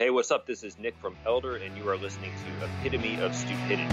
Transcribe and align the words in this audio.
Hey, 0.00 0.08
what's 0.08 0.30
up? 0.30 0.46
This 0.46 0.62
is 0.62 0.78
Nick 0.78 0.96
from 0.96 1.14
Elder, 1.26 1.56
and 1.56 1.76
you 1.76 1.86
are 1.90 1.96
listening 1.98 2.32
to 2.32 2.64
Epitome 2.64 3.20
of 3.20 3.34
Stupidity. 3.34 3.84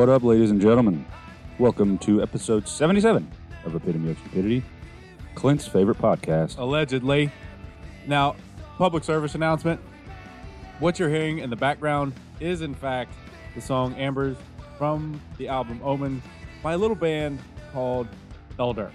What 0.00 0.08
up, 0.08 0.22
ladies 0.22 0.50
and 0.50 0.62
gentlemen? 0.62 1.04
Welcome 1.58 1.98
to 1.98 2.22
episode 2.22 2.66
77 2.66 3.30
of 3.66 3.74
Epitome 3.74 4.12
of 4.12 4.18
Stupidity, 4.20 4.62
Clint's 5.34 5.68
favorite 5.68 5.98
podcast. 5.98 6.56
allegedly. 6.56 7.30
Now, 8.06 8.34
public 8.78 9.04
service 9.04 9.34
announcement. 9.34 9.78
What 10.78 10.98
you're 10.98 11.10
hearing 11.10 11.40
in 11.40 11.50
the 11.50 11.56
background 11.56 12.14
is, 12.40 12.62
in 12.62 12.74
fact, 12.74 13.12
the 13.54 13.60
song 13.60 13.94
Embers 13.96 14.38
from 14.78 15.20
the 15.36 15.48
album 15.48 15.78
Omen 15.84 16.22
by 16.62 16.72
a 16.72 16.78
little 16.78 16.96
band 16.96 17.38
called 17.70 18.08
Elder. 18.58 18.90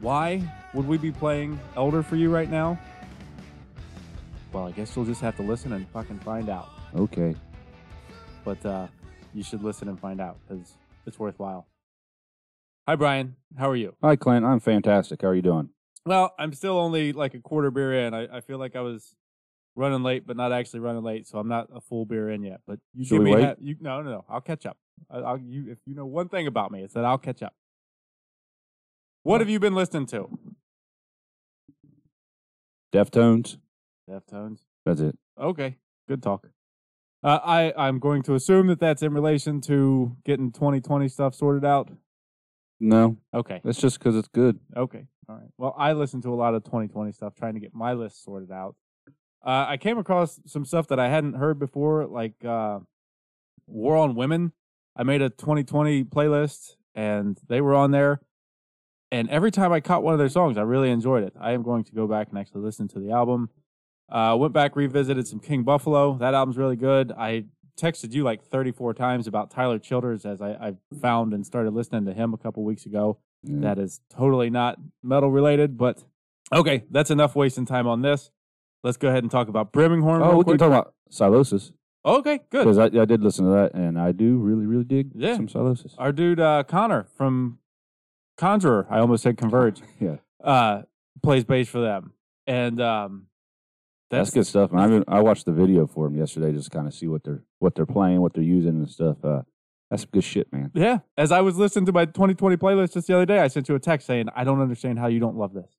Why 0.00 0.50
would 0.72 0.88
we 0.88 0.96
be 0.96 1.12
playing 1.12 1.60
Elder 1.76 2.02
for 2.02 2.16
you 2.16 2.30
right 2.30 2.48
now? 2.48 2.80
Well, 4.50 4.66
I 4.66 4.70
guess 4.70 4.96
you'll 4.96 5.04
just 5.04 5.20
have 5.20 5.36
to 5.36 5.42
listen 5.42 5.74
and 5.74 5.86
fucking 5.90 6.20
find 6.20 6.48
out. 6.48 6.70
Okay. 6.96 7.34
But 8.46 8.64
uh, 8.64 8.86
you 9.34 9.42
should 9.42 9.62
listen 9.62 9.88
and 9.88 9.98
find 10.00 10.20
out 10.20 10.38
because 10.46 10.74
it's 11.06 11.18
worthwhile. 11.18 11.66
Hi, 12.86 12.96
Brian. 12.96 13.36
How 13.58 13.68
are 13.70 13.76
you? 13.76 13.94
Hi, 14.02 14.16
Clint. 14.16 14.44
I'm 14.44 14.60
fantastic. 14.60 15.22
How 15.22 15.28
are 15.28 15.34
you 15.34 15.42
doing? 15.42 15.70
Well, 16.06 16.34
I'm 16.38 16.52
still 16.52 16.78
only 16.78 17.12
like 17.12 17.34
a 17.34 17.40
quarter 17.40 17.70
beer 17.70 18.06
in. 18.06 18.14
I, 18.14 18.36
I 18.36 18.40
feel 18.40 18.58
like 18.58 18.76
I 18.76 18.80
was 18.80 19.14
running 19.74 20.02
late, 20.02 20.26
but 20.26 20.36
not 20.36 20.52
actually 20.52 20.80
running 20.80 21.02
late, 21.02 21.26
so 21.26 21.38
I'm 21.38 21.48
not 21.48 21.68
a 21.74 21.80
full 21.80 22.04
beer 22.04 22.28
in 22.30 22.42
yet. 22.42 22.60
But 22.66 22.78
you 22.94 23.04
Should 23.04 23.14
give 23.16 23.18
we 23.20 23.24
me 23.24 23.34
wait? 23.36 23.44
ha- 23.44 23.54
you 23.58 23.76
no 23.80 24.02
no 24.02 24.10
no. 24.10 24.24
I'll 24.28 24.42
catch 24.42 24.66
up. 24.66 24.76
I, 25.10 25.18
I'll 25.18 25.38
you 25.38 25.70
if 25.72 25.78
you 25.86 25.94
know 25.94 26.06
one 26.06 26.28
thing 26.28 26.46
about 26.46 26.70
me, 26.70 26.82
it's 26.82 26.94
that 26.94 27.04
I'll 27.04 27.18
catch 27.18 27.42
up. 27.42 27.54
What 29.22 29.40
have 29.40 29.48
you 29.48 29.58
been 29.58 29.74
listening 29.74 30.06
to? 30.08 30.28
Deftones? 32.94 33.56
Deftones. 34.08 34.58
That's 34.84 35.00
it. 35.00 35.16
Okay, 35.40 35.78
good 36.06 36.22
talk. 36.22 36.46
Uh, 37.24 37.40
I 37.42 37.72
I'm 37.76 37.98
going 37.98 38.22
to 38.24 38.34
assume 38.34 38.66
that 38.68 38.78
that's 38.80 39.02
in 39.02 39.12
relation 39.14 39.60
to 39.62 40.16
getting 40.24 40.52
2020 40.52 41.08
stuff 41.08 41.34
sorted 41.34 41.64
out. 41.64 41.90
No, 42.80 43.16
Okay. 43.32 43.60
that's 43.64 43.80
just 43.80 43.98
because 43.98 44.14
it's 44.14 44.28
good. 44.28 44.58
Okay. 44.76 45.06
All 45.28 45.36
right. 45.36 45.48
Well, 45.56 45.74
I 45.78 45.94
listen 45.94 46.20
to 46.22 46.28
a 46.28 46.36
lot 46.36 46.54
of 46.54 46.64
2020 46.64 47.12
stuff 47.12 47.34
trying 47.34 47.54
to 47.54 47.60
get 47.60 47.74
my 47.74 47.94
list 47.94 48.22
sorted 48.22 48.50
out. 48.50 48.76
Uh, 49.44 49.64
I 49.68 49.76
came 49.78 49.96
across 49.96 50.38
some 50.46 50.64
stuff 50.66 50.88
that 50.88 50.98
I 51.00 51.08
hadn't 51.08 51.34
heard 51.34 51.58
before, 51.58 52.06
like 52.06 52.44
uh, 52.44 52.80
War 53.66 53.96
on 53.96 54.14
Women. 54.14 54.52
I 54.96 55.02
made 55.02 55.22
a 55.22 55.30
2020 55.30 56.04
playlist 56.04 56.76
and 56.94 57.40
they 57.48 57.60
were 57.62 57.74
on 57.74 57.90
there. 57.90 58.20
And 59.10 59.30
every 59.30 59.50
time 59.50 59.72
I 59.72 59.80
caught 59.80 60.02
one 60.02 60.12
of 60.12 60.18
their 60.18 60.28
songs, 60.28 60.58
I 60.58 60.62
really 60.62 60.90
enjoyed 60.90 61.22
it. 61.24 61.32
I 61.40 61.52
am 61.52 61.62
going 61.62 61.84
to 61.84 61.92
go 61.92 62.06
back 62.06 62.28
and 62.30 62.38
actually 62.38 62.62
listen 62.62 62.88
to 62.88 62.98
the 62.98 63.12
album. 63.12 63.48
Uh, 64.08 64.36
went 64.38 64.52
back, 64.52 64.76
revisited 64.76 65.26
some 65.26 65.40
King 65.40 65.62
Buffalo. 65.62 66.16
That 66.18 66.34
album's 66.34 66.56
really 66.56 66.76
good. 66.76 67.10
I 67.12 67.44
texted 67.80 68.12
you 68.12 68.22
like 68.22 68.44
34 68.44 68.94
times 68.94 69.26
about 69.26 69.50
Tyler 69.50 69.78
Childers 69.78 70.24
as 70.24 70.40
I, 70.40 70.50
I 70.52 70.74
found 71.00 71.32
and 71.34 71.44
started 71.44 71.72
listening 71.74 72.04
to 72.06 72.12
him 72.12 72.32
a 72.34 72.38
couple 72.38 72.62
weeks 72.64 72.86
ago. 72.86 73.18
That 73.46 73.78
is 73.78 74.00
totally 74.08 74.48
not 74.48 74.78
metal 75.02 75.30
related, 75.30 75.76
but 75.76 76.02
okay, 76.52 76.84
that's 76.90 77.10
enough 77.10 77.34
wasting 77.36 77.66
time 77.66 77.86
on 77.86 78.00
this. 78.00 78.30
Let's 78.82 78.96
go 78.96 79.08
ahead 79.08 79.22
and 79.22 79.30
talk 79.30 79.48
about 79.48 79.70
Brimming 79.72 80.00
Horn. 80.02 80.22
oh, 80.22 80.36
we 80.38 80.44
can 80.44 80.56
talk 80.56 80.68
about 80.68 80.94
Sylosis 81.10 81.72
Okay, 82.06 82.40
good. 82.50 82.64
because 82.64 82.78
I, 82.78 82.84
I 82.84 83.04
did 83.04 83.22
listen 83.22 83.44
to 83.46 83.50
that 83.52 83.74
and 83.74 83.98
I 83.98 84.12
do 84.12 84.36
really, 84.38 84.64
really 84.66 84.84
dig 84.84 85.10
Yeah. 85.14 85.36
some 85.36 85.48
Sylosis. 85.48 85.94
Our 85.98 86.12
dude 86.12 86.40
uh, 86.40 86.62
Connor 86.64 87.06
from 87.16 87.58
Conjurer, 88.36 88.86
I 88.90 88.98
almost 88.98 89.22
said 89.22 89.36
Converge, 89.36 89.80
Yeah, 90.00 90.16
uh, 90.42 90.82
plays 91.22 91.44
bass 91.44 91.68
for 91.68 91.80
them, 91.80 92.12
and 92.46 92.80
um, 92.80 93.26
that's, 94.10 94.30
good 94.30 94.46
stuff. 94.46 94.72
Man. 94.72 94.82
I 94.82 94.86
mean, 94.86 95.04
I 95.08 95.20
watched 95.20 95.44
the 95.46 95.52
video 95.52 95.86
for 95.86 96.06
them 96.08 96.16
yesterday, 96.16 96.52
just 96.52 96.70
kind 96.70 96.86
of 96.86 96.94
see 96.94 97.06
what 97.08 97.24
they're 97.24 97.42
what 97.58 97.74
they're 97.74 97.86
playing, 97.86 98.20
what 98.20 98.34
they're 98.34 98.42
using, 98.42 98.70
and 98.76 98.88
stuff. 98.88 99.16
Uh, 99.24 99.42
that's 99.90 100.04
good 100.04 100.24
shit, 100.24 100.52
man. 100.52 100.70
Yeah, 100.74 100.98
as 101.16 101.32
I 101.32 101.40
was 101.40 101.56
listening 101.56 101.86
to 101.86 101.92
my 101.92 102.04
2020 102.04 102.56
playlist 102.56 102.94
just 102.94 103.06
the 103.06 103.14
other 103.14 103.26
day, 103.26 103.38
I 103.38 103.48
sent 103.48 103.68
you 103.68 103.74
a 103.74 103.80
text 103.80 104.06
saying, 104.06 104.26
"I 104.34 104.44
don't 104.44 104.60
understand 104.60 104.98
how 104.98 105.06
you 105.08 105.20
don't 105.20 105.36
love 105.36 105.52
this." 105.54 105.70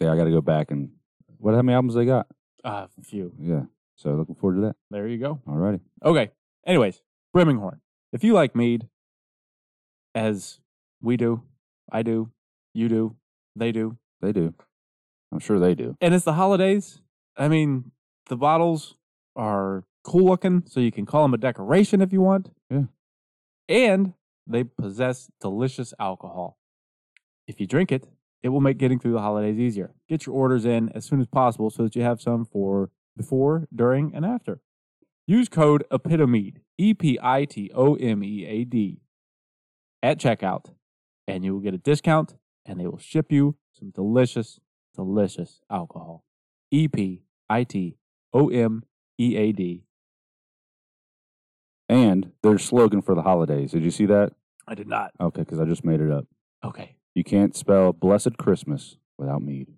Yeah, 0.00 0.12
I 0.12 0.16
got 0.16 0.24
to 0.24 0.30
go 0.30 0.40
back 0.40 0.70
and 0.70 0.90
what 1.38 1.54
how 1.54 1.62
many 1.62 1.74
albums 1.74 1.94
they 1.94 2.04
got? 2.06 2.26
Uh, 2.64 2.86
few. 3.02 3.32
Yeah, 3.38 3.62
so 3.96 4.10
looking 4.14 4.34
forward 4.34 4.56
to 4.56 4.60
that. 4.62 4.76
There 4.90 5.06
you 5.06 5.18
go. 5.18 5.40
Alrighty. 5.46 5.80
Okay. 6.04 6.30
Anyways, 6.66 7.02
Brimming 7.32 7.58
Horn. 7.58 7.80
If 8.12 8.24
you 8.24 8.32
like 8.32 8.56
mead, 8.56 8.88
as 10.14 10.60
we 11.02 11.16
do, 11.16 11.42
I 11.92 12.02
do, 12.02 12.30
you 12.72 12.88
do, 12.88 13.16
they 13.56 13.72
do, 13.72 13.98
They 14.20 14.32
do. 14.32 14.54
I'm 15.32 15.40
sure 15.40 15.58
they 15.58 15.74
do. 15.74 15.96
and 16.00 16.14
it's 16.14 16.24
the 16.24 16.32
holidays, 16.34 17.00
I 17.36 17.48
mean, 17.48 17.92
the 18.28 18.36
bottles 18.36 18.94
are 19.36 19.84
cool 20.04 20.26
looking, 20.26 20.64
so 20.66 20.80
you 20.80 20.92
can 20.92 21.06
call 21.06 21.22
them 21.22 21.34
a 21.34 21.38
decoration 21.38 22.00
if 22.00 22.12
you 22.12 22.20
want. 22.20 22.50
Yeah. 22.70 22.84
And 23.68 24.14
they 24.46 24.64
possess 24.64 25.30
delicious 25.40 25.94
alcohol. 25.98 26.58
If 27.46 27.60
you 27.60 27.66
drink 27.66 27.90
it, 27.90 28.08
it 28.42 28.50
will 28.50 28.60
make 28.60 28.78
getting 28.78 28.98
through 28.98 29.12
the 29.12 29.20
holidays 29.20 29.58
easier. 29.58 29.94
Get 30.08 30.26
your 30.26 30.34
orders 30.34 30.64
in 30.64 30.90
as 30.90 31.06
soon 31.06 31.20
as 31.20 31.26
possible 31.26 31.70
so 31.70 31.82
that 31.84 31.96
you 31.96 32.02
have 32.02 32.20
some 32.20 32.44
for 32.44 32.90
before, 33.16 33.68
during, 33.74 34.14
and 34.14 34.24
after. 34.24 34.60
Use 35.26 35.48
code 35.48 35.84
EPITOMEAD, 35.90 36.58
E 36.76 36.92
P 36.92 37.18
I 37.22 37.46
T 37.46 37.70
O 37.74 37.94
M 37.94 38.22
E 38.22 38.44
A 38.44 38.64
D, 38.64 39.00
at 40.02 40.18
checkout, 40.18 40.66
and 41.26 41.44
you 41.44 41.54
will 41.54 41.60
get 41.60 41.72
a 41.72 41.78
discount 41.78 42.34
and 42.66 42.78
they 42.78 42.86
will 42.86 42.98
ship 42.98 43.32
you 43.32 43.56
some 43.72 43.90
delicious, 43.90 44.60
delicious 44.94 45.60
alcohol. 45.70 46.24
E 46.74 46.88
P 46.88 47.22
I 47.48 47.62
T 47.62 47.96
O 48.32 48.48
M 48.48 48.82
E 49.16 49.36
A 49.36 49.52
D. 49.52 49.84
And 51.88 52.32
their 52.42 52.58
slogan 52.58 53.00
for 53.00 53.14
the 53.14 53.22
holidays. 53.22 53.70
Did 53.70 53.84
you 53.84 53.92
see 53.92 54.06
that? 54.06 54.32
I 54.66 54.74
did 54.74 54.88
not. 54.88 55.12
Okay, 55.20 55.42
because 55.42 55.60
I 55.60 55.66
just 55.66 55.84
made 55.84 56.00
it 56.00 56.10
up. 56.10 56.26
Okay. 56.64 56.96
You 57.14 57.22
can't 57.22 57.54
spell 57.54 57.92
blessed 57.92 58.38
Christmas 58.38 58.96
without 59.18 59.42
mead. 59.42 59.68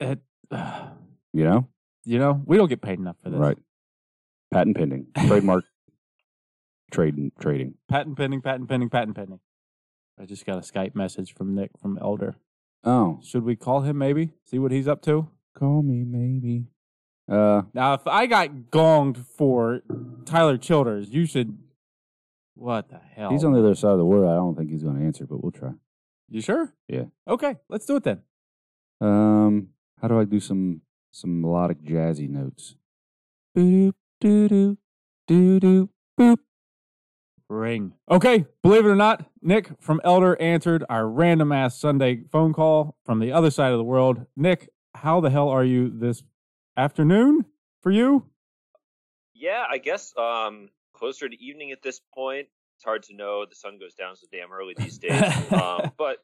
It, 0.00 0.18
uh, 0.50 0.88
You 1.32 1.44
know? 1.44 1.68
you 2.04 2.18
know, 2.18 2.42
we 2.44 2.56
don't 2.58 2.68
get 2.68 2.82
paid 2.82 2.98
enough 2.98 3.16
for 3.22 3.30
this. 3.30 3.38
Right. 3.38 3.58
Patent 4.52 4.76
pending. 4.76 5.06
Trademark 5.26 5.64
trading 6.90 7.32
trading. 7.40 7.74
Patent 7.88 8.16
pending, 8.18 8.42
patent 8.42 8.68
pending, 8.68 8.90
patent 8.90 9.16
pending. 9.16 9.40
I 10.20 10.26
just 10.26 10.44
got 10.44 10.58
a 10.58 10.60
Skype 10.60 10.94
message 10.94 11.32
from 11.34 11.54
Nick 11.54 11.70
from 11.80 11.96
Elder. 11.98 12.34
Oh. 12.84 13.20
Should 13.22 13.44
we 13.44 13.56
call 13.56 13.82
him 13.82 13.98
maybe? 13.98 14.32
See 14.44 14.58
what 14.58 14.72
he's 14.72 14.88
up 14.88 15.02
to? 15.02 15.28
Call 15.56 15.82
me 15.82 16.04
maybe. 16.04 16.66
Uh 17.30 17.62
Now, 17.74 17.94
if 17.94 18.06
I 18.06 18.26
got 18.26 18.48
gonged 18.70 19.18
for 19.18 19.82
Tyler 20.24 20.56
Childers, 20.56 21.10
you 21.10 21.26
should. 21.26 21.58
What 22.54 22.88
the 22.90 22.98
hell? 23.14 23.30
he's 23.30 23.44
on 23.44 23.52
the 23.52 23.60
other 23.60 23.74
side 23.74 23.92
of 23.92 23.98
the 23.98 24.04
world. 24.04 24.30
I 24.30 24.34
don't 24.34 24.54
think 24.56 24.70
he's 24.70 24.82
gonna 24.82 25.04
answer, 25.04 25.26
but 25.26 25.42
we'll 25.42 25.52
try. 25.52 25.72
You 26.28 26.40
sure? 26.40 26.74
Yeah. 26.88 27.04
Okay, 27.28 27.56
let's 27.68 27.86
do 27.86 27.96
it 27.96 28.04
then. 28.04 28.22
Um 29.00 29.68
how 30.00 30.08
do 30.08 30.18
I 30.18 30.24
do 30.24 30.40
some 30.40 30.80
some 31.12 31.40
melodic 31.40 31.82
jazzy 31.82 32.28
notes? 32.28 32.76
Boop 33.56 33.94
doo 34.20 34.48
doo 34.48 34.78
doo 35.26 35.60
doo 35.60 35.88
boop. 36.18 36.38
Ring. 37.50 37.94
Okay, 38.10 38.46
believe 38.62 38.86
it 38.86 38.88
or 38.88 38.96
not, 38.96 39.26
Nick 39.42 39.70
from 39.80 40.00
Elder 40.04 40.40
answered 40.40 40.84
our 40.88 41.08
random 41.08 41.52
ass 41.52 41.78
Sunday 41.78 42.22
phone 42.30 42.52
call 42.52 42.96
from 43.04 43.18
the 43.18 43.32
other 43.32 43.50
side 43.50 43.72
of 43.72 43.78
the 43.78 43.84
world. 43.84 44.24
Nick, 44.36 44.68
how 44.94 45.20
the 45.20 45.30
hell 45.30 45.48
are 45.48 45.64
you 45.64 45.90
this 45.90 46.22
afternoon 46.76 47.44
for 47.82 47.90
you? 47.90 48.26
Yeah, 49.34 49.64
I 49.68 49.78
guess 49.78 50.14
um, 50.16 50.68
closer 50.94 51.28
to 51.28 51.42
evening 51.42 51.72
at 51.72 51.82
this 51.82 52.00
point. 52.14 52.46
It's 52.76 52.84
hard 52.84 53.02
to 53.04 53.14
know. 53.14 53.44
The 53.44 53.54
sun 53.54 53.78
goes 53.78 53.94
down 53.94 54.16
so 54.16 54.26
damn 54.30 54.52
early 54.52 54.74
these 54.76 54.98
days. 54.98 55.22
um, 55.52 55.90
but 55.98 56.18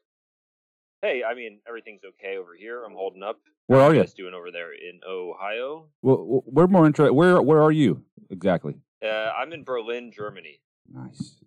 hey, 1.01 1.23
I 1.23 1.35
mean, 1.35 1.59
everything's 1.67 2.01
okay 2.05 2.37
over 2.37 2.55
here. 2.57 2.83
I'm 2.83 2.93
holding 2.93 3.21
up. 3.21 3.39
Where 3.67 3.81
are 3.81 3.93
you? 3.93 3.99
guys 3.99 4.13
doing 4.13 4.33
over 4.33 4.49
there 4.49 4.71
in 4.73 5.01
Ohio? 5.07 5.87
Well, 6.01 6.43
we're 6.45 6.67
more 6.67 6.85
interested. 6.85 7.13
Where 7.13 7.41
Where 7.41 7.61
are 7.61 7.71
you 7.71 8.03
exactly? 8.29 8.75
Uh, 9.03 9.31
I'm 9.37 9.51
in 9.51 9.63
Berlin, 9.63 10.11
Germany. 10.11 10.61
Nice. 10.93 11.37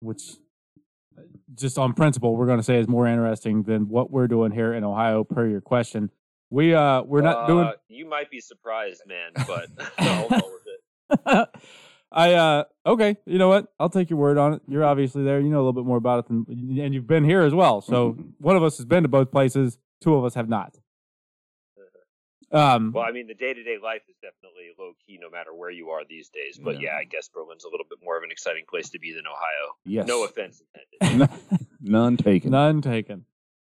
which 0.00 0.22
just 1.54 1.76
on 1.78 1.92
principle 1.92 2.34
we're 2.36 2.46
going 2.46 2.58
to 2.58 2.64
say 2.64 2.78
is 2.78 2.88
more 2.88 3.06
interesting 3.06 3.62
than 3.64 3.88
what 3.88 4.10
we're 4.10 4.28
doing 4.28 4.52
here 4.52 4.72
in 4.72 4.84
Ohio 4.84 5.22
per 5.24 5.46
your 5.46 5.60
question. 5.60 6.10
We 6.50 6.74
uh 6.74 7.02
we're 7.02 7.20
not 7.20 7.46
doing 7.46 7.66
Uh, 7.66 7.72
You 7.88 8.08
might 8.08 8.30
be 8.30 8.40
surprised, 8.40 9.02
man, 9.06 9.30
but 9.46 9.66
I'll 9.98 10.28
roll 10.28 10.50
with 10.52 11.18
it. 11.28 11.48
I 12.12 12.34
uh 12.34 12.64
okay, 12.86 13.16
you 13.26 13.38
know 13.38 13.48
what? 13.48 13.66
I'll 13.78 13.88
take 13.90 14.10
your 14.10 14.18
word 14.18 14.36
on 14.38 14.54
it. 14.54 14.62
You're 14.66 14.84
obviously 14.84 15.22
there. 15.22 15.40
You 15.40 15.48
know 15.50 15.58
a 15.58 15.64
little 15.64 15.72
bit 15.74 15.84
more 15.84 15.98
about 15.98 16.20
it 16.20 16.28
than 16.28 16.46
and 16.80 16.92
you've 16.94 17.06
been 17.06 17.24
here 17.24 17.42
as 17.42 17.54
well. 17.54 17.80
So 17.82 18.16
one 18.38 18.56
of 18.56 18.64
us 18.64 18.78
has 18.78 18.86
been 18.86 19.02
to 19.04 19.08
both 19.08 19.30
places, 19.30 19.78
two 20.00 20.14
of 20.16 20.24
us 20.24 20.34
have 20.34 20.48
not. 20.48 20.76
Um 22.52 22.92
Well, 22.92 23.04
I 23.04 23.12
mean, 23.12 23.26
the 23.26 23.34
day 23.34 23.54
to 23.54 23.62
day 23.62 23.76
life 23.82 24.02
is 24.08 24.16
definitely 24.22 24.68
low 24.78 24.92
key 25.06 25.18
no 25.20 25.30
matter 25.30 25.54
where 25.54 25.70
you 25.70 25.90
are 25.90 26.02
these 26.08 26.28
days. 26.28 26.58
But 26.62 26.80
Yeah. 26.80 26.90
yeah, 26.92 26.96
I 27.00 27.04
guess 27.04 27.28
Berlin's 27.28 27.64
a 27.64 27.68
little 27.68 27.86
bit 27.88 27.98
more 28.02 28.16
of 28.16 28.22
an 28.24 28.30
exciting 28.30 28.64
place 28.68 28.90
to 28.90 28.98
be 28.98 29.12
than 29.12 29.24
Ohio. 29.26 29.76
Yes. 29.84 30.06
No 30.08 30.24
offense 30.24 30.62
intended. 31.00 31.30
None 31.80 32.16
taken. 32.16 32.50
None 32.50 32.82
taken. 32.82 33.24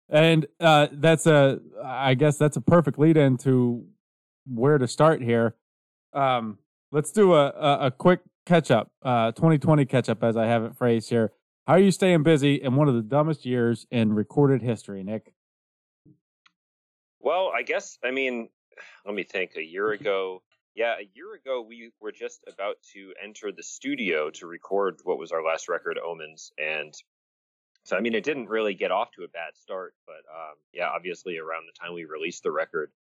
And 0.08 0.46
uh, 0.58 0.88
that's 0.92 1.26
a, 1.26 1.60
I 1.84 2.14
guess 2.14 2.36
that's 2.36 2.56
a 2.56 2.60
perfect 2.60 2.98
lead 2.98 3.16
into 3.16 3.86
where 4.46 4.76
to 4.78 4.88
start 4.88 5.22
here. 5.22 5.54
Um, 6.12 6.58
let's 6.90 7.12
do 7.12 7.34
a, 7.34 7.46
a, 7.50 7.86
a 7.86 7.90
quick 7.92 8.20
catch 8.44 8.72
up, 8.72 8.90
uh, 9.04 9.30
2020 9.32 9.84
catch 9.84 10.08
up, 10.08 10.24
as 10.24 10.36
I 10.36 10.46
have 10.46 10.64
it 10.64 10.76
phrased 10.76 11.10
here. 11.10 11.32
How 11.68 11.74
are 11.74 11.78
you 11.78 11.92
staying 11.92 12.24
busy 12.24 12.54
in 12.56 12.74
one 12.74 12.88
of 12.88 12.94
the 12.96 13.02
dumbest 13.02 13.46
years 13.46 13.86
in 13.92 14.12
recorded 14.12 14.62
history, 14.62 15.04
Nick? 15.04 15.32
Well, 17.20 17.52
I 17.54 17.62
guess 17.62 17.96
I 18.02 18.10
mean, 18.10 18.48
let 19.04 19.14
me 19.14 19.24
think. 19.24 19.52
A 19.56 19.62
year 19.62 19.90
ago, 19.92 20.42
yeah, 20.74 20.94
a 20.98 21.08
year 21.14 21.34
ago 21.34 21.62
we 21.62 21.92
were 22.00 22.12
just 22.12 22.40
about 22.52 22.76
to 22.92 23.12
enter 23.22 23.52
the 23.52 23.62
studio 23.62 24.30
to 24.30 24.46
record 24.46 25.00
what 25.04 25.18
was 25.18 25.32
our 25.32 25.42
last 25.42 25.68
record, 25.68 25.98
Omens, 25.98 26.52
and 26.58 26.94
so 27.84 27.96
I 27.96 28.00
mean, 28.00 28.14
it 28.14 28.24
didn't 28.24 28.48
really 28.48 28.74
get 28.74 28.90
off 28.90 29.10
to 29.12 29.24
a 29.24 29.28
bad 29.28 29.56
start, 29.56 29.94
but 30.06 30.22
um, 30.32 30.54
yeah, 30.72 30.88
obviously 30.88 31.38
around 31.38 31.64
the 31.66 31.78
time 31.78 31.94
we 31.94 32.04
released 32.04 32.42
the 32.42 32.52
record, 32.52 32.92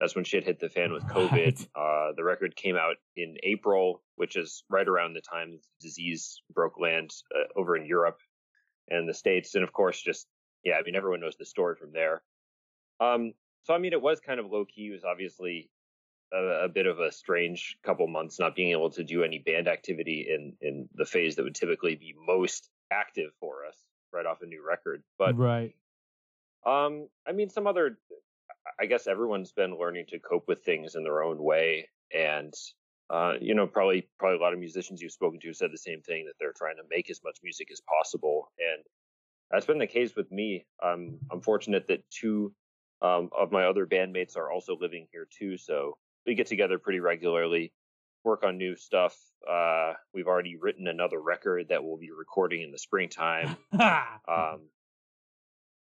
that's 0.00 0.14
when 0.14 0.24
shit 0.24 0.44
hit 0.44 0.60
the 0.60 0.68
fan 0.68 0.92
with 0.92 1.04
COVID. 1.04 1.66
Uh, 1.74 2.12
the 2.16 2.24
record 2.24 2.54
came 2.54 2.76
out 2.76 2.96
in 3.16 3.36
April, 3.42 4.02
which 4.16 4.36
is 4.36 4.62
right 4.68 4.86
around 4.86 5.14
the 5.14 5.22
time 5.22 5.52
the 5.52 5.58
disease 5.80 6.42
broke 6.54 6.78
land 6.78 7.10
uh, 7.34 7.58
over 7.58 7.76
in 7.76 7.86
Europe 7.86 8.18
and 8.88 9.08
the 9.08 9.14
states, 9.14 9.54
and 9.54 9.64
of 9.64 9.72
course, 9.72 10.00
just 10.00 10.26
yeah, 10.64 10.74
I 10.74 10.82
mean, 10.82 10.96
everyone 10.96 11.20
knows 11.20 11.36
the 11.36 11.46
story 11.46 11.76
from 11.76 11.92
there. 11.92 12.22
Um, 13.00 13.32
so 13.66 13.74
I 13.74 13.78
mean, 13.78 13.92
it 13.92 14.00
was 14.00 14.20
kind 14.20 14.38
of 14.38 14.46
low 14.46 14.64
key. 14.64 14.86
It 14.86 14.92
was 14.92 15.04
obviously 15.04 15.68
a, 16.32 16.64
a 16.64 16.68
bit 16.68 16.86
of 16.86 17.00
a 17.00 17.10
strange 17.10 17.76
couple 17.82 18.06
months 18.06 18.38
not 18.38 18.54
being 18.54 18.70
able 18.70 18.90
to 18.90 19.02
do 19.02 19.24
any 19.24 19.40
band 19.40 19.66
activity 19.66 20.28
in 20.30 20.52
in 20.60 20.88
the 20.94 21.04
phase 21.04 21.34
that 21.34 21.42
would 21.42 21.56
typically 21.56 21.96
be 21.96 22.14
most 22.26 22.70
active 22.92 23.32
for 23.40 23.66
us 23.66 23.76
right 24.12 24.24
off 24.24 24.40
a 24.42 24.46
new 24.46 24.64
record. 24.64 25.02
But 25.18 25.36
right. 25.36 25.74
um, 26.64 27.08
I 27.26 27.32
mean, 27.32 27.50
some 27.50 27.66
other. 27.66 27.98
I 28.80 28.86
guess 28.86 29.08
everyone's 29.08 29.52
been 29.52 29.78
learning 29.78 30.06
to 30.10 30.18
cope 30.20 30.46
with 30.46 30.62
things 30.62 30.94
in 30.94 31.02
their 31.02 31.22
own 31.22 31.42
way, 31.42 31.88
and 32.14 32.54
uh, 33.10 33.34
you 33.40 33.56
know, 33.56 33.66
probably 33.66 34.08
probably 34.20 34.38
a 34.38 34.40
lot 34.40 34.52
of 34.52 34.60
musicians 34.60 35.02
you've 35.02 35.10
spoken 35.10 35.40
to 35.40 35.52
said 35.52 35.72
the 35.72 35.78
same 35.78 36.02
thing 36.02 36.26
that 36.26 36.34
they're 36.38 36.54
trying 36.56 36.76
to 36.76 36.82
make 36.88 37.10
as 37.10 37.20
much 37.24 37.38
music 37.42 37.68
as 37.72 37.80
possible, 37.80 38.52
and 38.60 38.84
that's 39.50 39.66
been 39.66 39.78
the 39.78 39.88
case 39.88 40.14
with 40.14 40.30
me. 40.30 40.66
Um, 40.80 41.18
I'm 41.32 41.40
fortunate 41.40 41.88
that 41.88 42.08
two 42.10 42.52
um, 43.02 43.30
of 43.36 43.52
my 43.52 43.64
other 43.64 43.86
bandmates 43.86 44.36
are 44.36 44.50
also 44.50 44.76
living 44.80 45.06
here 45.12 45.26
too, 45.38 45.56
so 45.56 45.96
we 46.26 46.34
get 46.34 46.46
together 46.46 46.78
pretty 46.78 47.00
regularly, 47.00 47.72
work 48.24 48.42
on 48.44 48.58
new 48.58 48.76
stuff. 48.76 49.16
Uh, 49.48 49.92
we've 50.12 50.26
already 50.26 50.56
written 50.56 50.88
another 50.88 51.20
record 51.20 51.68
that 51.68 51.84
we'll 51.84 51.96
be 51.96 52.10
recording 52.10 52.62
in 52.62 52.72
the 52.72 52.78
springtime. 52.78 53.56
Um, 54.28 54.70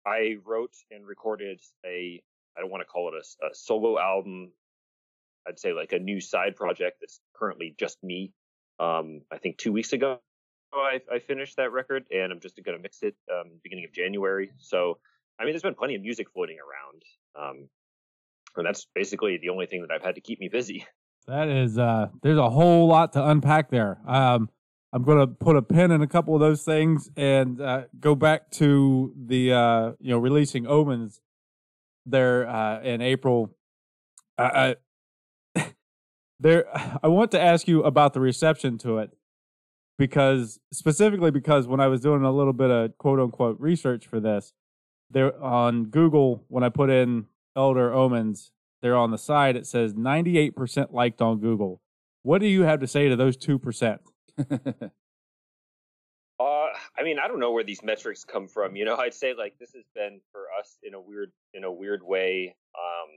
I 0.04 0.36
wrote 0.44 0.74
and 0.90 1.06
recorded 1.06 1.60
a, 1.84 2.22
I 2.56 2.60
don't 2.60 2.70
want 2.70 2.80
to 2.80 2.86
call 2.86 3.08
it 3.08 3.14
a, 3.14 3.46
a 3.46 3.54
solo 3.54 3.98
album. 3.98 4.52
I'd 5.46 5.58
say 5.58 5.72
like 5.72 5.92
a 5.92 5.98
new 5.98 6.20
side 6.20 6.56
project 6.56 6.98
that's 7.00 7.20
currently 7.34 7.74
just 7.78 8.02
me. 8.02 8.32
Um, 8.78 9.22
I 9.32 9.38
think 9.38 9.58
two 9.58 9.72
weeks 9.72 9.92
ago 9.92 10.20
I, 10.72 11.00
I 11.12 11.18
finished 11.18 11.56
that 11.56 11.72
record 11.72 12.04
and 12.12 12.32
I'm 12.32 12.40
just 12.40 12.56
going 12.62 12.76
to 12.76 12.82
mix 12.82 13.02
it 13.02 13.14
um, 13.32 13.52
beginning 13.62 13.84
of 13.84 13.92
January. 13.92 14.52
So, 14.58 14.98
I 15.38 15.44
mean, 15.44 15.52
there's 15.52 15.62
been 15.62 15.74
plenty 15.74 15.94
of 15.94 16.02
music 16.02 16.28
floating 16.32 16.56
around. 16.58 17.02
Um, 17.48 17.68
and 18.56 18.66
that's 18.66 18.86
basically 18.94 19.38
the 19.38 19.50
only 19.50 19.66
thing 19.66 19.82
that 19.82 19.90
I've 19.90 20.02
had 20.02 20.14
to 20.14 20.20
keep 20.20 20.40
me 20.40 20.48
busy. 20.48 20.86
That 21.26 21.48
is, 21.48 21.76
uh, 21.76 22.08
there's 22.22 22.38
a 22.38 22.48
whole 22.48 22.86
lot 22.86 23.12
to 23.14 23.26
unpack 23.26 23.70
there. 23.70 23.98
Um, 24.06 24.48
I'm 24.92 25.02
going 25.02 25.18
to 25.18 25.26
put 25.26 25.56
a 25.56 25.62
pin 25.62 25.90
in 25.90 26.00
a 26.00 26.06
couple 26.06 26.34
of 26.34 26.40
those 26.40 26.62
things 26.62 27.10
and 27.16 27.60
uh, 27.60 27.82
go 27.98 28.14
back 28.14 28.50
to 28.52 29.12
the, 29.16 29.52
uh, 29.52 29.92
you 30.00 30.10
know, 30.10 30.18
releasing 30.18 30.66
Omens 30.66 31.20
there 32.06 32.48
uh, 32.48 32.80
in 32.80 33.02
April. 33.02 33.54
I, 34.38 34.76
I, 35.56 35.72
there, 36.40 36.64
I 37.02 37.08
want 37.08 37.32
to 37.32 37.40
ask 37.40 37.68
you 37.68 37.82
about 37.82 38.14
the 38.14 38.20
reception 38.20 38.78
to 38.78 38.98
it 38.98 39.10
because 39.98 40.60
specifically 40.72 41.30
because 41.30 41.66
when 41.66 41.80
I 41.80 41.88
was 41.88 42.00
doing 42.00 42.22
a 42.22 42.32
little 42.32 42.52
bit 42.52 42.70
of 42.70 42.96
quote 42.98 43.18
unquote 43.18 43.58
research 43.60 44.06
for 44.06 44.20
this, 44.20 44.52
there 45.10 45.40
on 45.42 45.84
Google 45.86 46.44
when 46.48 46.64
I 46.64 46.68
put 46.68 46.90
in 46.90 47.26
Elder 47.54 47.92
Omens, 47.92 48.52
there 48.82 48.96
on 48.96 49.10
the 49.10 49.18
side 49.18 49.56
it 49.56 49.66
says 49.66 49.94
98% 49.94 50.92
liked 50.92 51.20
on 51.20 51.40
Google. 51.40 51.80
What 52.22 52.40
do 52.40 52.46
you 52.46 52.62
have 52.62 52.80
to 52.80 52.86
say 52.86 53.08
to 53.08 53.16
those 53.16 53.36
2%? 53.36 53.98
Uh, 56.38 56.66
I 56.98 57.02
mean, 57.02 57.18
I 57.18 57.28
don't 57.28 57.40
know 57.40 57.52
where 57.52 57.64
these 57.64 57.82
metrics 57.82 58.22
come 58.24 58.46
from. 58.46 58.76
You 58.76 58.84
know, 58.84 58.96
I'd 58.96 59.14
say 59.14 59.32
like 59.32 59.58
this 59.58 59.72
has 59.72 59.84
been 59.94 60.20
for 60.32 60.46
us 60.58 60.78
in 60.82 60.94
a 60.94 61.00
weird, 61.00 61.32
in 61.54 61.64
a 61.64 61.72
weird 61.72 62.02
way, 62.02 62.54
um, 62.78 63.08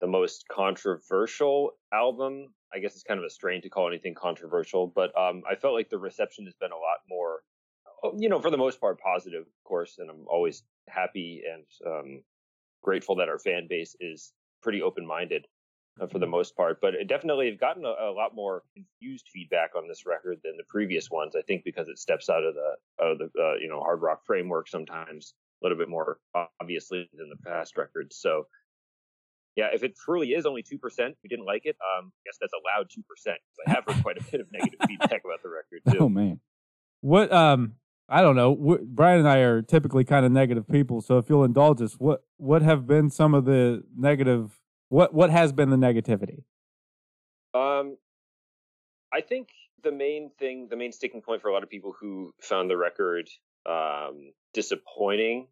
the 0.00 0.06
most 0.06 0.46
controversial 0.48 1.70
album. 1.92 2.48
I 2.74 2.78
guess 2.78 2.92
it's 2.92 3.04
kind 3.04 3.18
of 3.18 3.24
a 3.24 3.30
strain 3.30 3.62
to 3.62 3.70
call 3.70 3.88
anything 3.88 4.14
controversial, 4.14 4.86
but 4.86 5.16
um, 5.18 5.42
I 5.50 5.54
felt 5.54 5.72
like 5.72 5.88
the 5.88 5.98
reception 5.98 6.44
has 6.44 6.54
been 6.60 6.72
a 6.72 6.76
lot 6.76 6.98
more, 7.08 7.40
you 8.18 8.28
know, 8.28 8.40
for 8.40 8.50
the 8.50 8.56
most 8.56 8.80
part, 8.80 9.00
positive, 9.00 9.42
of 9.42 9.64
course, 9.64 9.96
and 9.98 10.10
I'm 10.10 10.24
always 10.28 10.62
happy 10.88 11.42
and 11.50 11.64
um, 11.86 12.22
grateful 12.82 13.16
that 13.16 13.28
our 13.28 13.38
fan 13.38 13.66
base 13.68 13.96
is 14.00 14.32
pretty 14.62 14.82
open-minded 14.82 15.46
uh, 16.00 16.06
for 16.06 16.18
the 16.18 16.26
most 16.26 16.56
part. 16.56 16.80
But 16.80 16.94
it 16.94 17.08
definitely 17.08 17.50
have 17.50 17.60
gotten 17.60 17.84
a, 17.84 17.88
a 17.88 18.12
lot 18.12 18.34
more 18.34 18.62
confused 18.74 19.26
feedback 19.32 19.70
on 19.76 19.88
this 19.88 20.06
record 20.06 20.38
than 20.44 20.56
the 20.56 20.64
previous 20.68 21.10
ones. 21.10 21.34
I 21.36 21.42
think 21.42 21.64
because 21.64 21.88
it 21.88 21.98
steps 21.98 22.28
out 22.28 22.44
of 22.44 22.54
the 22.54 23.04
out 23.04 23.12
of 23.12 23.18
the 23.18 23.24
uh, 23.40 23.54
you 23.60 23.68
know 23.68 23.80
hard 23.80 24.02
rock 24.02 24.20
framework 24.24 24.68
sometimes 24.68 25.34
a 25.62 25.66
little 25.66 25.78
bit 25.78 25.88
more 25.88 26.18
obviously 26.60 27.08
than 27.14 27.30
the 27.30 27.50
past 27.50 27.76
records. 27.76 28.16
So 28.16 28.46
yeah, 29.56 29.68
if 29.72 29.82
it 29.82 29.96
truly 29.96 30.28
is 30.28 30.44
only 30.44 30.62
two 30.62 30.78
percent, 30.78 31.16
we 31.22 31.28
didn't 31.28 31.46
like 31.46 31.62
it. 31.64 31.76
Um, 31.80 32.12
I 32.14 32.20
guess 32.26 32.36
that's 32.40 32.52
allowed 32.52 32.88
two 32.90 33.02
percent. 33.08 33.38
I 33.66 33.70
have 33.70 33.84
heard 33.86 34.02
quite 34.02 34.18
a 34.18 34.24
bit 34.30 34.40
of 34.40 34.46
negative 34.52 34.80
feedback 34.86 35.22
about 35.24 35.42
the 35.42 35.48
record 35.48 35.80
too. 35.90 35.98
oh 36.04 36.08
man. 36.08 36.40
What 37.00 37.32
um 37.32 37.74
I 38.08 38.22
don't 38.22 38.36
know. 38.36 38.52
What, 38.52 38.86
Brian 38.86 39.20
and 39.20 39.28
I 39.28 39.38
are 39.38 39.62
typically 39.62 40.04
kind 40.04 40.24
of 40.24 40.32
negative 40.32 40.68
people, 40.68 41.00
so 41.00 41.18
if 41.18 41.28
you'll 41.28 41.44
indulge 41.44 41.82
us, 41.82 41.94
what 41.94 42.22
what 42.36 42.62
have 42.62 42.86
been 42.86 43.10
some 43.10 43.34
of 43.34 43.44
the 43.44 43.82
negative 43.96 44.60
what 44.88 45.12
what 45.12 45.30
has 45.30 45.52
been 45.52 45.70
the 45.70 45.76
negativity? 45.76 46.44
Um, 47.54 47.96
I 49.12 49.20
think 49.20 49.48
the 49.82 49.92
main 49.92 50.30
thing, 50.38 50.68
the 50.70 50.76
main 50.76 50.92
sticking 50.92 51.22
point 51.22 51.42
for 51.42 51.48
a 51.48 51.52
lot 51.52 51.62
of 51.62 51.70
people 51.70 51.94
who 51.98 52.32
found 52.40 52.70
the 52.70 52.76
record 52.76 53.28
um, 53.68 54.32
disappointing 54.54 55.48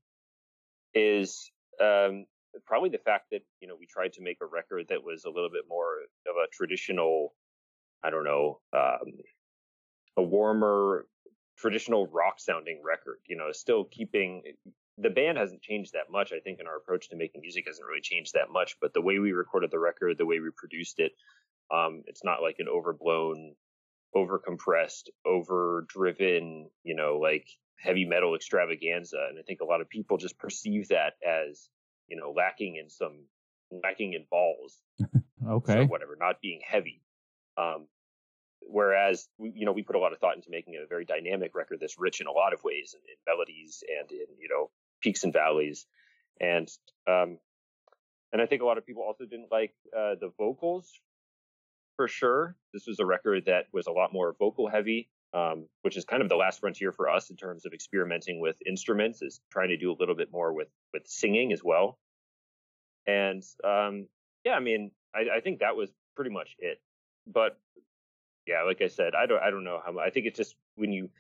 is 0.95 1.51
um, 1.83 2.27
probably 2.67 2.91
the 2.91 2.99
fact 2.99 3.27
that 3.33 3.43
you 3.61 3.69
know 3.69 3.75
we 3.79 3.87
tried 3.87 4.13
to 4.15 4.23
make 4.23 4.39
a 4.43 4.47
record 4.47 4.87
that 4.91 5.03
was 5.03 5.25
a 5.25 5.31
little 5.31 5.51
bit 5.51 5.65
more 5.69 5.99
of 6.29 6.37
a 6.37 6.47
traditional, 6.53 7.35
I 8.03 8.11
don't 8.11 8.25
know, 8.25 8.61
um, 8.73 9.13
a 10.17 10.23
warmer, 10.23 11.07
traditional 11.57 12.07
rock 12.09 12.35
sounding 12.39 12.81
record. 12.85 13.19
You 13.27 13.37
know, 13.37 13.53
still 13.53 13.85
keeping 13.85 14.43
the 14.99 15.11
band 15.11 15.39
hasn't 15.39 15.63
changed 15.63 15.93
that 15.93 16.11
much. 16.11 16.33
I 16.33 16.41
think, 16.41 16.59
and 16.59 16.69
our 16.69 16.77
approach 16.77 17.09
to 17.11 17.17
making 17.17 17.41
music 17.41 17.65
hasn't 17.67 17.87
really 17.87 18.01
changed 18.01 18.35
that 18.35 18.51
much. 18.51 18.77
But 18.81 18.95
the 18.95 19.03
way 19.03 19.19
we 19.19 19.33
recorded 19.33 19.71
the 19.71 19.79
record, 19.79 20.19
the 20.19 20.27
way 20.27 20.41
we 20.41 20.51
produced 20.55 21.01
it, 21.01 21.13
um, 21.73 22.03
it's 22.07 22.25
not 22.25 22.43
like 22.43 22.57
an 22.59 22.69
overblown, 22.69 23.55
over 24.15 24.39
compressed, 24.39 25.11
over 25.27 25.87
driven, 25.89 26.71
you 26.85 26.95
know, 26.95 27.19
like 27.19 27.47
heavy 27.79 28.05
metal 28.05 28.35
extravaganza. 28.35 29.27
And 29.29 29.39
I 29.39 29.43
think 29.43 29.61
a 29.61 29.65
lot 29.65 29.81
of 29.81 29.89
people 29.89 30.17
just 30.17 30.39
perceive 30.39 30.89
that 30.89 31.15
as, 31.27 31.69
you 32.09 32.17
know, 32.17 32.31
lacking 32.31 32.77
in 32.77 32.89
some, 32.89 33.25
lacking 33.83 34.13
in 34.13 34.25
balls 34.31 34.79
Okay. 35.49 35.73
so 35.73 35.85
whatever, 35.87 36.17
not 36.19 36.41
being 36.41 36.61
heavy. 36.67 37.03
Um, 37.57 37.87
whereas 38.67 39.29
you 39.39 39.65
know 39.65 39.73
we 39.73 39.83
put 39.83 39.97
a 39.97 39.99
lot 39.99 40.13
of 40.13 40.19
thought 40.19 40.37
into 40.37 40.51
making 40.51 40.75
a 40.77 40.87
very 40.87 41.05
dynamic 41.05 41.55
record 41.55 41.79
that's 41.81 41.99
rich 41.99 42.21
in 42.21 42.27
a 42.27 42.33
lot 42.33 42.53
of 42.53 42.63
ways 42.65 42.95
in, 42.95 43.01
in 43.11 43.17
melodies 43.27 43.83
and 44.01 44.11
in 44.11 44.27
you 44.39 44.49
know 44.49 44.71
peaks 45.01 45.25
and 45.25 45.33
valleys. 45.33 45.87
And 46.41 46.69
um 47.07 47.39
and 48.33 48.43
i 48.43 48.47
think 48.47 48.63
a 48.63 48.65
lot 48.65 48.79
of 48.79 48.87
people 48.87 49.03
also 49.03 49.25
didn't 49.25 49.53
like 49.53 49.75
uh, 49.97 50.17
the 50.21 50.33
vocals 50.39 50.91
for 51.97 52.09
sure. 52.09 52.57
This 52.73 52.89
was 52.89 52.99
a 52.99 53.07
record 53.07 53.45
that 53.47 53.67
was 53.73 53.87
a 53.87 53.93
lot 53.93 54.13
more 54.13 54.35
vocal 54.39 54.69
heavy 54.69 55.09
um, 55.35 55.67
which 55.83 55.97
is 55.97 56.05
kind 56.05 56.23
of 56.23 56.29
the 56.29 56.37
last 56.37 56.61
frontier 56.61 56.93
for 56.93 57.11
us 57.11 57.29
in 57.29 57.37
terms 57.37 57.67
of 57.67 57.73
experimenting 57.73 58.41
with 58.41 58.57
instruments 58.67 59.21
is 59.21 59.41
trying 59.51 59.69
to 59.69 59.77
do 59.77 59.91
a 59.91 59.97
little 59.99 60.15
bit 60.15 60.31
more 60.31 60.53
with 60.53 60.69
with 60.93 61.07
singing 61.07 61.53
as 61.53 61.63
well. 61.63 61.99
And 63.07 63.43
um, 63.65 64.07
yeah 64.45 64.53
i 64.53 64.61
mean 64.61 64.93
I, 65.15 65.37
I 65.37 65.41
think 65.41 65.61
that 65.61 65.77
was 65.77 65.91
pretty 66.17 66.31
much 66.31 66.55
it. 66.59 66.81
But 67.27 67.59
yeah, 68.47 68.63
like 68.63 68.83
I 68.83 68.89
said, 68.89 69.15
I 69.15 69.27
don't 69.27 69.43
I 69.43 69.51
don't 69.51 69.65
know 69.65 69.81
how 69.85 69.93
much. 69.93 70.05
I 70.07 70.11
think 70.11 70.27
it's 70.27 70.37
just 70.37 70.57
when 70.77 70.93
you 70.93 71.11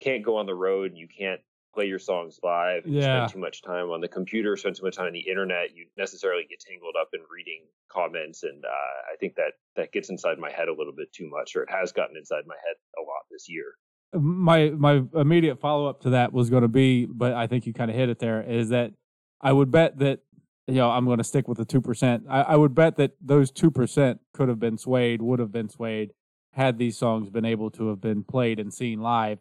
can't 0.00 0.24
go 0.24 0.36
on 0.36 0.46
the 0.46 0.54
road 0.54 0.90
and 0.90 0.98
you 0.98 1.08
can't 1.08 1.40
play 1.74 1.86
your 1.86 1.98
songs 1.98 2.38
live 2.42 2.84
and 2.84 2.94
Yeah. 2.94 3.26
spend 3.26 3.28
too 3.32 3.38
much 3.38 3.62
time 3.62 3.90
on 3.90 4.00
the 4.02 4.08
computer, 4.08 4.56
spend 4.56 4.76
too 4.76 4.84
much 4.84 4.96
time 4.96 5.06
on 5.06 5.12
the 5.12 5.20
internet, 5.28 5.74
you 5.74 5.86
necessarily 5.96 6.44
get 6.48 6.60
tangled 6.60 6.94
up 7.00 7.08
in 7.14 7.20
reading 7.30 7.62
comments 7.90 8.42
and 8.42 8.64
uh, 8.64 8.68
I 9.12 9.16
think 9.18 9.36
that 9.36 9.52
that 9.76 9.90
gets 9.92 10.10
inside 10.10 10.38
my 10.38 10.50
head 10.50 10.68
a 10.68 10.74
little 10.74 10.92
bit 10.92 11.12
too 11.12 11.28
much 11.30 11.56
or 11.56 11.62
it 11.62 11.70
has 11.70 11.92
gotten 11.92 12.16
inside 12.16 12.44
my 12.46 12.56
head 12.56 12.76
a 12.98 13.00
lot 13.00 13.22
this 13.30 13.48
year. 13.48 13.74
my 14.12 14.68
my 14.70 15.02
immediate 15.14 15.60
follow 15.60 15.86
up 15.86 16.00
to 16.02 16.10
that 16.10 16.32
was 16.32 16.50
going 16.50 16.62
to 16.62 16.68
be, 16.68 17.06
but 17.06 17.32
I 17.32 17.46
think 17.46 17.64
you 17.66 17.72
kind 17.72 17.90
of 17.90 17.96
hit 17.96 18.08
it 18.10 18.18
there. 18.18 18.42
Is 18.42 18.68
that 18.68 18.92
I 19.40 19.52
would 19.52 19.70
bet 19.70 19.98
that 20.00 20.20
you 20.66 20.74
know 20.74 20.90
I'm 20.90 21.06
going 21.06 21.18
to 21.18 21.24
stick 21.24 21.48
with 21.48 21.56
the 21.56 21.64
two 21.64 21.80
percent. 21.80 22.24
I, 22.28 22.42
I 22.42 22.56
would 22.56 22.74
bet 22.74 22.96
that 22.98 23.12
those 23.22 23.50
two 23.50 23.70
percent 23.70 24.20
could 24.34 24.48
have 24.50 24.60
been 24.60 24.76
swayed, 24.76 25.22
would 25.22 25.38
have 25.38 25.52
been 25.52 25.70
swayed, 25.70 26.12
had 26.52 26.78
these 26.78 26.96
songs 26.96 27.30
been 27.30 27.44
able 27.44 27.70
to 27.72 27.88
have 27.88 28.00
been 28.00 28.24
played 28.24 28.58
and 28.60 28.72
seen 28.72 29.00
live 29.00 29.38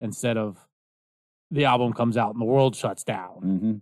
instead 0.00 0.36
of 0.36 0.58
the 1.50 1.64
album 1.64 1.92
comes 1.92 2.16
out 2.16 2.32
and 2.32 2.40
the 2.40 2.44
world 2.46 2.74
shuts 2.76 3.04
down. 3.04 3.34
hmm 3.40 3.72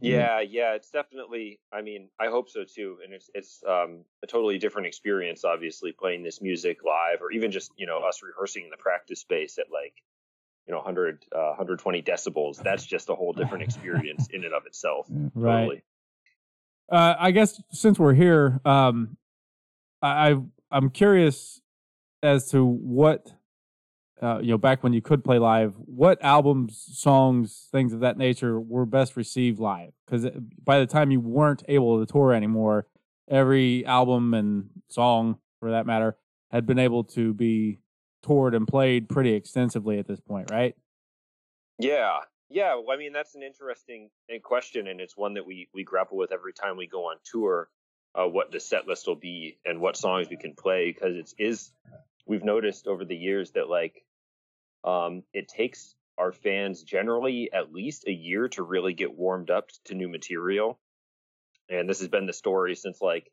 Yeah, 0.00 0.40
yeah, 0.40 0.74
it's 0.74 0.90
definitely. 0.90 1.60
I 1.72 1.82
mean, 1.82 2.08
I 2.18 2.26
hope 2.26 2.48
so 2.50 2.64
too. 2.64 2.98
And 3.04 3.12
it's 3.12 3.30
it's 3.34 3.62
um, 3.68 4.04
a 4.22 4.26
totally 4.26 4.58
different 4.58 4.86
experience, 4.88 5.44
obviously, 5.44 5.92
playing 5.92 6.22
this 6.24 6.40
music 6.42 6.78
live, 6.84 7.22
or 7.22 7.30
even 7.32 7.50
just 7.52 7.70
you 7.76 7.86
know 7.86 7.98
us 8.00 8.20
rehearsing 8.22 8.64
in 8.64 8.70
the 8.70 8.76
practice 8.76 9.20
space 9.20 9.58
at 9.58 9.66
like 9.72 9.94
you 10.66 10.72
know 10.72 10.78
100 10.78 11.24
uh, 11.34 11.38
120 11.58 12.02
decibels. 12.02 12.62
That's 12.62 12.84
just 12.84 13.10
a 13.10 13.14
whole 13.14 13.32
different 13.32 13.64
experience 13.64 14.28
in 14.32 14.44
and 14.44 14.54
of 14.54 14.66
itself. 14.66 15.06
Right. 15.34 15.60
Totally. 15.60 15.82
Uh, 16.90 17.14
I 17.18 17.30
guess 17.30 17.62
since 17.70 17.98
we're 17.98 18.12
here, 18.14 18.60
um, 18.64 19.16
I 20.02 20.32
I- 20.32 20.42
I'm 20.70 20.90
curious 20.90 21.60
as 22.22 22.50
to 22.50 22.64
what 22.64 23.32
uh, 24.22 24.38
you 24.38 24.50
know 24.50 24.58
back 24.58 24.82
when 24.82 24.92
you 24.92 25.02
could 25.02 25.24
play 25.24 25.38
live, 25.38 25.74
what 25.76 26.22
albums, 26.22 26.84
songs, 26.92 27.68
things 27.72 27.92
of 27.92 28.00
that 28.00 28.16
nature 28.16 28.60
were 28.60 28.86
best 28.86 29.16
received 29.16 29.58
live? 29.58 29.92
Because 30.06 30.28
by 30.62 30.78
the 30.78 30.86
time 30.86 31.10
you 31.10 31.20
weren't 31.20 31.62
able 31.68 32.04
to 32.04 32.10
tour 32.10 32.32
anymore, 32.32 32.86
every 33.28 33.84
album 33.84 34.32
and 34.34 34.70
song, 34.88 35.38
for 35.58 35.72
that 35.72 35.86
matter, 35.86 36.16
had 36.50 36.66
been 36.66 36.78
able 36.78 37.02
to 37.02 37.34
be 37.34 37.78
toured 38.22 38.54
and 38.54 38.68
played 38.68 39.08
pretty 39.08 39.32
extensively 39.32 39.98
at 39.98 40.06
this 40.06 40.20
point, 40.20 40.50
right? 40.50 40.76
Yeah, 41.78 42.18
yeah. 42.48 42.74
Well, 42.74 42.96
I 42.96 42.96
mean, 42.96 43.12
that's 43.12 43.34
an 43.34 43.42
interesting 43.42 44.10
uh, 44.32 44.38
question, 44.40 44.86
and 44.86 45.00
it's 45.00 45.16
one 45.16 45.34
that 45.34 45.46
we 45.46 45.68
we 45.74 45.82
grapple 45.82 46.16
with 46.16 46.30
every 46.30 46.52
time 46.52 46.76
we 46.76 46.86
go 46.86 47.06
on 47.06 47.16
tour. 47.24 47.68
Uh, 48.14 48.26
what 48.26 48.52
the 48.52 48.60
set 48.60 48.86
list 48.86 49.06
will 49.06 49.16
be 49.16 49.56
and 49.64 49.80
what 49.80 49.96
songs 49.96 50.28
we 50.28 50.36
can 50.36 50.52
play 50.52 50.92
because 50.92 51.16
it's 51.16 51.34
is 51.38 51.72
we've 52.26 52.44
noticed 52.44 52.86
over 52.86 53.04
the 53.04 53.16
years 53.16 53.52
that 53.52 53.68
like 53.68 54.04
um, 54.84 55.22
it 55.32 55.48
takes 55.48 55.94
our 56.18 56.32
fans 56.32 56.82
generally 56.82 57.50
at 57.52 57.72
least 57.72 58.04
a 58.06 58.12
year 58.12 58.48
to 58.48 58.62
really 58.62 58.92
get 58.92 59.16
warmed 59.16 59.50
up 59.50 59.70
to 59.84 59.94
new 59.94 60.08
material, 60.08 60.78
and 61.68 61.88
this 61.88 62.00
has 62.00 62.08
been 62.08 62.26
the 62.26 62.32
story 62.32 62.74
since 62.74 63.00
like 63.00 63.30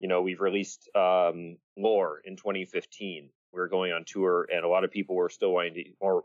you 0.00 0.08
know 0.08 0.22
we've 0.22 0.40
released 0.40 0.88
um, 0.94 1.56
Lore 1.76 2.20
in 2.24 2.36
2015. 2.36 3.30
We 3.52 3.60
were 3.60 3.68
going 3.68 3.92
on 3.92 4.04
tour, 4.06 4.46
and 4.52 4.64
a 4.64 4.68
lot 4.68 4.84
of 4.84 4.90
people 4.90 5.14
were 5.14 5.28
still 5.28 5.52
wanting 5.52 5.74
to 5.74 5.84
or 6.00 6.24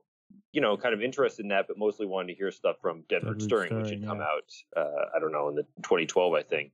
you 0.51 0.61
know, 0.61 0.77
kind 0.77 0.93
of 0.93 1.01
interested 1.01 1.43
in 1.43 1.49
that, 1.49 1.67
but 1.67 1.77
mostly 1.77 2.05
wanted 2.05 2.27
to 2.27 2.33
hear 2.33 2.51
stuff 2.51 2.77
from 2.81 3.03
Dead 3.09 3.23
Roots 3.23 3.45
Deadwood 3.45 3.69
Stirring, 3.69 3.77
which 3.77 3.87
Stirring, 3.87 4.01
had 4.01 4.09
come 4.09 4.21
out, 4.21 4.51
uh, 4.75 5.05
I 5.15 5.19
don't 5.19 5.31
know, 5.31 5.49
in 5.49 5.55
the 5.55 5.63
2012, 5.83 6.33
I 6.33 6.41
think. 6.41 6.71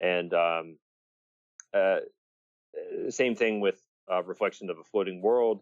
And 0.00 0.34
um, 0.34 0.76
uh, 1.74 1.78
uh, 2.76 3.10
same 3.10 3.34
thing 3.34 3.60
with 3.60 3.80
uh, 4.10 4.22
Reflection 4.22 4.70
of 4.70 4.78
a 4.78 4.84
Floating 4.84 5.22
World. 5.22 5.60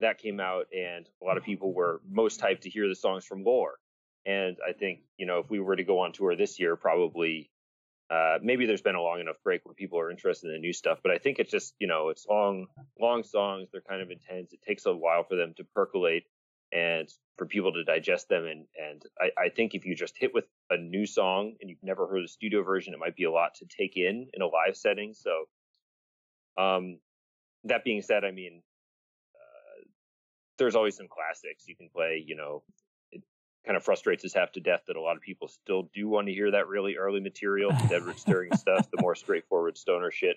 That 0.00 0.18
came 0.18 0.38
out, 0.38 0.66
and 0.72 1.08
a 1.20 1.24
lot 1.24 1.36
of 1.36 1.42
people 1.42 1.72
were 1.72 2.00
most 2.08 2.40
hyped 2.40 2.60
to 2.60 2.70
hear 2.70 2.88
the 2.88 2.94
songs 2.94 3.24
from 3.24 3.42
Lore. 3.42 3.78
And 4.24 4.56
I 4.66 4.72
think, 4.72 5.00
you 5.16 5.26
know, 5.26 5.40
if 5.40 5.50
we 5.50 5.58
were 5.58 5.74
to 5.74 5.84
go 5.84 6.00
on 6.00 6.12
tour 6.12 6.36
this 6.36 6.60
year, 6.60 6.76
probably 6.76 7.50
uh, 8.10 8.38
maybe 8.42 8.66
there's 8.66 8.82
been 8.82 8.94
a 8.94 9.02
long 9.02 9.20
enough 9.20 9.36
break 9.44 9.64
where 9.64 9.74
people 9.74 9.98
are 9.98 10.10
interested 10.10 10.48
in 10.48 10.54
the 10.54 10.58
new 10.58 10.72
stuff. 10.72 10.98
But 11.02 11.12
I 11.12 11.18
think 11.18 11.38
it's 11.38 11.50
just, 11.50 11.74
you 11.78 11.86
know, 11.86 12.08
it's 12.08 12.26
long, 12.26 12.66
long 13.00 13.22
songs. 13.22 13.68
They're 13.70 13.82
kind 13.82 14.02
of 14.02 14.10
intense. 14.10 14.52
It 14.52 14.62
takes 14.62 14.86
a 14.86 14.94
while 14.94 15.24
for 15.24 15.36
them 15.36 15.52
to 15.56 15.64
percolate 15.74 16.24
and 16.72 17.08
for 17.36 17.46
people 17.46 17.72
to 17.72 17.84
digest 17.84 18.28
them. 18.28 18.44
And 18.44 18.64
and 18.78 19.02
I, 19.20 19.44
I 19.46 19.48
think 19.50 19.74
if 19.74 19.84
you 19.84 19.94
just 19.94 20.16
hit 20.18 20.32
with 20.32 20.44
a 20.70 20.76
new 20.76 21.06
song 21.06 21.56
and 21.60 21.68
you've 21.68 21.82
never 21.82 22.06
heard 22.06 22.24
a 22.24 22.28
studio 22.28 22.62
version, 22.62 22.94
it 22.94 23.00
might 23.00 23.16
be 23.16 23.24
a 23.24 23.30
lot 23.30 23.54
to 23.56 23.66
take 23.66 23.96
in 23.96 24.28
in 24.32 24.42
a 24.42 24.46
live 24.46 24.76
setting. 24.76 25.14
So, 25.14 25.44
um, 26.62 26.98
that 27.64 27.84
being 27.84 28.02
said, 28.02 28.24
I 28.24 28.30
mean, 28.30 28.62
uh, 29.34 29.84
there's 30.58 30.74
always 30.76 30.96
some 30.96 31.08
classics 31.08 31.66
you 31.66 31.76
can 31.76 31.88
play. 31.94 32.22
You 32.26 32.36
know, 32.36 32.62
it 33.12 33.22
kind 33.66 33.76
of 33.76 33.82
frustrates 33.84 34.24
us 34.24 34.32
half 34.34 34.52
to 34.52 34.60
death 34.60 34.82
that 34.86 34.96
a 34.96 35.00
lot 35.00 35.16
of 35.16 35.22
people 35.22 35.48
still 35.48 35.88
do 35.94 36.08
want 36.08 36.26
to 36.28 36.32
hear 36.32 36.50
that 36.52 36.68
really 36.68 36.96
early 36.96 37.20
material, 37.20 37.70
the 37.72 37.88
Dead 37.88 38.02
Roots 38.02 38.22
Stirring 38.22 38.54
stuff, 38.56 38.88
the 38.90 39.00
more 39.02 39.14
straightforward 39.14 39.76
stoner 39.76 40.10
shit. 40.10 40.36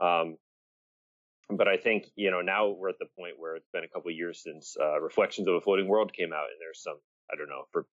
Um, 0.00 0.36
but 1.50 1.68
I 1.68 1.76
think 1.76 2.06
you 2.16 2.30
know 2.30 2.40
now 2.40 2.68
we're 2.70 2.88
at 2.88 2.98
the 2.98 3.06
point 3.18 3.34
where 3.38 3.56
it's 3.56 3.68
been 3.72 3.84
a 3.84 3.88
couple 3.88 4.10
of 4.10 4.16
years 4.16 4.42
since 4.42 4.76
uh, 4.80 5.00
Reflections 5.00 5.48
of 5.48 5.54
a 5.54 5.60
Floating 5.60 5.86
World 5.88 6.12
came 6.12 6.32
out, 6.32 6.46
and 6.50 6.60
there's 6.60 6.82
some 6.82 6.96
I 7.32 7.36
don't 7.36 7.48
know 7.48 7.64
for 7.72 7.86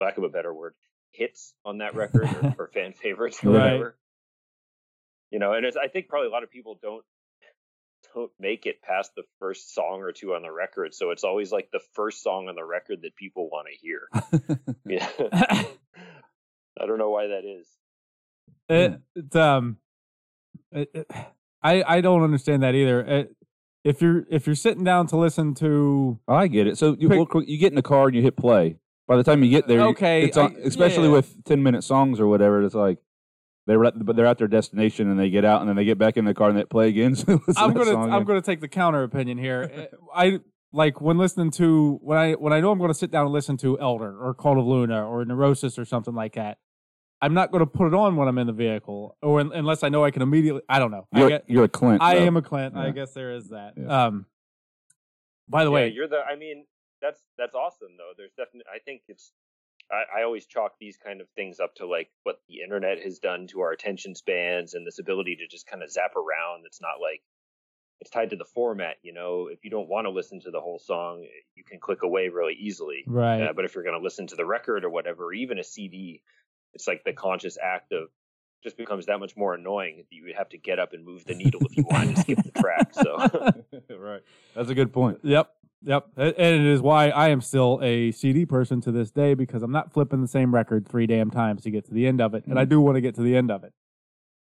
lack 0.00 0.18
of 0.18 0.24
a 0.24 0.28
better 0.28 0.52
word 0.52 0.74
hits 1.12 1.54
on 1.64 1.78
that 1.78 1.94
record 1.94 2.24
or, 2.24 2.54
or 2.58 2.68
fan 2.68 2.92
favorites 2.92 3.38
or 3.44 3.50
Right. 3.50 3.64
whatever. 3.72 3.96
You 5.30 5.38
know, 5.38 5.52
and 5.54 5.64
it's, 5.64 5.76
I 5.76 5.88
think 5.88 6.08
probably 6.08 6.28
a 6.28 6.30
lot 6.32 6.42
of 6.42 6.50
people 6.50 6.78
don't 6.82 7.04
don't 8.14 8.30
make 8.40 8.66
it 8.66 8.82
past 8.82 9.12
the 9.16 9.22
first 9.38 9.74
song 9.74 10.00
or 10.00 10.12
two 10.12 10.34
on 10.34 10.42
the 10.42 10.52
record, 10.52 10.94
so 10.94 11.10
it's 11.10 11.24
always 11.24 11.50
like 11.52 11.70
the 11.72 11.80
first 11.94 12.22
song 12.22 12.48
on 12.48 12.54
the 12.54 12.64
record 12.64 13.02
that 13.02 13.16
people 13.16 13.48
want 13.50 13.68
to 13.68 13.76
hear. 13.76 14.08
Yeah, 14.86 15.08
I 16.80 16.86
don't 16.86 16.98
know 16.98 17.10
why 17.10 17.28
that 17.28 17.44
is. 17.44 17.66
It, 18.68 19.00
it's 19.14 19.36
um, 19.36 19.76
it, 20.70 20.90
it- 20.94 21.10
I 21.64 21.82
I 21.86 22.00
don't 22.00 22.22
understand 22.22 22.62
that 22.64 22.74
either. 22.74 23.00
It, 23.02 23.36
if 23.84 24.02
you're 24.02 24.24
if 24.30 24.46
you're 24.46 24.56
sitting 24.56 24.82
down 24.84 25.06
to 25.08 25.16
listen 25.16 25.54
to 25.56 26.18
Oh, 26.26 26.34
I 26.34 26.48
get 26.48 26.66
it. 26.66 26.76
So 26.78 26.96
you, 26.98 27.08
Pick- 27.08 27.28
quick, 27.28 27.48
you 27.48 27.56
get 27.58 27.70
in 27.72 27.76
the 27.76 27.82
car 27.82 28.06
and 28.08 28.16
you 28.16 28.22
hit 28.22 28.36
play. 28.36 28.76
By 29.06 29.16
the 29.16 29.22
time 29.24 29.42
you 29.44 29.50
get 29.50 29.66
there, 29.68 29.80
Okay, 29.88 30.24
it's 30.24 30.36
on, 30.36 30.56
I- 30.56 30.60
especially 30.66 31.06
yeah. 31.08 31.14
with 31.14 31.44
ten 31.44 31.62
minute 31.62 31.84
songs 31.84 32.18
or 32.20 32.26
whatever. 32.26 32.62
It's 32.64 32.74
like 32.74 32.98
they're 33.66 33.84
at, 33.84 34.04
but 34.04 34.16
they're 34.16 34.26
at 34.26 34.38
their 34.38 34.48
destination 34.48 35.10
and 35.10 35.18
they 35.18 35.30
get 35.30 35.44
out 35.44 35.60
and 35.60 35.68
then 35.68 35.76
they 35.76 35.84
get 35.84 35.98
back 35.98 36.16
in 36.16 36.24
the 36.24 36.34
car 36.34 36.48
and 36.48 36.58
they 36.58 36.64
play 36.64 36.88
again. 36.88 37.14
So 37.16 37.40
I'm 37.56 37.72
gonna 37.72 37.92
song 37.92 38.04
I'm 38.10 38.14
again. 38.14 38.26
gonna 38.26 38.42
take 38.42 38.60
the 38.60 38.68
counter 38.68 39.02
opinion 39.02 39.38
here. 39.38 39.88
I 40.14 40.40
like 40.72 41.00
when 41.00 41.18
listening 41.18 41.50
to 41.52 41.98
when 42.02 42.18
I 42.18 42.32
when 42.32 42.52
I 42.52 42.60
know 42.60 42.70
I'm 42.72 42.78
gonna 42.78 42.94
sit 42.94 43.10
down 43.10 43.24
and 43.26 43.32
listen 43.32 43.56
to 43.58 43.78
Elder 43.78 44.18
or 44.18 44.34
Cult 44.34 44.58
of 44.58 44.66
Luna 44.66 45.06
or 45.06 45.24
Neurosis 45.24 45.78
or 45.78 45.84
something 45.84 46.14
like 46.14 46.34
that. 46.34 46.58
I'm 47.20 47.34
not 47.34 47.52
gonna 47.52 47.66
put 47.66 47.86
it 47.86 47.94
on 47.94 48.16
when 48.16 48.26
I'm 48.26 48.36
in 48.38 48.48
the 48.48 48.52
vehicle 48.52 49.16
or 49.22 49.38
un- 49.38 49.52
unless 49.54 49.84
I 49.84 49.88
know 49.90 50.04
I 50.04 50.10
can 50.10 50.22
immediately. 50.22 50.62
I 50.68 50.80
don't 50.80 50.90
know. 50.90 51.06
I 51.12 51.18
You're, 51.20 51.28
get 51.28 51.44
you're 51.46 51.64
a 51.64 51.68
Clint. 51.68 52.02
I 52.02 52.16
though. 52.16 52.26
am 52.26 52.36
a 52.36 52.42
Clint. 52.42 52.76
I 52.76 52.90
guess 52.90 53.12
there 53.12 53.32
is 53.32 53.50
that. 53.50 53.74
Yeah. 53.76 54.06
Um. 54.06 54.26
By 55.48 55.64
the 55.64 55.70
yeah, 55.70 55.74
way, 55.74 55.88
you're 55.90 56.08
the. 56.08 56.20
I 56.20 56.34
mean, 56.34 56.64
that's 57.00 57.20
that's 57.38 57.54
awesome 57.54 57.90
though. 57.96 58.10
There's 58.16 58.32
definitely. 58.36 58.64
I 58.74 58.78
think 58.80 59.02
it's. 59.08 59.32
I, 59.92 60.20
I 60.20 60.22
always 60.22 60.46
chalk 60.46 60.72
these 60.80 60.96
kind 60.96 61.20
of 61.20 61.28
things 61.36 61.60
up 61.60 61.74
to 61.76 61.86
like 61.86 62.08
what 62.22 62.40
the 62.48 62.62
internet 62.62 63.00
has 63.02 63.18
done 63.18 63.46
to 63.48 63.60
our 63.60 63.72
attention 63.72 64.14
spans 64.14 64.74
and 64.74 64.86
this 64.86 64.98
ability 64.98 65.36
to 65.36 65.46
just 65.46 65.66
kind 65.66 65.82
of 65.82 65.90
zap 65.90 66.16
around. 66.16 66.64
It's 66.66 66.80
not 66.80 67.00
like 67.00 67.20
it's 68.00 68.10
tied 68.10 68.30
to 68.30 68.36
the 68.36 68.44
format. 68.44 68.96
You 69.02 69.12
know, 69.12 69.48
if 69.52 69.64
you 69.64 69.70
don't 69.70 69.88
want 69.88 70.06
to 70.06 70.10
listen 70.10 70.40
to 70.40 70.50
the 70.50 70.60
whole 70.60 70.78
song, 70.78 71.26
you 71.54 71.62
can 71.62 71.78
click 71.78 72.02
away 72.02 72.28
really 72.28 72.54
easily. 72.54 73.04
right? 73.06 73.42
Uh, 73.42 73.52
but 73.52 73.64
if 73.64 73.74
you're 73.74 73.84
going 73.84 73.98
to 73.98 74.02
listen 74.02 74.26
to 74.28 74.36
the 74.36 74.46
record 74.46 74.84
or 74.84 74.90
whatever, 74.90 75.26
or 75.26 75.32
even 75.34 75.58
a 75.58 75.64
CD, 75.64 76.22
it's 76.72 76.88
like 76.88 77.04
the 77.04 77.12
conscious 77.12 77.58
act 77.62 77.92
of 77.92 78.08
just 78.64 78.76
becomes 78.76 79.06
that 79.06 79.18
much 79.18 79.36
more 79.36 79.54
annoying 79.54 79.98
that 79.98 80.06
you 80.10 80.24
would 80.24 80.36
have 80.36 80.48
to 80.48 80.58
get 80.58 80.78
up 80.78 80.92
and 80.92 81.04
move 81.04 81.24
the 81.24 81.34
needle 81.34 81.60
if 81.64 81.76
you 81.76 81.84
wanted 81.88 82.16
to 82.16 82.22
skip 82.22 82.38
the 82.42 82.60
track. 82.60 82.94
So. 82.94 83.16
right. 83.96 84.22
That's 84.54 84.70
a 84.70 84.74
good 84.74 84.92
point. 84.92 85.18
Yep. 85.22 85.52
Yep. 85.84 86.06
And 86.16 86.34
it 86.36 86.64
is 86.66 86.80
why 86.80 87.08
I 87.08 87.28
am 87.28 87.40
still 87.40 87.80
a 87.82 88.12
CD 88.12 88.46
person 88.46 88.80
to 88.82 88.92
this 88.92 89.10
day 89.10 89.34
because 89.34 89.62
I'm 89.62 89.72
not 89.72 89.92
flipping 89.92 90.20
the 90.20 90.28
same 90.28 90.54
record 90.54 90.88
three 90.88 91.06
damn 91.06 91.30
times 91.30 91.62
to 91.62 91.70
get 91.70 91.84
to 91.86 91.94
the 91.94 92.06
end 92.06 92.20
of 92.20 92.34
it. 92.34 92.46
And 92.46 92.58
I 92.58 92.64
do 92.64 92.80
want 92.80 92.96
to 92.96 93.00
get 93.00 93.14
to 93.16 93.22
the 93.22 93.36
end 93.36 93.50
of 93.50 93.64
it. 93.64 93.72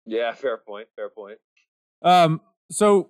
Yeah, 0.06 0.34
fair 0.34 0.58
point. 0.58 0.88
Fair 0.96 1.10
point. 1.10 1.40
Um, 2.02 2.42
so 2.70 3.10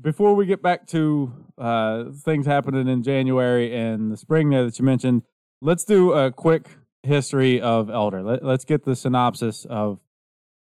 before 0.00 0.34
we 0.34 0.46
get 0.46 0.62
back 0.62 0.86
to 0.88 1.32
uh, 1.58 2.04
things 2.22 2.46
happening 2.46 2.88
in 2.88 3.02
January 3.02 3.74
and 3.74 4.10
the 4.10 4.16
spring 4.16 4.50
there 4.50 4.64
that 4.64 4.78
you 4.78 4.84
mentioned, 4.84 5.22
let's 5.60 5.84
do 5.84 6.12
a 6.12 6.30
quick 6.30 6.68
history 7.02 7.60
of 7.60 7.90
Elder. 7.90 8.22
Let, 8.22 8.44
let's 8.44 8.64
get 8.64 8.84
the 8.84 8.96
synopsis 8.96 9.64
of 9.68 9.98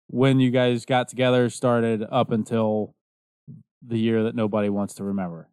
when 0.07 0.39
you 0.39 0.51
guys 0.51 0.85
got 0.85 1.07
together, 1.07 1.49
started 1.49 2.03
up 2.11 2.31
until 2.31 2.95
the 3.85 3.97
year 3.97 4.23
that 4.23 4.35
nobody 4.35 4.69
wants 4.69 4.95
to 4.95 5.03
remember. 5.03 5.49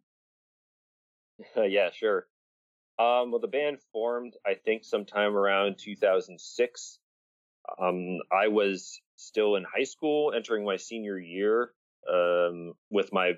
yeah, 1.55 1.89
sure. 1.91 2.27
Um, 2.99 3.31
well, 3.31 3.39
the 3.39 3.47
band 3.47 3.79
formed, 3.91 4.35
I 4.45 4.53
think, 4.53 4.83
sometime 4.83 5.35
around 5.35 5.77
2006. 5.79 6.99
Um, 7.79 8.19
I 8.31 8.47
was 8.47 9.01
still 9.15 9.55
in 9.55 9.63
high 9.63 9.83
school, 9.85 10.33
entering 10.35 10.65
my 10.65 10.77
senior 10.77 11.17
year, 11.17 11.71
um, 12.11 12.73
with 12.89 13.13
my 13.13 13.33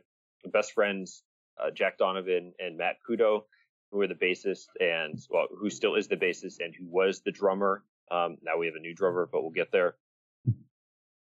best 0.45 0.73
friends, 0.73 1.23
uh, 1.61 1.71
Jack 1.71 1.97
Donovan 1.97 2.53
and 2.59 2.77
Matt 2.77 2.97
Couto, 3.07 3.43
who 3.91 3.99
were 3.99 4.07
the 4.07 4.15
bassist 4.15 4.67
and, 4.79 5.19
well, 5.29 5.47
who 5.57 5.69
still 5.69 5.95
is 5.95 6.07
the 6.07 6.17
bassist 6.17 6.57
and 6.59 6.73
who 6.75 6.85
was 6.87 7.21
the 7.21 7.31
drummer. 7.31 7.83
Um, 8.11 8.37
now 8.41 8.57
we 8.57 8.65
have 8.65 8.75
a 8.75 8.79
new 8.79 8.95
drummer, 8.95 9.29
but 9.31 9.43
we'll 9.43 9.51
get 9.51 9.71
there. 9.71 9.95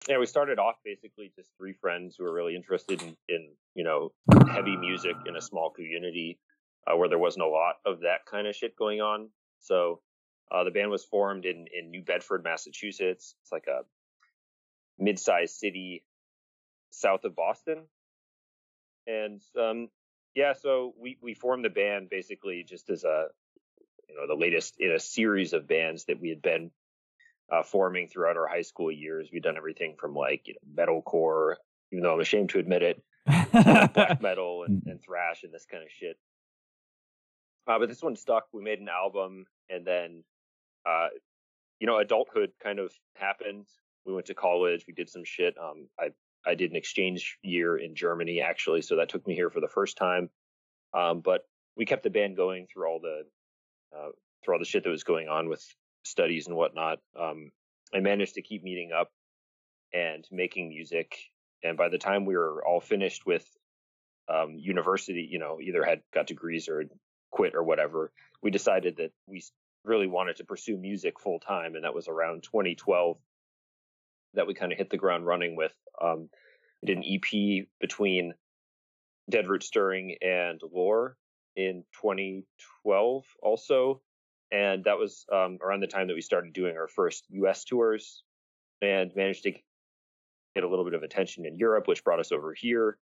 Yeah, 0.08 0.18
we 0.18 0.26
started 0.26 0.58
off 0.58 0.78
basically 0.84 1.32
just 1.36 1.52
three 1.58 1.74
friends 1.74 2.16
who 2.18 2.24
were 2.24 2.34
really 2.34 2.56
interested 2.56 3.04
in, 3.04 3.16
in 3.30 3.50
you 3.76 3.84
know, 3.84 4.12
heavy 4.50 4.76
music 4.76 5.16
in 5.28 5.36
a 5.36 5.42
small 5.42 5.70
community 5.70 6.40
uh, 6.88 6.96
where 6.96 7.10
there 7.10 7.20
wasn't 7.20 7.46
a 7.46 7.50
lot 7.50 7.76
of 7.86 8.02
that 8.02 8.26
kind 8.30 8.48
of 8.48 8.56
shit 8.56 8.76
going 8.76 9.02
on. 9.02 9.30
So 9.60 10.02
uh, 10.52 10.64
the 10.64 10.72
band 10.72 10.92
was 10.92 11.04
formed 11.04 11.46
in, 11.46 11.66
in 11.78 11.92
New 11.92 12.02
Bedford, 12.02 12.44
Massachusetts. 12.44 13.36
It's 13.42 13.52
like 13.52 13.68
a 13.68 13.82
mid-sized 15.00 15.56
city 15.56 16.04
south 16.92 17.24
of 17.24 17.36
Boston. 17.36 17.84
And 19.08 19.42
um, 19.60 19.90
yeah, 20.36 20.54
so 20.54 20.94
we, 21.00 21.18
we 21.22 21.34
formed 21.34 21.66
the 21.66 21.70
band 21.70 22.10
basically 22.10 22.64
just 22.68 22.90
as 22.90 23.04
a, 23.04 23.28
you 24.10 24.16
know, 24.16 24.28
the 24.28 24.40
latest 24.40 24.76
in 24.80 24.92
a 24.92 25.00
series 25.00 25.54
of 25.54 25.68
bands 25.68 26.06
that 26.06 26.20
we 26.20 26.30
had 26.30 26.42
been 26.42 26.72
uh, 27.52 27.64
forming 27.64 28.08
throughout 28.08 28.38
our 28.38 28.48
high 28.48 28.62
school 28.62 28.92
years. 28.92 29.30
We'd 29.32 29.44
done 29.44 29.58
everything 29.58 29.96
from 30.00 30.14
like, 30.14 30.48
you 30.48 30.56
know, 30.56 30.84
metalcore, 30.86 31.56
even 31.92 32.04
though 32.04 32.14
I'm 32.14 32.22
ashamed 32.22 32.50
to 32.52 32.60
admit 32.60 32.84
it, 32.84 33.04
black 33.94 34.22
metal 34.22 34.64
and, 34.64 34.84
and 34.86 35.02
thrash 35.02 35.44
and 35.44 35.54
this 35.54 35.66
kind 35.70 35.84
of 35.84 35.90
shit. 35.92 36.18
Uh, 37.68 37.80
but 37.80 37.89
this 37.89 38.01
one 38.01 38.15
stuck. 38.15 38.46
We 38.53 38.63
made 38.63 38.80
an 38.80 38.89
album, 38.89 39.46
and 39.70 39.86
then, 39.86 40.24
uh, 40.86 41.08
you 41.80 41.88
know, 41.88 41.98
adulthood 41.98 42.51
kind 42.62 42.80
of 42.80 42.91
happened. 43.15 43.68
We 44.06 44.13
went 44.13 44.27
to 44.27 44.34
college. 44.34 44.86
We 44.88 44.94
did 44.94 45.10
some 45.10 45.24
shit. 45.24 45.56
Um, 45.58 45.88
I 46.00 46.10
I 46.46 46.56
did 46.56 46.72
an 46.72 46.77
exchange 46.77 47.38
year 47.44 47.77
in 47.77 47.96
Germany 47.96 48.41
actually, 48.41 48.82
so 48.82 48.96
that 48.96 49.10
took 49.10 49.25
me 49.27 49.36
here 49.36 49.50
for 49.50 49.60
the 49.60 49.68
first 49.68 49.98
time. 49.98 50.30
Um, 50.94 51.22
but 51.22 51.41
we 51.77 51.86
kept 51.86 52.03
the 52.03 52.10
band 52.10 52.36
going 52.36 52.68
through 52.68 52.88
all 52.88 53.00
the 53.00 53.24
uh, 53.96 54.10
through 54.44 54.56
all 54.56 54.60
the 54.60 54.65
shit 54.65 54.84
that 54.84 54.89
was 54.89 55.03
going 55.03 55.27
on 55.30 55.50
with 55.50 55.63
studies 56.03 56.48
and 56.48 56.56
whatnot. 56.56 57.00
Um, 57.20 57.51
I 57.94 58.00
managed 58.00 58.36
to 58.36 58.41
keep 58.41 58.63
meeting 58.63 58.91
up 58.91 59.10
and 59.94 60.25
making 60.32 60.70
music. 60.70 61.18
And 61.63 61.77
by 61.77 61.89
the 61.89 61.98
time 61.98 62.25
we 62.25 62.36
were 62.36 62.65
all 62.65 62.80
finished 62.80 63.25
with 63.25 63.46
um, 64.30 64.58
university, 64.58 65.27
you 65.30 65.39
know, 65.39 65.60
either 65.62 65.84
had 65.84 66.01
got 66.13 66.27
degrees 66.27 66.70
or 66.70 66.86
quit 67.32 67.56
or 67.56 67.64
whatever, 67.64 68.12
we 68.42 68.52
decided 68.52 68.98
that 68.98 69.12
we 69.28 69.44
really 69.84 70.08
wanted 70.08 70.36
to 70.38 70.46
pursue 70.46 70.78
music 70.78 71.20
full 71.20 71.40
time, 71.40 71.76
and 71.76 71.84
that 71.84 71.96
was 71.96 72.08
around 72.08 72.44
2012 72.44 73.18
that 74.34 74.48
we 74.48 74.54
kind 74.54 74.72
of 74.72 74.78
hit 74.78 74.90
the 74.90 74.98
ground 74.98 75.26
running 75.26 75.56
with. 75.56 75.74
Um, 76.02 76.30
did 76.86 76.98
an 76.98 77.04
EP 77.06 77.68
between 77.80 78.34
Dead 79.30 79.48
Root 79.48 79.64
Stirring 79.64 80.16
and 80.22 80.60
Lore 80.72 81.16
in 81.56 81.84
2012 82.02 83.26
also. 83.42 84.02
And 84.52 84.84
that 84.84 84.98
was 84.98 85.26
um, 85.32 85.60
around 85.62 85.82
the 85.82 85.88
time 85.88 86.08
that 86.08 86.13
we 86.13 86.22
started 86.22 86.54
doing 86.54 86.76
our 86.76 86.88
first 86.88 87.26
US 87.30 87.63
tours 87.63 88.24
and 88.82 89.12
managed 89.15 89.44
to 89.44 89.52
get 89.52 90.63
a 90.63 90.67
little 90.67 90.84
bit 90.84 90.94
of 90.94 91.04
attention 91.04 91.46
in 91.46 91.58
Europe, 91.58 91.88
which 91.88 92.04
brought 92.04 92.20
us 92.20 92.32
over 92.32 92.54
here. 92.54 92.98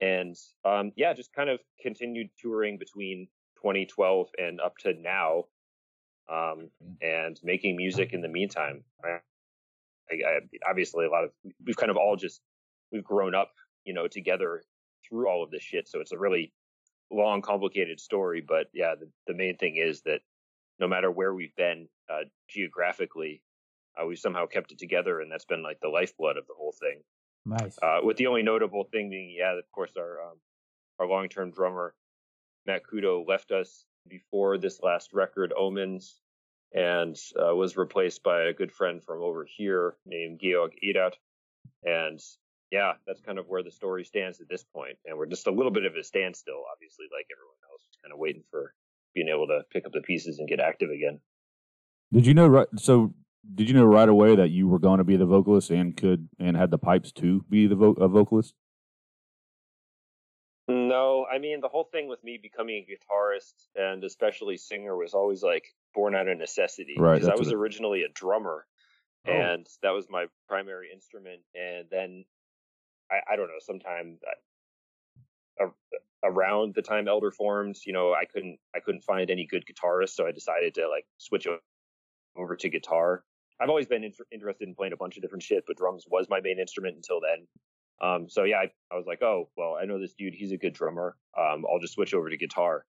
And 0.00 0.36
um, 0.64 0.92
yeah, 0.96 1.12
just 1.12 1.32
kind 1.32 1.50
of 1.50 1.60
continued 1.82 2.28
touring 2.40 2.78
between 2.78 3.28
2012 3.62 4.28
and 4.38 4.60
up 4.60 4.76
to 4.78 4.94
now 4.94 5.44
um, 6.30 6.70
and 7.00 7.38
making 7.42 7.76
music 7.76 8.12
in 8.12 8.20
the 8.20 8.28
meantime. 8.28 8.84
I, 9.04 9.18
I, 10.10 10.40
obviously, 10.68 11.06
a 11.06 11.10
lot 11.10 11.24
of 11.24 11.30
we've 11.64 11.76
kind 11.76 11.90
of 11.90 11.96
all 11.96 12.16
just 12.16 12.40
we've 12.92 13.04
grown 13.04 13.34
up, 13.34 13.52
you 13.84 13.94
know, 13.94 14.08
together 14.08 14.62
through 15.08 15.28
all 15.28 15.42
of 15.42 15.50
this 15.50 15.62
shit. 15.62 15.88
So 15.88 16.00
it's 16.00 16.12
a 16.12 16.18
really 16.18 16.52
long, 17.10 17.42
complicated 17.42 18.00
story. 18.00 18.42
But 18.46 18.66
yeah, 18.72 18.94
the, 18.98 19.08
the 19.26 19.34
main 19.34 19.56
thing 19.56 19.76
is 19.76 20.02
that 20.02 20.20
no 20.78 20.88
matter 20.88 21.10
where 21.10 21.34
we've 21.34 21.54
been 21.56 21.88
uh, 22.10 22.24
geographically, 22.48 23.42
uh, 24.00 24.06
we've 24.06 24.18
somehow 24.18 24.46
kept 24.46 24.72
it 24.72 24.78
together, 24.78 25.20
and 25.20 25.30
that's 25.30 25.44
been 25.44 25.62
like 25.62 25.80
the 25.80 25.88
lifeblood 25.88 26.36
of 26.36 26.46
the 26.46 26.54
whole 26.56 26.74
thing. 26.78 27.00
Nice. 27.44 27.78
Uh, 27.82 27.98
with 28.02 28.16
the 28.16 28.26
only 28.26 28.42
notable 28.42 28.84
thing 28.84 29.10
being, 29.10 29.34
yeah, 29.36 29.58
of 29.58 29.64
course, 29.72 29.92
our 29.96 30.22
um, 30.22 30.36
our 30.98 31.06
long 31.06 31.28
term 31.28 31.50
drummer 31.50 31.94
Matt 32.68 32.82
Couto 32.84 33.26
left 33.26 33.50
us 33.50 33.86
before 34.06 34.58
this 34.58 34.80
last 34.82 35.14
record, 35.14 35.52
Omens, 35.56 36.20
and 36.74 37.16
uh, 37.34 37.54
was 37.56 37.78
replaced 37.78 38.22
by 38.22 38.42
a 38.42 38.52
good 38.52 38.70
friend 38.70 39.02
from 39.02 39.22
over 39.22 39.46
here 39.56 39.96
named 40.04 40.38
Georg 40.40 40.72
Edert. 40.84 41.14
And 41.82 42.20
yeah, 42.70 42.92
that's 43.06 43.22
kind 43.22 43.38
of 43.38 43.48
where 43.48 43.62
the 43.62 43.70
story 43.70 44.04
stands 44.04 44.40
at 44.42 44.50
this 44.50 44.62
point. 44.62 44.98
And 45.06 45.16
we're 45.16 45.26
just 45.26 45.46
a 45.46 45.50
little 45.50 45.72
bit 45.72 45.86
of 45.86 45.94
a 45.96 46.04
standstill, 46.04 46.62
obviously, 46.70 47.06
like 47.10 47.26
everyone 47.34 47.56
else, 47.72 47.82
just 47.86 48.02
kind 48.02 48.12
of 48.12 48.18
waiting 48.18 48.44
for 48.50 48.74
being 49.14 49.28
able 49.28 49.46
to 49.46 49.62
pick 49.72 49.86
up 49.86 49.92
the 49.92 50.02
pieces 50.02 50.38
and 50.38 50.46
get 50.46 50.60
active 50.60 50.90
again. 50.90 51.20
Did 52.12 52.26
you 52.26 52.34
know 52.34 52.46
right? 52.46 52.68
So 52.76 53.14
did 53.54 53.68
you 53.68 53.74
know 53.74 53.86
right 53.86 54.08
away 54.08 54.36
that 54.36 54.50
you 54.50 54.68
were 54.68 54.78
going 54.78 54.98
to 54.98 55.04
be 55.04 55.16
the 55.16 55.24
vocalist 55.24 55.70
and 55.70 55.96
could 55.96 56.28
and 56.38 56.54
had 56.54 56.70
the 56.70 56.78
pipes 56.78 57.12
to 57.12 57.44
be 57.48 57.66
the 57.66 57.76
vo- 57.76 57.92
a 57.92 58.08
vocalist? 58.08 58.52
No, 60.88 61.26
I 61.32 61.38
mean 61.38 61.60
the 61.60 61.68
whole 61.68 61.84
thing 61.92 62.08
with 62.08 62.22
me 62.24 62.38
becoming 62.40 62.76
a 62.76 62.86
guitarist 62.90 63.54
and 63.76 64.02
especially 64.04 64.56
singer 64.56 64.96
was 64.96 65.14
always 65.14 65.42
like 65.42 65.66
born 65.94 66.14
out 66.14 66.28
of 66.28 66.38
necessity. 66.38 66.94
Right, 66.98 67.14
Because 67.14 67.28
I 67.28 67.34
was 67.36 67.48
it- 67.48 67.54
originally 67.54 68.02
a 68.02 68.08
drummer, 68.08 68.66
Oh. 69.26 69.32
and 69.32 69.66
that 69.82 69.90
was 69.90 70.06
my 70.08 70.26
primary 70.48 70.90
instrument. 70.92 71.42
And 71.54 71.88
then 71.90 72.24
I, 73.10 73.20
I 73.32 73.36
don't 73.36 73.48
know, 73.48 73.58
sometime 73.60 74.18
uh, 75.60 75.66
a- 75.66 76.28
around 76.30 76.74
the 76.74 76.82
time 76.82 77.08
Elder 77.08 77.30
formed, 77.30 77.76
you 77.86 77.92
know, 77.92 78.12
I 78.12 78.24
couldn't 78.24 78.58
I 78.74 78.80
couldn't 78.80 79.04
find 79.04 79.30
any 79.30 79.46
good 79.46 79.64
guitarists, 79.66 80.10
so 80.14 80.26
I 80.26 80.32
decided 80.32 80.74
to 80.74 80.88
like 80.88 81.06
switch 81.18 81.46
over 82.36 82.56
to 82.56 82.68
guitar. 82.68 83.24
I've 83.60 83.68
always 83.70 83.86
been 83.88 84.04
inter- 84.04 84.26
interested 84.30 84.68
in 84.68 84.74
playing 84.76 84.92
a 84.92 84.96
bunch 84.96 85.16
of 85.16 85.22
different 85.22 85.42
shit, 85.42 85.64
but 85.66 85.76
drums 85.76 86.04
was 86.08 86.28
my 86.28 86.40
main 86.40 86.58
instrument 86.60 86.94
until 86.96 87.20
then. 87.20 87.46
Um, 88.00 88.28
so 88.28 88.44
yeah, 88.44 88.58
I, 88.58 88.70
I 88.92 88.96
was 88.96 89.06
like, 89.06 89.22
oh, 89.22 89.48
well, 89.56 89.76
I 89.80 89.84
know 89.84 89.98
this 89.98 90.14
dude. 90.14 90.34
He's 90.34 90.52
a 90.52 90.56
good 90.56 90.72
drummer. 90.72 91.16
Um, 91.36 91.64
I'll 91.70 91.80
just 91.80 91.94
switch 91.94 92.14
over 92.14 92.30
to 92.30 92.36
guitar. 92.36 92.84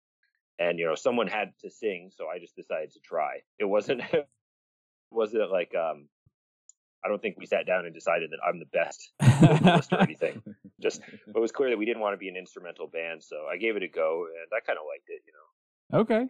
And 0.60 0.78
you 0.78 0.86
know, 0.86 0.96
someone 0.96 1.28
had 1.28 1.54
to 1.62 1.70
sing, 1.70 2.12
so 2.16 2.28
I 2.28 2.40
just 2.40 2.56
decided 2.56 2.92
to 2.92 3.00
try. 3.00 3.40
It 3.60 3.66
wasn't, 3.66 4.02
it 4.14 4.28
wasn't 5.12 5.50
like, 5.52 5.74
um, 5.74 6.10
I 7.04 7.08
don't 7.08 7.22
think 7.22 7.38
we 7.38 7.46
sat 7.46 7.66
down 7.66 7.86
and 7.86 7.94
decided 7.94 8.32
that 8.32 8.40
I'm 8.46 8.60
the 8.60 8.66
best 8.66 9.14
vocalist 9.40 9.94
or 9.94 10.02
anything. 10.02 10.44
Just, 10.82 11.02
it 11.36 11.40
was 11.40 11.52
clear 11.52 11.70
that 11.70 11.78
we 11.78 11.86
didn't 11.86 12.02
want 12.02 12.14
to 12.14 12.18
be 12.18 12.28
an 12.28 12.36
instrumental 12.36 12.88
band, 12.88 13.24
so 13.24 13.46
I 13.52 13.56
gave 13.58 13.78
it 13.78 13.84
a 13.84 13.88
go, 13.88 14.26
and 14.26 14.48
I 14.54 14.60
kind 14.66 14.78
of 14.78 14.86
liked 14.86 15.08
it. 15.08 15.22
You 15.26 15.34
know. 15.34 16.00
Okay. 16.02 16.28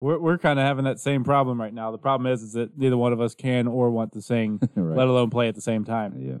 We're 0.00 0.18
we're 0.18 0.38
kind 0.38 0.58
of 0.58 0.66
having 0.66 0.84
that 0.84 0.98
same 0.98 1.24
problem 1.24 1.60
right 1.60 1.72
now. 1.72 1.92
The 1.92 1.98
problem 1.98 2.30
is 2.30 2.42
is 2.42 2.52
that 2.54 2.76
neither 2.76 2.96
one 2.96 3.12
of 3.12 3.20
us 3.20 3.34
can 3.34 3.68
or 3.68 3.90
want 3.90 4.12
to 4.12 4.20
sing, 4.20 4.58
right. 4.74 4.98
let 4.98 5.06
alone 5.06 5.30
play 5.30 5.48
at 5.48 5.54
the 5.54 5.60
same 5.60 5.84
time. 5.84 6.14
yeah. 6.18 6.38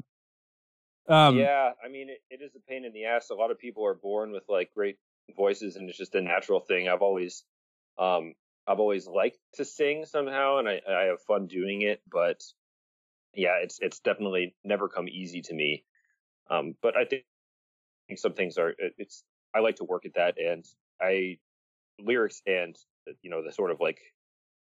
Um, 1.08 1.50
yeah, 1.50 1.72
I 1.84 1.88
mean, 1.88 2.10
it, 2.10 2.20
it 2.30 2.42
is 2.42 2.54
a 2.56 2.60
pain 2.60 2.84
in 2.84 2.92
the 2.92 3.04
ass. 3.06 3.30
A 3.30 3.34
lot 3.34 3.50
of 3.50 3.58
people 3.58 3.86
are 3.86 3.94
born 3.94 4.32
with 4.32 4.44
like 4.48 4.72
great 4.74 4.98
voices, 5.36 5.76
and 5.76 5.88
it's 5.88 5.98
just 5.98 6.14
a 6.14 6.20
natural 6.20 6.60
thing. 6.60 6.88
I've 6.88 7.02
always, 7.02 7.44
um, 7.98 8.34
I've 8.66 8.80
always 8.80 9.06
liked 9.06 9.38
to 9.54 9.64
sing 9.64 10.04
somehow, 10.04 10.58
and 10.58 10.68
I, 10.68 10.80
I 10.88 11.02
have 11.04 11.22
fun 11.22 11.46
doing 11.46 11.82
it. 11.82 12.02
But 12.10 12.42
yeah, 13.34 13.58
it's 13.62 13.78
it's 13.80 14.00
definitely 14.00 14.56
never 14.64 14.88
come 14.88 15.08
easy 15.08 15.42
to 15.42 15.54
me. 15.54 15.84
Um, 16.50 16.76
but 16.82 16.96
I 16.96 17.04
think, 17.06 17.24
I 17.24 18.02
think 18.08 18.20
some 18.20 18.34
things 18.34 18.58
are. 18.58 18.70
it- 18.70 18.94
It's 18.98 19.24
I 19.54 19.60
like 19.60 19.76
to 19.76 19.84
work 19.84 20.06
at 20.06 20.14
that, 20.14 20.38
and 20.38 20.64
I 21.00 21.38
lyrics 22.00 22.42
and 22.46 22.76
you 23.22 23.30
know 23.30 23.42
the 23.44 23.52
sort 23.52 23.70
of 23.72 23.80
like 23.80 24.00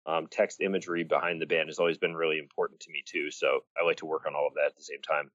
um, 0.06 0.26
text 0.28 0.60
imagery 0.60 1.04
behind 1.04 1.40
the 1.40 1.46
band 1.46 1.68
has 1.68 1.78
always 1.78 1.98
been 1.98 2.14
really 2.16 2.38
important 2.38 2.80
to 2.80 2.90
me 2.90 3.02
too. 3.06 3.30
So 3.30 3.60
I 3.80 3.84
like 3.84 3.98
to 3.98 4.06
work 4.06 4.26
on 4.26 4.34
all 4.34 4.48
of 4.48 4.54
that 4.54 4.66
at 4.66 4.76
the 4.76 4.82
same 4.82 5.02
time. 5.02 5.30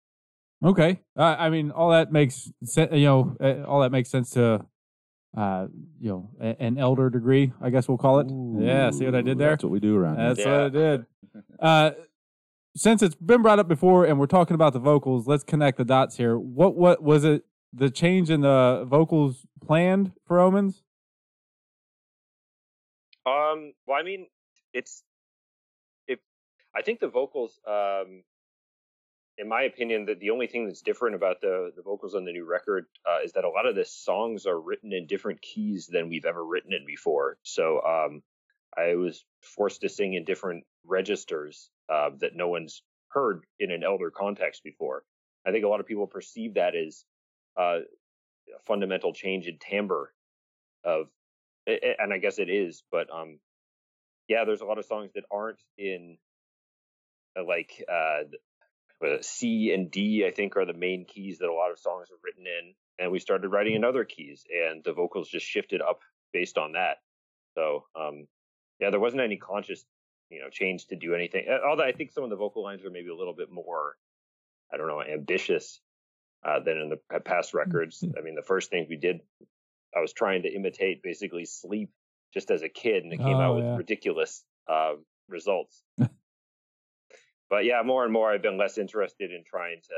Okay. 0.64 1.02
Uh, 1.18 1.36
I 1.38 1.50
mean, 1.50 1.72
all 1.72 1.92
that 1.92 2.12
makes 2.12 2.52
sense. 2.64 2.92
You 2.92 3.06
know, 3.06 3.38
uh, 3.40 3.64
all 3.68 3.82
that 3.82 3.92
makes 3.92 4.10
sense 4.10 4.32
to, 4.32 4.66
uh, 5.38 5.68
you 6.00 6.10
know, 6.10 6.30
a- 6.42 6.60
an 6.62 6.78
elder 6.78 7.10
degree. 7.10 7.54
I 7.62 7.70
guess 7.70 7.88
we'll 7.88 7.98
call 8.00 8.20
it. 8.20 8.28
yeah. 8.64 8.90
See 8.90 9.06
what 9.06 9.14
I 9.16 9.22
did 9.22 9.38
there? 9.38 9.52
That's 9.52 9.64
what 9.64 9.72
we 9.72 9.80
do 9.80 9.96
around 9.96 10.18
That's 10.18 10.40
here. 10.44 10.52
what 10.52 10.62
I 10.66 10.70
did. 10.70 11.06
Uh, 11.60 11.92
since 12.76 13.02
it's 13.04 13.14
been 13.16 13.42
brought 13.44 13.60
up 13.60 13.68
before, 13.68 14.06
and 14.06 14.20
we're 14.20 14.26
talking 14.28 14.56
about 14.56 14.74
the 14.74 14.80
vocals, 14.80 15.28
let's 15.28 15.44
connect 15.44 15.78
the 15.78 15.86
dots 15.86 16.16
here. 16.18 16.38
What 16.38 16.76
what 16.76 17.02
was 17.04 17.24
it 17.24 17.44
the 17.74 17.90
change 17.92 18.30
in 18.32 18.42
the 18.42 18.86
vocals 18.88 19.46
planned 19.64 20.14
for 20.26 20.40
Omens? 20.40 20.82
Um, 23.26 23.74
well, 23.86 23.98
I 24.00 24.04
mean, 24.04 24.28
it's 24.74 25.04
if 26.08 26.20
I 26.76 26.82
think 26.82 27.00
the 27.00 27.08
vocals, 27.10 27.60
um, 27.68 28.24
in 29.38 29.48
my 29.48 29.64
opinion, 29.64 30.06
that 30.06 30.20
the 30.20 30.32
only 30.32 30.48
thing 30.48 30.66
that's 30.66 30.82
different 30.82 31.16
about 31.16 31.42
the 31.42 31.72
the 31.76 31.82
vocals 31.82 32.16
on 32.16 32.26
the 32.26 32.32
new 32.32 32.46
record 32.46 32.86
uh, 33.06 33.20
is 33.24 33.34
that 33.34 33.44
a 33.44 33.50
lot 33.50 33.66
of 33.66 33.76
the 33.76 33.86
songs 33.86 34.46
are 34.46 34.60
written 34.60 34.94
in 34.94 35.08
different 35.08 35.42
keys 35.42 35.88
than 35.88 36.10
we've 36.10 36.26
ever 36.26 36.44
written 36.44 36.74
in 36.74 36.86
before. 36.86 37.38
So, 37.44 37.82
um, 37.82 38.24
I 38.76 38.96
was 38.96 39.24
forced 39.42 39.82
to 39.82 39.90
sing 39.90 40.14
in 40.14 40.24
different 40.24 40.64
registers 40.86 41.70
uh, 41.90 42.12
that 42.20 42.36
no 42.36 42.48
one's 42.48 42.84
heard 43.10 43.46
in 43.60 43.72
an 43.72 43.84
elder 43.84 44.12
context 44.12 44.64
before. 44.64 45.04
I 45.46 45.52
think 45.52 45.66
a 45.66 45.68
lot 45.68 45.80
of 45.80 45.88
people 45.88 46.08
perceive 46.08 46.56
that 46.56 46.76
as 46.76 47.06
uh, 47.58 47.80
a 48.56 48.60
fundamental 48.66 49.14
change 49.14 49.48
in 49.48 49.58
timbre 49.60 50.14
of 50.84 51.08
and 51.68 52.14
I 52.14 52.18
guess 52.18 52.40
it 52.40 52.50
is, 52.50 52.84
but 52.92 53.10
um, 53.14 53.40
yeah, 54.28 54.46
there's 54.46 54.62
a 54.62 54.66
lot 54.66 54.78
of 54.78 54.86
songs 54.86 55.12
that 55.16 55.26
aren't 55.30 55.62
in 55.78 56.18
uh, 57.38 57.44
like 57.46 57.84
uh, 57.92 58.24
C 59.22 59.72
and 59.74 59.92
D. 59.92 60.26
I 60.28 60.32
think 60.32 60.58
are 60.58 60.66
the 60.66 60.74
main 60.74 61.06
keys 61.06 61.40
that 61.40 61.50
a 61.50 61.54
lot 61.54 61.72
of 61.72 61.80
songs 61.80 62.10
are 62.12 62.20
written 62.24 62.46
in, 62.46 62.74
and 63.00 63.12
we 63.12 63.20
started 63.20 63.50
writing 63.50 63.76
in 63.76 63.84
other 63.84 64.04
keys, 64.06 64.44
and 64.52 64.84
the 64.84 64.94
vocals 64.94 65.30
just 65.30 65.46
shifted 65.46 65.82
up 65.82 66.00
based 66.34 66.58
on 66.58 66.74
that. 66.74 66.98
So 67.56 67.86
um, 67.96 68.28
yeah, 68.80 68.90
there 68.90 69.00
wasn't 69.00 69.22
any 69.22 69.38
conscious 69.38 69.86
you 70.30 70.42
know 70.42 70.50
change 70.50 70.88
to 70.88 70.96
do 70.96 71.14
anything. 71.14 71.46
Although 71.68 71.84
I 71.84 71.92
think 71.92 72.12
some 72.12 72.24
of 72.24 72.30
the 72.30 72.36
vocal 72.36 72.64
lines 72.64 72.84
are 72.84 72.90
maybe 72.90 73.10
a 73.10 73.16
little 73.16 73.36
bit 73.36 73.52
more, 73.52 73.96
I 74.74 74.78
don't 74.78 74.88
know, 74.88 75.02
ambitious 75.02 75.80
uh, 76.44 76.60
than 76.60 76.78
in 76.78 76.90
the 76.90 77.20
past 77.20 77.54
records. 77.54 78.04
I 78.18 78.22
mean, 78.22 78.36
the 78.36 78.42
first 78.42 78.70
thing 78.72 78.88
we 78.90 78.98
did 78.98 79.22
I 79.96 80.00
was 80.02 80.14
trying 80.14 80.44
to 80.44 80.54
imitate 80.54 81.02
basically 81.02 81.46
sleep 81.46 81.90
just 82.34 82.52
as 82.52 82.62
a 82.62 82.70
kid, 82.70 83.04
and 83.04 83.14
it 83.14 83.18
came 83.18 83.38
Oh, 83.38 83.42
out 83.42 83.56
with 83.56 83.66
yeah. 83.66 83.76
ridiculous 83.78 84.44
uh, 84.68 84.94
results. 85.30 85.82
but 87.50 87.66
yeah, 87.66 87.82
more 87.84 88.04
and 88.04 88.14
more, 88.14 88.32
I've 88.32 88.42
been 88.42 88.58
less 88.58 88.78
interested 88.78 89.32
in 89.32 89.44
trying 89.46 89.82
to, 89.84 89.96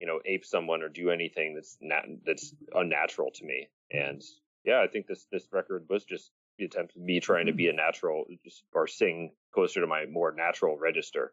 you 0.00 0.06
know, 0.06 0.20
ape 0.24 0.44
someone 0.44 0.82
or 0.82 0.88
do 0.88 1.10
anything 1.10 1.54
that's 1.54 1.76
nat- 1.80 2.06
that's 2.24 2.54
unnatural 2.74 3.30
to 3.34 3.44
me. 3.44 3.68
And 3.90 4.22
yeah, 4.64 4.80
I 4.82 4.86
think 4.86 5.06
this 5.06 5.26
this 5.32 5.48
record 5.52 5.86
was 5.88 6.04
just 6.04 6.30
the 6.58 6.64
attempt 6.64 6.96
of 6.96 7.02
me 7.02 7.20
trying 7.20 7.46
to 7.46 7.52
be 7.52 7.68
a 7.68 7.72
natural, 7.72 8.24
just 8.44 8.64
or 8.72 8.86
sing 8.86 9.32
closer 9.54 9.80
to 9.80 9.86
my 9.86 10.06
more 10.06 10.32
natural 10.32 10.76
register. 10.76 11.32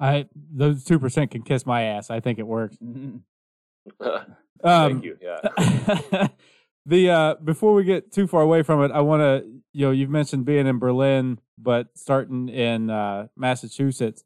I 0.00 0.26
those 0.34 0.84
two 0.84 0.98
percent 0.98 1.30
can 1.30 1.42
kiss 1.42 1.64
my 1.66 1.82
ass. 1.82 2.10
I 2.10 2.20
think 2.20 2.38
it 2.38 2.46
works. 2.46 2.76
Thank 4.00 4.26
Um, 4.62 5.02
you. 5.02 5.18
Yeah. 5.20 6.28
the 6.86 7.10
uh 7.10 7.34
before 7.42 7.74
we 7.74 7.84
get 7.84 8.12
too 8.12 8.26
far 8.26 8.42
away 8.42 8.62
from 8.62 8.82
it, 8.82 8.90
I 8.92 9.00
want 9.00 9.20
to 9.20 9.46
you 9.72 9.86
know 9.86 9.90
you've 9.90 10.10
mentioned 10.10 10.44
being 10.44 10.66
in 10.66 10.78
Berlin, 10.78 11.40
but 11.58 11.88
starting 11.94 12.48
in 12.48 12.90
uh, 12.90 13.28
Massachusetts. 13.36 14.24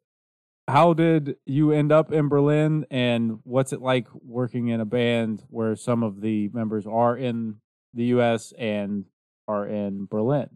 How 0.67 0.93
did 0.93 1.37
you 1.47 1.73
end 1.73 1.93
up 1.93 2.13
in 2.13 2.29
Berlin, 2.29 2.85
and 2.91 3.39
what's 3.45 3.73
it 3.73 3.81
like 3.81 4.07
working 4.23 4.69
in 4.69 4.81
a 4.81 4.85
band 4.85 5.45
where 5.49 5.75
some 5.77 6.03
of 6.03 6.21
the 6.21 6.51
members 6.53 6.87
are 6.87 7.17
in 7.17 7.57
the 7.95 8.05
U.S. 8.07 8.53
and 8.59 9.07
are 9.47 9.67
in 9.67 10.05
Berlin? 10.05 10.51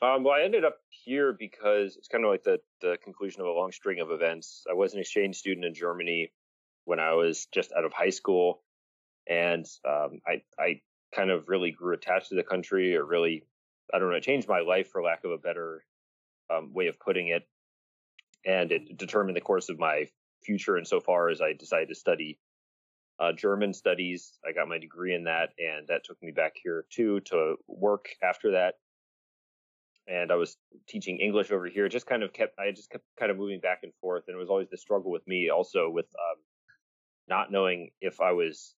Um, 0.00 0.22
well, 0.22 0.34
I 0.34 0.42
ended 0.44 0.64
up 0.64 0.76
here 0.90 1.32
because 1.32 1.96
it's 1.96 2.06
kind 2.06 2.24
of 2.24 2.30
like 2.30 2.44
the, 2.44 2.60
the 2.80 2.98
conclusion 3.02 3.40
of 3.40 3.48
a 3.48 3.52
long 3.52 3.72
string 3.72 4.00
of 4.00 4.10
events. 4.10 4.64
I 4.70 4.74
was 4.74 4.94
an 4.94 5.00
exchange 5.00 5.36
student 5.36 5.66
in 5.66 5.74
Germany 5.74 6.30
when 6.84 7.00
I 7.00 7.14
was 7.14 7.46
just 7.52 7.72
out 7.72 7.84
of 7.84 7.92
high 7.92 8.10
school, 8.10 8.62
and 9.28 9.66
um, 9.86 10.20
I 10.26 10.42
I 10.58 10.80
kind 11.14 11.30
of 11.30 11.48
really 11.48 11.70
grew 11.70 11.94
attached 11.94 12.28
to 12.30 12.34
the 12.34 12.42
country, 12.42 12.96
or 12.96 13.04
really, 13.04 13.44
I 13.92 13.98
don't 13.98 14.10
know, 14.10 14.20
changed 14.20 14.48
my 14.48 14.60
life 14.60 14.88
for 14.90 15.02
lack 15.02 15.24
of 15.24 15.30
a 15.30 15.38
better 15.38 15.84
um, 16.50 16.72
way 16.72 16.88
of 16.88 16.98
putting 16.98 17.28
it, 17.28 17.46
and 18.44 18.72
it 18.72 18.96
determined 18.96 19.36
the 19.36 19.42
course 19.42 19.68
of 19.68 19.78
my 19.78 20.06
future 20.42 20.78
insofar 20.78 21.28
as 21.28 21.40
I 21.40 21.52
decided 21.52 21.88
to 21.88 21.94
study 21.94 22.38
uh, 23.20 23.32
German 23.32 23.74
studies. 23.74 24.38
I 24.46 24.52
got 24.52 24.68
my 24.68 24.78
degree 24.78 25.14
in 25.14 25.24
that, 25.24 25.50
and 25.58 25.86
that 25.88 26.04
took 26.04 26.22
me 26.22 26.32
back 26.32 26.54
here 26.62 26.84
too 26.90 27.20
to 27.20 27.56
work 27.66 28.08
after 28.22 28.52
that 28.52 28.74
and 30.08 30.32
I 30.32 30.36
was 30.36 30.56
teaching 30.88 31.18
English 31.18 31.52
over 31.52 31.66
here. 31.66 31.88
Just 31.88 32.06
kind 32.06 32.22
of 32.22 32.32
kept 32.32 32.58
I 32.58 32.70
just 32.70 32.90
kept 32.90 33.04
kind 33.18 33.30
of 33.30 33.36
moving 33.36 33.60
back 33.60 33.80
and 33.82 33.92
forth, 34.00 34.24
and 34.26 34.34
it 34.34 34.38
was 34.38 34.48
always 34.48 34.70
the 34.70 34.78
struggle 34.78 35.10
with 35.10 35.26
me 35.28 35.50
also 35.50 35.90
with 35.90 36.06
um, 36.06 36.42
not 37.28 37.52
knowing 37.52 37.90
if 38.00 38.20
I 38.20 38.32
was 38.32 38.74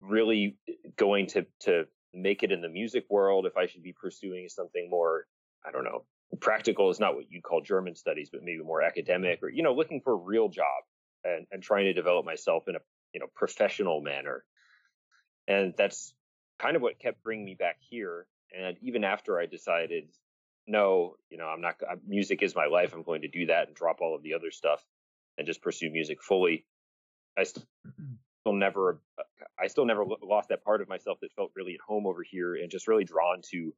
really 0.00 0.56
eh, 0.68 0.72
going 0.96 1.26
to 1.28 1.46
to 1.60 1.84
make 2.12 2.42
it 2.42 2.52
in 2.52 2.60
the 2.60 2.68
music 2.68 3.06
world, 3.10 3.46
if 3.46 3.56
I 3.56 3.66
should 3.66 3.82
be 3.82 3.92
pursuing 3.92 4.48
something 4.48 4.88
more 4.90 5.26
I 5.66 5.70
don't 5.70 5.84
know 5.84 6.04
practical 6.40 6.90
is 6.90 6.98
not 6.98 7.14
what 7.14 7.30
you'd 7.30 7.44
call 7.44 7.60
German 7.60 7.94
studies, 7.94 8.28
but 8.32 8.42
maybe 8.42 8.62
more 8.62 8.82
academic 8.82 9.42
or 9.42 9.48
you 9.48 9.62
know 9.62 9.74
looking 9.74 10.00
for 10.00 10.12
a 10.12 10.16
real 10.16 10.48
job 10.48 10.82
and 11.24 11.46
and 11.50 11.62
trying 11.62 11.84
to 11.84 11.92
develop 11.92 12.24
myself 12.24 12.64
in 12.68 12.76
a 12.76 12.80
you 13.12 13.20
know 13.20 13.26
professional 13.34 14.00
manner, 14.00 14.44
and 15.46 15.74
that's 15.76 16.14
kind 16.58 16.76
of 16.76 16.82
what 16.82 16.98
kept 16.98 17.22
bringing 17.22 17.44
me 17.44 17.54
back 17.54 17.76
here 17.80 18.26
and 18.56 18.76
even 18.82 19.04
after 19.04 19.38
I 19.38 19.46
decided, 19.46 20.08
no, 20.66 21.16
you 21.30 21.38
know, 21.38 21.46
I'm 21.46 21.60
not, 21.60 21.76
music 22.06 22.42
is 22.42 22.54
my 22.54 22.66
life. 22.66 22.92
I'm 22.94 23.02
going 23.02 23.22
to 23.22 23.28
do 23.28 23.46
that 23.46 23.66
and 23.66 23.76
drop 23.76 24.00
all 24.00 24.14
of 24.14 24.22
the 24.22 24.34
other 24.34 24.50
stuff 24.50 24.82
and 25.36 25.46
just 25.46 25.62
pursue 25.62 25.90
music 25.90 26.22
fully. 26.22 26.64
I 27.36 27.44
still 28.44 28.52
never, 28.52 29.00
uh, 29.18 29.22
I 29.58 29.68
still 29.68 29.86
never 29.86 30.04
lost 30.22 30.50
that 30.50 30.62
part 30.62 30.82
of 30.82 30.88
myself 30.88 31.18
that 31.22 31.32
felt 31.32 31.52
really 31.56 31.74
at 31.74 31.80
home 31.80 32.06
over 32.06 32.22
here 32.22 32.54
and 32.54 32.70
just 32.70 32.86
really 32.86 33.04
drawn 33.04 33.40
to, 33.50 33.72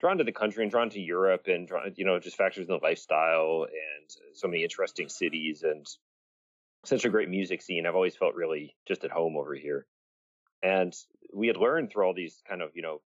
drawn 0.00 0.18
to 0.18 0.24
the 0.24 0.32
country 0.32 0.62
and 0.62 0.70
drawn 0.70 0.90
to 0.90 1.00
Europe 1.00 1.48
and 1.48 1.66
drawn, 1.66 1.92
you 1.96 2.04
know, 2.04 2.20
just 2.20 2.36
factors 2.36 2.68
in 2.68 2.72
the 2.72 2.78
lifestyle 2.80 3.66
and 3.68 4.10
so 4.34 4.46
many 4.46 4.62
interesting 4.62 5.08
cities 5.08 5.64
and 5.64 5.84
such 6.84 7.04
a 7.04 7.08
great 7.08 7.28
music 7.28 7.60
scene. 7.60 7.84
I've 7.84 7.96
always 7.96 8.14
felt 8.14 8.36
really 8.36 8.76
just 8.86 9.02
at 9.02 9.10
home 9.10 9.36
over 9.36 9.54
here. 9.54 9.86
And 10.62 10.94
we 11.34 11.48
had 11.48 11.56
learned 11.56 11.90
through 11.90 12.04
all 12.04 12.14
these 12.14 12.40
kind 12.48 12.62
of, 12.62 12.70
you 12.74 12.82
know, 12.82 13.00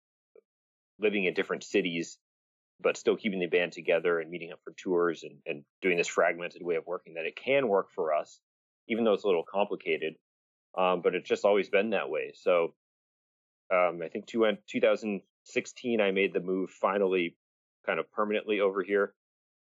living 0.99 1.25
in 1.25 1.35
different 1.35 1.63
cities, 1.63 2.17
but 2.81 2.97
still 2.97 3.15
keeping 3.15 3.39
the 3.39 3.45
band 3.45 3.73
together 3.73 4.19
and 4.19 4.31
meeting 4.31 4.51
up 4.51 4.59
for 4.63 4.73
tours 4.73 5.21
and, 5.21 5.37
and 5.45 5.63
doing 5.83 5.97
this 5.97 6.07
fragmented 6.07 6.63
way 6.63 6.75
of 6.75 6.87
working 6.87 7.13
that 7.13 7.25
it 7.25 7.35
can 7.35 7.67
work 7.67 7.91
for 7.93 8.15
us, 8.15 8.39
even 8.87 9.03
though 9.03 9.13
it's 9.13 9.23
a 9.23 9.27
little 9.27 9.45
complicated. 9.47 10.15
Um, 10.77 11.01
but 11.01 11.15
it's 11.15 11.27
just 11.27 11.45
always 11.45 11.69
been 11.69 11.91
that 11.91 12.09
way. 12.09 12.33
So 12.35 12.73
um, 13.73 14.01
I 14.03 14.07
think 14.07 14.27
two, 14.27 14.45
2016, 14.67 16.01
I 16.01 16.11
made 16.11 16.33
the 16.33 16.39
move 16.39 16.69
finally 16.69 17.35
kind 17.85 17.99
of 17.99 18.11
permanently 18.11 18.59
over 18.61 18.83
here. 18.83 19.13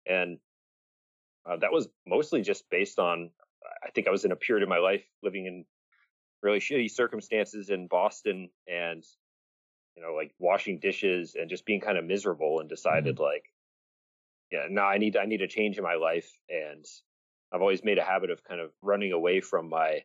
And 0.05 0.39
uh, 1.45 1.57
that 1.57 1.71
was 1.71 1.87
mostly 2.07 2.41
just 2.41 2.69
based 2.69 2.99
on, 2.99 3.31
I 3.85 3.89
think 3.91 4.07
I 4.07 4.11
was 4.11 4.25
in 4.25 4.31
a 4.31 4.37
period 4.37 4.63
of 4.63 4.69
my 4.69 4.79
life 4.79 5.03
living 5.21 5.45
in 5.45 5.65
really 6.41 6.59
shitty 6.59 6.91
circumstances 6.91 7.69
in 7.69 7.87
Boston 7.87 8.49
and 8.67 9.03
you 9.95 10.01
know, 10.01 10.13
like 10.13 10.33
washing 10.39 10.79
dishes 10.79 11.35
and 11.39 11.49
just 11.49 11.65
being 11.65 11.79
kind 11.79 11.97
of 11.97 12.05
miserable 12.05 12.59
and 12.59 12.69
decided 12.69 13.19
like, 13.19 13.45
yeah, 14.51 14.65
no, 14.69 14.81
I 14.81 14.97
need 14.97 15.17
I 15.17 15.25
need 15.25 15.41
a 15.41 15.47
change 15.47 15.77
in 15.77 15.83
my 15.83 15.95
life. 15.95 16.29
And 16.49 16.85
I've 17.51 17.61
always 17.61 17.83
made 17.83 17.97
a 17.97 18.03
habit 18.03 18.29
of 18.29 18.43
kind 18.43 18.59
of 18.59 18.71
running 18.81 19.11
away 19.11 19.41
from 19.41 19.69
my 19.69 20.03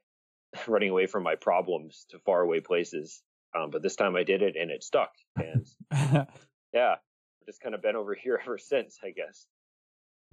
running 0.66 0.90
away 0.90 1.06
from 1.06 1.22
my 1.22 1.34
problems 1.34 2.06
to 2.11 2.18
far 2.18 2.40
away 2.40 2.61
places. 2.61 3.22
Um, 3.56 3.70
but 3.70 3.82
this 3.82 3.96
time 3.96 4.16
I 4.16 4.24
did 4.24 4.42
it 4.42 4.56
and 4.56 4.70
it 4.70 4.84
stuck. 4.84 5.11
And 5.37 5.66
yeah, 6.72 6.92
I've 6.92 7.46
just 7.46 7.61
kind 7.61 7.74
of 7.74 7.82
been 7.82 7.96
over 7.96 8.14
here 8.22 8.40
ever 8.42 8.58
since, 8.58 8.98
I 9.02 9.11
guess. 9.11 9.46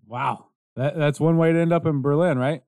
wow, 0.07 0.47
that, 0.75 0.97
that's 0.97 1.19
one 1.19 1.37
way 1.37 1.53
to 1.53 1.59
end 1.59 1.73
up 1.73 1.85
in 1.85 2.01
Berlin, 2.01 2.37
right? 2.37 2.61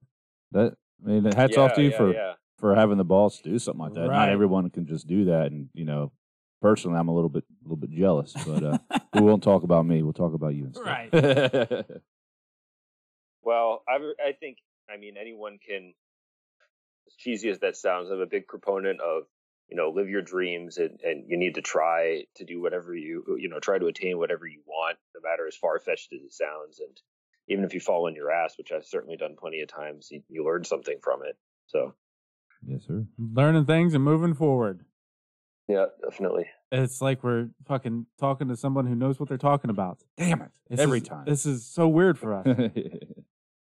That 0.52 0.76
I 1.06 1.10
mean, 1.10 1.26
hats 1.26 1.58
yeah, 1.58 1.64
off 1.64 1.74
to 1.76 1.84
you 1.84 1.92
yeah, 1.92 1.98
for 1.98 2.14
yeah. 2.14 2.34
for 2.58 2.76
having 2.76 2.98
the 2.98 3.04
balls 3.04 3.38
to 3.38 3.50
do 3.50 3.60
something 3.60 3.82
like 3.82 3.94
that. 3.96 4.08
Right. 4.08 4.16
Not 4.16 4.30
everyone 4.30 4.70
can 4.70 4.88
just 4.88 5.08
do 5.08 5.26
that, 5.26 5.52
and 5.52 5.70
you 5.74 5.84
know, 5.84 6.14
personally, 6.62 6.98
I'm 6.98 7.10
a 7.10 7.14
little 7.14 7.30
bit 7.30 7.44
a 7.44 7.64
little 7.64 7.76
bit 7.76 7.92
jealous, 7.92 8.34
but 8.46 8.64
uh, 8.64 8.78
we 9.14 9.22
won't 9.22 9.44
talk 9.44 9.64
about 9.64 9.86
me. 9.86 10.04
We'll 10.04 10.14
talk 10.14 10.34
about 10.34 10.56
you 10.56 10.68
instead. 10.68 10.86
Right. 10.86 11.86
Well, 13.48 13.82
I 13.88 13.96
I 14.28 14.34
think 14.34 14.58
I 14.90 14.98
mean 14.98 15.16
anyone 15.16 15.58
can. 15.66 15.94
As 17.08 17.14
cheesy 17.16 17.50
as 17.50 17.60
that 17.60 17.76
sounds, 17.78 18.10
I'm 18.12 18.20
a 18.22 18.26
big 18.26 18.48
proponent 18.48 19.00
of 19.02 19.24
you 19.70 19.76
know 19.76 19.90
live 19.90 20.10
your 20.10 20.22
dreams 20.22 20.78
and 20.78 21.00
and 21.02 21.26
you 21.30 21.38
need 21.38 21.56
to 21.56 21.62
try 21.62 22.24
to 22.36 22.46
do 22.46 22.62
whatever 22.62 22.96
you 22.96 23.38
you 23.40 23.50
know 23.50 23.60
try 23.60 23.80
to 23.80 23.88
attain 23.88 24.18
whatever 24.18 24.46
you 24.48 24.62
want, 24.66 24.98
no 25.16 25.22
matter 25.30 25.48
as 25.48 25.56
far 25.56 25.80
fetched 25.80 26.14
as 26.14 26.22
it 26.22 26.34
sounds. 26.34 26.80
And 26.80 26.96
even 27.48 27.64
if 27.64 27.74
you 27.74 27.80
fall 27.80 28.08
on 28.08 28.16
your 28.16 28.32
ass, 28.32 28.58
which 28.58 28.72
I've 28.72 28.86
certainly 28.86 29.16
done 29.18 29.36
plenty 29.40 29.62
of 29.62 29.70
times, 29.70 30.10
you, 30.12 30.22
you 30.30 30.44
learn 30.46 30.64
something 30.66 30.98
from 31.02 31.22
it. 31.26 31.38
So 31.68 31.94
yes, 32.66 32.82
sir. 32.88 33.06
Learning 33.18 33.66
things 33.66 33.94
and 33.94 34.04
moving 34.04 34.34
forward. 34.34 34.84
yeah, 35.68 35.86
definitely. 36.04 36.48
It's 36.72 37.02
like 37.02 37.24
we're 37.24 37.50
fucking 37.66 38.06
talking 38.20 38.50
to 38.50 38.58
someone 38.58 38.86
who 38.86 38.96
knows 38.96 39.18
what 39.20 39.30
they're 39.30 39.38
talking 39.38 39.70
about. 39.70 40.00
Damn 40.18 40.42
it! 40.42 40.52
This 40.70 40.80
Every 40.82 41.00
is- 41.00 41.08
time. 41.08 41.24
This 41.26 41.46
is 41.46 41.66
so 41.66 41.88
weird 41.88 42.20
for 42.20 42.34
us. 42.34 42.48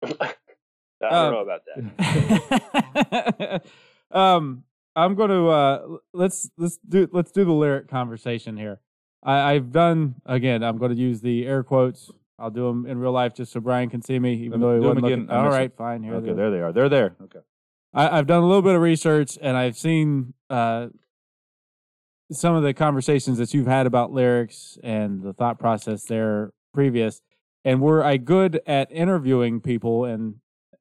I 1.05 1.09
I 1.09 1.11
don't 1.11 1.25
Um, 1.27 1.33
know 1.33 1.39
about 1.39 1.61
that. 3.01 3.61
um, 4.11 4.63
I'm 4.95 5.15
going 5.15 5.29
to 5.29 5.47
uh, 5.49 5.87
let's 6.13 6.49
let's 6.57 6.77
do 6.87 7.07
let's 7.11 7.31
do 7.31 7.43
the 7.45 7.51
lyric 7.51 7.87
conversation 7.89 8.57
here. 8.57 8.79
I, 9.23 9.53
I've 9.53 9.71
done 9.71 10.15
again. 10.25 10.63
I'm 10.63 10.77
going 10.77 10.91
to 10.91 10.97
use 10.97 11.21
the 11.21 11.45
air 11.45 11.63
quotes. 11.63 12.11
I'll 12.37 12.49
do 12.51 12.67
them 12.67 12.85
in 12.85 12.97
real 12.99 13.11
life 13.11 13.33
just 13.33 13.51
so 13.53 13.59
Brian 13.59 13.89
can 13.89 14.01
see 14.01 14.19
me, 14.19 14.33
even 14.43 14.59
though 14.59 14.75
he 14.75 14.81
do 14.81 14.89
'em 14.89 14.95
wasn't 14.95 15.05
again. 15.05 15.19
looking. 15.21 15.35
I 15.35 15.45
All 15.45 15.53
it. 15.53 15.73
fine. 15.77 16.03
Here, 16.03 16.15
Okay, 16.15 16.27
they 16.27 16.33
there 16.33 16.51
they 16.51 16.59
are. 16.61 16.71
They're 16.73 16.89
there. 16.89 17.15
Okay. 17.23 17.39
I, 17.93 18.17
I've 18.17 18.27
done 18.27 18.43
a 18.43 18.45
little 18.45 18.61
bit 18.61 18.75
of 18.75 18.81
research 18.81 19.37
and 19.41 19.55
I've 19.55 19.77
seen 19.77 20.33
uh, 20.49 20.87
some 22.31 22.55
of 22.55 22.63
the 22.63 22.73
conversations 22.73 23.37
that 23.37 23.53
you've 23.53 23.67
had 23.67 23.85
about 23.87 24.11
lyrics 24.11 24.77
and 24.83 25.21
the 25.23 25.31
thought 25.33 25.59
process 25.59 26.03
there 26.03 26.51
previous. 26.73 27.21
And 27.63 27.81
were 27.81 28.03
I 28.03 28.17
good 28.17 28.59
at 28.67 28.91
interviewing 28.91 29.61
people 29.61 30.03
and 30.05 30.35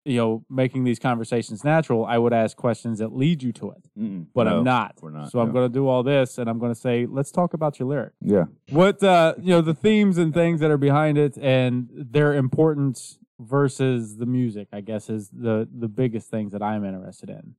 you 0.05 0.17
know 0.17 0.45
making 0.51 0.85
these 0.85 0.99
conversations 0.99 1.65
natural, 1.65 2.05
I 2.05 2.19
would 2.19 2.33
ask 2.33 2.57
questions 2.57 2.99
that 2.99 3.15
lead 3.15 3.43
you 3.43 3.53
to 3.55 3.71
it. 3.73 3.89
Mm-mm. 3.99 4.27
But 4.35 4.45
No, 4.45 4.59
I'm 4.59 4.65
not. 4.65 4.97
We're 5.01 5.11
not. 5.11 5.31
So 5.31 5.41
I'm 5.41 5.53
going 5.53 5.71
to 5.71 5.73
do 5.73 5.89
all 5.89 6.03
this, 6.03 6.39
and 6.39 6.49
I'm 6.49 6.59
going 6.59 6.73
to 6.73 6.81
say, 6.81 7.07
let's 7.07 7.31
talk 7.31 7.55
about 7.55 7.79
your 7.79 7.89
lyric. 7.89 8.13
Yeah. 8.21 8.45
What 8.71 9.03
uh, 9.03 9.35
you 9.39 9.51
know, 9.51 9.61
the 9.61 9.75
themes 9.75 10.19
and 10.19 10.35
things 10.35 10.61
that 10.61 10.71
are 10.71 10.79
behind 10.79 11.19
it, 11.19 11.37
and 11.39 11.89
their 11.93 12.35
importance 12.35 13.19
versus 13.39 14.17
the 14.17 14.27
music. 14.27 14.69
I 14.73 14.81
guess 14.81 15.09
is 15.09 15.31
the 15.31 15.69
the 15.73 15.89
biggest 15.89 16.31
things 16.31 16.53
that 16.53 16.63
I'm 16.63 16.85
interested 16.85 17.31
in. 17.31 17.55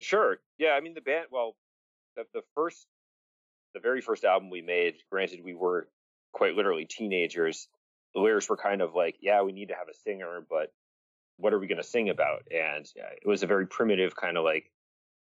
Sure. 0.00 0.38
Yeah, 0.58 0.70
I 0.70 0.80
mean 0.80 0.94
the 0.94 1.00
band. 1.00 1.26
Well, 1.30 1.54
the, 2.16 2.24
the 2.34 2.42
first, 2.54 2.86
the 3.74 3.80
very 3.80 4.00
first 4.00 4.24
album 4.24 4.50
we 4.50 4.60
made. 4.62 4.94
Granted, 5.10 5.40
we 5.44 5.54
were 5.54 5.88
quite 6.32 6.54
literally 6.54 6.84
teenagers. 6.84 7.68
The 8.14 8.20
lyrics 8.20 8.48
were 8.48 8.56
kind 8.56 8.82
of 8.82 8.94
like, 8.94 9.16
yeah, 9.20 9.42
we 9.42 9.52
need 9.52 9.68
to 9.68 9.74
have 9.74 9.88
a 9.88 9.94
singer, 10.04 10.44
but 10.48 10.72
what 11.36 11.52
are 11.52 11.58
we 11.58 11.66
going 11.66 11.78
to 11.78 11.84
sing 11.84 12.08
about? 12.08 12.42
And 12.50 12.86
it 12.96 13.26
was 13.26 13.42
a 13.42 13.46
very 13.46 13.66
primitive 13.66 14.14
kind 14.14 14.36
of 14.36 14.44
like, 14.44 14.70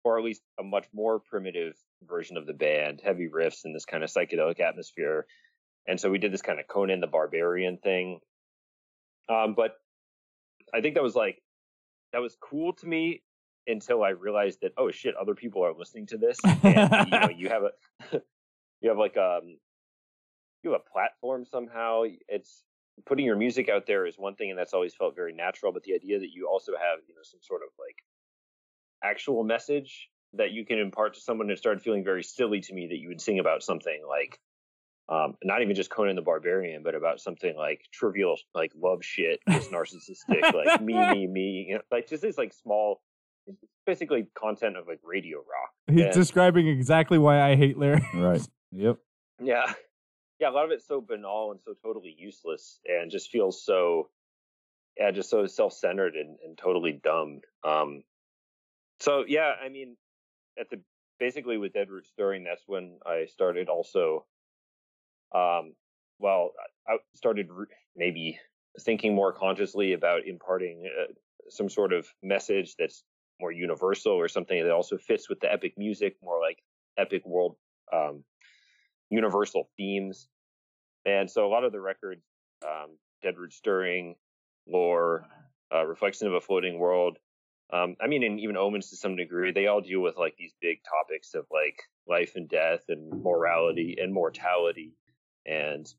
or 0.04 0.18
at 0.18 0.24
least 0.24 0.42
a 0.60 0.64
much 0.64 0.86
more 0.94 1.20
primitive 1.20 1.76
version 2.08 2.38
of 2.38 2.46
the 2.46 2.54
band, 2.54 3.02
heavy 3.04 3.28
riffs 3.28 3.66
and 3.66 3.76
this 3.76 3.86
kind 3.86 4.04
of 4.04 4.10
psychedelic 4.10 4.60
atmosphere. 4.60 5.26
And 5.88 6.00
so 6.00 6.10
we 6.10 6.18
did 6.18 6.32
this 6.32 6.42
kind 6.42 6.60
of 6.60 6.68
Conan 6.68 7.02
the 7.02 7.08
Barbarian 7.08 7.78
thing. 7.78 8.20
Um, 9.30 9.54
but 9.56 9.76
I 10.74 10.82
think 10.82 10.96
that 10.96 11.04
was 11.04 11.16
like 11.16 11.42
that 12.14 12.20
was 12.20 12.38
cool 12.40 12.74
to 12.74 12.88
me 12.88 13.22
until 13.68 14.04
I 14.04 14.10
realized 14.10 14.60
that 14.62 14.74
oh 14.78 14.92
shit, 14.92 15.16
other 15.16 15.36
people 15.36 15.64
are 15.66 15.74
listening 15.74 16.08
to 16.08 16.18
this, 16.18 16.38
and 16.44 17.08
you 17.12 17.20
know 17.20 17.30
you 17.36 17.50
have 17.50 17.64
a 17.64 17.72
you 18.82 18.90
have 18.90 18.98
like 18.98 19.18
um 19.18 19.58
you 20.64 20.72
have 20.72 20.82
a 20.82 20.92
platform 20.92 21.46
somehow. 21.46 22.04
It's 22.28 22.64
putting 23.06 23.26
your 23.26 23.36
music 23.36 23.70
out 23.70 23.86
there 23.86 24.06
is 24.06 24.16
one 24.18 24.36
thing, 24.36 24.50
and 24.50 24.58
that's 24.60 24.74
always 24.74 24.94
felt 24.96 25.16
very 25.16 25.34
natural. 25.34 25.72
But 25.72 25.84
the 25.84 25.94
idea 25.94 26.20
that 26.20 26.32
you 26.32 26.48
also 26.48 26.74
have 26.74 27.00
you 27.08 27.16
know 27.16 27.22
some 27.24 27.40
sort 27.42 27.62
of 27.62 27.70
like 27.80 27.98
actual 29.04 29.44
message 29.44 30.10
that 30.34 30.52
you 30.52 30.66
can 30.66 30.78
impart 30.80 31.14
to 31.16 31.22
someone, 31.22 31.50
it 31.50 31.58
started 31.58 31.82
feeling 31.82 32.04
very 32.04 32.24
silly 32.24 32.60
to 32.62 32.74
me 32.74 32.88
that 32.88 32.98
you 32.98 33.08
would 33.10 33.22
sing 33.22 33.40
about 33.40 33.64
something 33.64 34.02
like 34.08 34.40
um, 35.10 35.36
not 35.44 35.62
even 35.62 35.74
just 35.74 35.90
Conan 35.90 36.16
the 36.18 36.22
Barbarian, 36.22 36.84
but 36.84 36.94
about 36.96 37.22
something 37.22 37.56
like 37.56 37.82
trivial, 37.94 38.36
like 38.54 38.74
love 38.76 39.04
shit, 39.06 39.40
just 39.50 39.72
narcissistic, 39.72 40.54
like 40.54 40.82
me, 40.82 40.94
me, 41.12 41.28
me, 41.28 41.66
you 41.70 41.76
know, 41.76 41.82
like 41.92 42.10
just 42.10 42.22
this 42.22 42.38
like 42.38 42.54
small, 42.54 43.02
basically 43.86 44.28
content 44.38 44.76
of 44.76 44.86
like 44.86 45.00
radio 45.04 45.38
rock. 45.38 45.72
He's 45.90 46.06
And- 46.06 46.14
describing 46.14 46.68
exactly 46.68 47.18
why 47.18 47.42
I 47.42 47.56
hate 47.56 47.78
lyrics. 47.78 48.06
Right. 48.14 48.42
Yep. 48.74 48.98
Yeah, 49.42 49.74
yeah, 50.40 50.50
a 50.50 50.52
lot 50.52 50.66
of 50.66 50.72
it's 50.72 50.88
so 50.88 51.02
banal 51.02 51.52
and 51.52 51.60
so 51.64 51.74
totally 51.82 52.16
useless, 52.18 52.80
and 52.86 53.12
just 53.12 53.32
feels 53.32 53.64
so, 53.64 54.10
yeah, 54.98 55.12
just 55.12 55.30
so 55.30 55.46
self-centered 55.46 56.16
and, 56.16 56.38
and 56.46 56.58
totally 56.58 57.00
dumb. 57.04 57.42
Um, 57.64 58.04
so 59.00 59.24
yeah, 59.28 59.54
I 59.64 59.70
mean, 59.70 59.98
at 60.60 60.70
the 60.70 60.80
basically 61.20 61.58
with 61.58 61.74
Dead 61.74 61.88
Stirring, 62.04 62.44
that's 62.44 62.64
when 62.68 63.00
I 63.06 63.26
started 63.26 63.70
also. 63.70 64.26
Um, 65.34 65.74
well, 66.20 66.52
I 66.88 66.94
I 66.94 66.98
started 67.16 67.50
maybe 67.96 68.40
thinking 68.80 69.14
more 69.14 69.34
consciously 69.34 69.94
about 69.94 70.26
imparting 70.26 70.88
uh, 70.88 71.12
some 71.50 71.70
sort 71.70 71.94
of 71.94 72.08
message 72.24 72.76
that's 72.78 73.04
more 73.40 73.52
universal 73.52 74.14
or 74.14 74.28
something 74.28 74.64
that 74.64 74.72
also 74.72 74.98
fits 74.98 75.30
with 75.30 75.40
the 75.40 75.52
epic 75.52 75.74
music, 75.78 76.16
more 76.24 76.40
like 76.40 76.60
epic 76.98 77.26
world 77.26 77.56
um, 77.94 78.24
universal 79.10 79.70
themes. 79.78 80.28
And 81.06 81.30
so 81.30 81.46
a 81.46 81.50
lot 81.50 81.64
of 81.64 81.72
the 81.72 81.80
records, 81.80 82.24
um, 82.66 82.98
Dead 83.22 83.38
Root 83.38 83.54
Stirring, 83.54 84.16
Lore, 84.68 85.26
uh, 85.74 85.86
Reflection 85.86 86.28
of 86.28 86.34
a 86.34 86.42
Floating 86.42 86.78
World, 86.80 87.18
um, 87.72 87.96
I 88.02 88.08
mean, 88.08 88.24
and 88.24 88.40
even 88.40 88.56
Omens 88.56 88.90
to 88.92 88.96
some 88.96 89.18
degree, 89.18 89.52
they 89.52 89.68
all 89.68 89.82
deal 89.82 90.00
with 90.00 90.16
like 90.18 90.36
these 90.38 90.54
big 90.62 90.80
topics 90.84 91.34
of 91.34 91.46
like 91.52 91.78
life 92.08 92.34
and 92.36 92.48
death 92.48 92.86
and 92.88 93.22
morality 93.24 93.98
and 94.02 94.14
mortality 94.14 94.94
and 95.46 95.94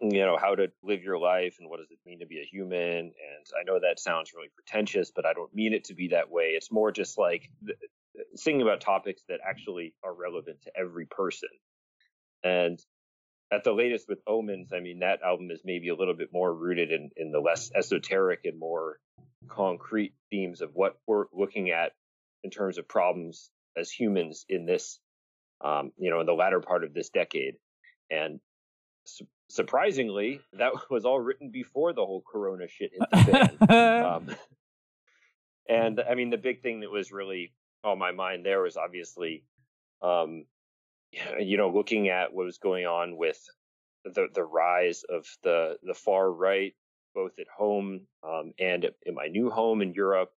you 0.00 0.24
know 0.24 0.36
how 0.40 0.54
to 0.54 0.70
live 0.82 1.02
your 1.02 1.18
life 1.18 1.56
and 1.60 1.68
what 1.68 1.78
does 1.78 1.90
it 1.90 1.98
mean 2.04 2.18
to 2.18 2.26
be 2.26 2.40
a 2.40 2.44
human 2.44 2.80
and 2.80 3.46
i 3.58 3.62
know 3.64 3.78
that 3.80 4.00
sounds 4.00 4.32
really 4.34 4.48
pretentious 4.54 5.12
but 5.14 5.24
i 5.24 5.32
don't 5.32 5.54
mean 5.54 5.72
it 5.72 5.84
to 5.84 5.94
be 5.94 6.08
that 6.08 6.30
way 6.30 6.46
it's 6.46 6.72
more 6.72 6.90
just 6.90 7.16
like 7.16 7.48
th- 7.64 7.78
singing 8.34 8.62
about 8.62 8.80
topics 8.80 9.22
that 9.28 9.38
actually 9.46 9.94
are 10.02 10.14
relevant 10.14 10.60
to 10.62 10.72
every 10.76 11.06
person 11.06 11.48
and 12.44 12.78
at 13.52 13.64
the 13.64 13.72
latest 13.72 14.08
with 14.08 14.20
omens 14.26 14.72
i 14.72 14.80
mean 14.80 15.00
that 15.00 15.22
album 15.22 15.50
is 15.50 15.62
maybe 15.64 15.88
a 15.88 15.94
little 15.96 16.14
bit 16.14 16.28
more 16.32 16.52
rooted 16.54 16.92
in, 16.92 17.10
in 17.16 17.32
the 17.32 17.40
less 17.40 17.70
esoteric 17.74 18.40
and 18.44 18.58
more 18.58 18.98
concrete 19.48 20.14
themes 20.30 20.60
of 20.60 20.70
what 20.74 20.96
we're 21.06 21.26
looking 21.32 21.70
at 21.70 21.92
in 22.42 22.50
terms 22.50 22.78
of 22.78 22.88
problems 22.88 23.50
as 23.76 23.90
humans 23.90 24.44
in 24.48 24.66
this 24.66 25.00
um, 25.62 25.92
you 25.96 26.10
know 26.10 26.20
in 26.20 26.26
the 26.26 26.32
latter 26.32 26.60
part 26.60 26.84
of 26.84 26.94
this 26.94 27.10
decade. 27.10 27.54
And 28.10 28.40
su- 29.04 29.26
surprisingly 29.48 30.40
that 30.54 30.72
was 30.90 31.04
all 31.04 31.20
written 31.20 31.50
before 31.50 31.92
the 31.92 32.04
whole 32.04 32.22
corona 32.22 32.68
shit 32.68 32.92
hit 32.92 33.10
the 33.10 33.58
fan. 33.66 34.04
Um, 34.04 34.36
and 35.68 36.00
I 36.08 36.14
mean, 36.14 36.30
the 36.30 36.36
big 36.36 36.62
thing 36.62 36.80
that 36.80 36.90
was 36.90 37.10
really 37.10 37.54
on 37.82 37.98
my 37.98 38.12
mind 38.12 38.44
there 38.44 38.60
was 38.60 38.76
obviously, 38.76 39.44
um, 40.02 40.44
you 41.40 41.56
know, 41.56 41.70
looking 41.70 42.08
at 42.08 42.32
what 42.32 42.46
was 42.46 42.58
going 42.58 42.86
on 42.86 43.16
with 43.16 43.40
the 44.04 44.28
the 44.34 44.44
rise 44.44 45.04
of 45.08 45.26
the 45.42 45.76
the 45.82 45.94
far 45.94 46.30
right, 46.30 46.74
both 47.14 47.38
at 47.38 47.46
home 47.48 48.02
um, 48.22 48.52
and 48.58 48.90
in 49.04 49.14
my 49.14 49.26
new 49.26 49.50
home 49.50 49.82
in 49.82 49.94
Europe. 49.94 50.30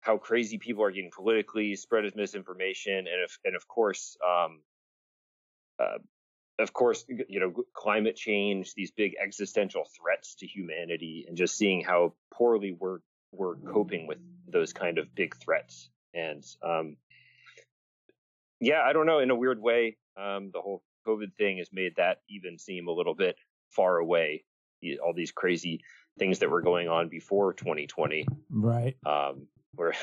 How 0.00 0.18
crazy 0.18 0.58
people 0.58 0.84
are 0.84 0.92
getting 0.92 1.10
politically, 1.10 1.74
spread 1.74 2.04
of 2.04 2.14
misinformation, 2.14 2.96
and 2.96 3.24
if 3.24 3.38
and 3.44 3.56
of 3.56 3.66
course, 3.66 4.16
um, 4.24 4.60
uh, 5.80 5.98
of 6.60 6.72
course, 6.72 7.04
you 7.08 7.40
know, 7.40 7.52
climate 7.74 8.14
change, 8.14 8.72
these 8.74 8.92
big 8.92 9.16
existential 9.20 9.84
threats 10.00 10.36
to 10.36 10.46
humanity, 10.46 11.24
and 11.26 11.36
just 11.36 11.56
seeing 11.56 11.82
how 11.82 12.14
poorly 12.32 12.76
we're 12.78 13.00
we're 13.32 13.56
coping 13.56 14.06
with 14.06 14.18
those 14.48 14.72
kind 14.72 14.98
of 14.98 15.12
big 15.14 15.36
threats. 15.36 15.90
And 16.14 16.44
um, 16.62 16.96
yeah, 18.60 18.82
I 18.84 18.92
don't 18.92 19.06
know. 19.06 19.18
In 19.18 19.30
a 19.30 19.34
weird 19.34 19.60
way, 19.60 19.96
um, 20.16 20.50
the 20.52 20.60
whole 20.60 20.82
COVID 21.06 21.34
thing 21.36 21.58
has 21.58 21.68
made 21.72 21.96
that 21.96 22.18
even 22.28 22.58
seem 22.58 22.88
a 22.88 22.92
little 22.92 23.14
bit 23.14 23.36
far 23.70 23.98
away. 23.98 24.44
All 25.02 25.12
these 25.14 25.32
crazy 25.32 25.82
things 26.18 26.38
that 26.40 26.50
were 26.50 26.62
going 26.62 26.88
on 26.88 27.08
before 27.08 27.52
2020. 27.52 28.26
right. 28.50 28.96
Um, 29.04 29.48
where, 29.74 29.94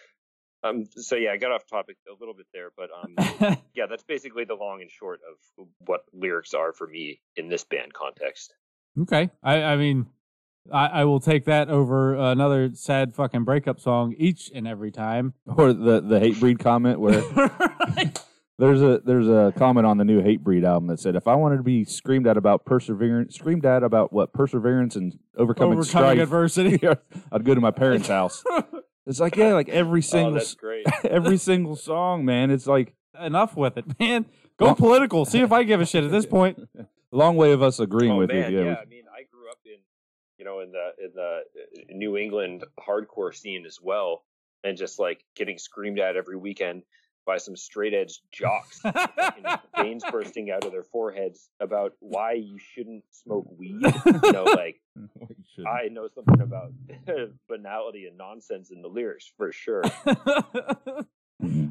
um, 0.62 0.86
so 0.90 1.16
yeah, 1.16 1.32
I 1.32 1.36
got 1.36 1.52
off 1.52 1.66
topic 1.66 1.96
a 2.08 2.18
little 2.18 2.34
bit 2.34 2.46
there, 2.52 2.70
but 2.76 2.90
um, 3.02 3.56
yeah, 3.74 3.86
that's 3.88 4.04
basically 4.04 4.44
the 4.44 4.54
long 4.54 4.80
and 4.80 4.90
short 4.90 5.20
of 5.28 5.66
what 5.86 6.02
lyrics 6.12 6.54
are 6.54 6.72
for 6.72 6.86
me 6.86 7.20
in 7.36 7.48
this 7.48 7.64
band 7.64 7.92
context. 7.92 8.54
okay. 9.02 9.30
I, 9.42 9.62
I 9.62 9.76
mean, 9.76 10.06
I, 10.72 10.86
I 10.86 11.04
will 11.04 11.20
take 11.20 11.44
that 11.46 11.68
over 11.68 12.14
another 12.14 12.70
sad 12.74 13.14
fucking 13.14 13.44
breakup 13.44 13.80
song 13.80 14.14
each 14.18 14.50
and 14.54 14.66
every 14.68 14.90
time. 14.90 15.34
Or 15.46 15.72
the 15.72 16.00
the 16.00 16.18
Hatebreed 16.20 16.58
comment 16.58 17.00
where 17.00 17.20
there's 18.58 18.82
a 18.82 19.00
there's 19.04 19.28
a 19.28 19.52
comment 19.56 19.86
on 19.86 19.98
the 19.98 20.04
new 20.04 20.20
Hatebreed 20.20 20.64
album 20.64 20.88
that 20.88 21.00
said 21.00 21.14
if 21.16 21.28
I 21.28 21.34
wanted 21.34 21.58
to 21.58 21.62
be 21.62 21.84
screamed 21.84 22.26
at 22.26 22.36
about 22.36 22.64
perseverance, 22.64 23.34
screamed 23.36 23.64
at 23.64 23.82
about 23.82 24.12
what 24.12 24.32
perseverance 24.32 24.96
and 24.96 25.18
overcoming, 25.36 25.78
Overcoming 25.78 25.84
strife, 25.84 26.18
adversity. 26.18 26.86
I'd 27.32 27.44
go 27.44 27.54
to 27.54 27.60
my 27.60 27.70
parents' 27.70 28.08
house. 28.08 28.42
Oh, 29.10 29.10
it's 29.10 29.20
like 29.20 29.36
yeah, 29.36 29.54
like 29.54 29.70
every 29.70 30.00
Oh, 30.00 30.02
single 30.02 30.32
that's 30.34 30.52
great. 30.54 30.84
every 31.02 31.38
single 31.38 31.76
song, 31.76 32.26
man. 32.26 32.50
It's 32.50 32.66
like 32.66 32.94
Enough 33.18 33.56
with 33.56 33.78
it, 33.78 33.98
man. 33.98 34.26
Go 34.58 34.66
Well- 34.66 34.74
political. 34.74 35.24
See 35.24 35.40
if 35.40 35.50
I 35.50 35.62
give 35.62 35.80
a 35.80 35.86
shit 35.86 36.04
at 36.04 36.10
this 36.10 36.26
point. 36.26 36.58
a 36.78 36.86
long 37.10 37.36
way 37.36 37.52
of 37.52 37.62
us 37.62 37.80
agreeing 37.80 38.12
oh 38.12 38.18
with 38.18 38.28
man, 38.30 38.52
you. 38.52 38.58
yeah. 38.58 38.64
Yeah, 38.66 38.74
I 38.74 38.84
mean, 38.84 39.04
I 39.10 39.22
grew 39.32 39.48
up 39.50 39.56
in, 39.64 39.78
you 40.38 40.44
know, 40.44 40.60
in 40.60 40.72
the 40.72 40.90
in 41.04 41.10
the 41.14 41.40
uh, 41.40 41.94
New 41.94 42.16
England 42.16 42.64
hardcore 42.78 43.34
scene 43.34 43.66
as 43.66 43.78
well, 43.82 44.24
and 44.64 44.76
just 44.76 44.98
like 44.98 45.24
getting 45.34 45.58
screamed 45.58 45.98
at 45.98 46.16
every 46.16 46.36
weekend 46.36 46.82
by 47.26 47.36
some 47.36 47.56
straight 47.56 47.92
edge 47.92 48.20
jocks, 48.32 48.80
veins 49.76 50.02
bursting 50.10 50.50
out 50.50 50.64
of 50.64 50.72
their 50.72 50.84
foreheads 50.84 51.50
about 51.60 51.92
why 52.00 52.32
you 52.32 52.58
shouldn't 52.58 53.04
smoke 53.10 53.46
weed. 53.58 53.82
You 54.06 54.32
know, 54.32 54.44
like 54.56 54.80
I 55.66 55.88
know 55.88 56.08
something 56.14 56.40
about 56.40 56.72
banality 57.48 58.06
and 58.06 58.16
nonsense 58.16 58.70
in 58.70 58.80
the 58.80 58.88
lyrics 58.88 59.30
for 59.36 59.52
sure. 59.52 59.82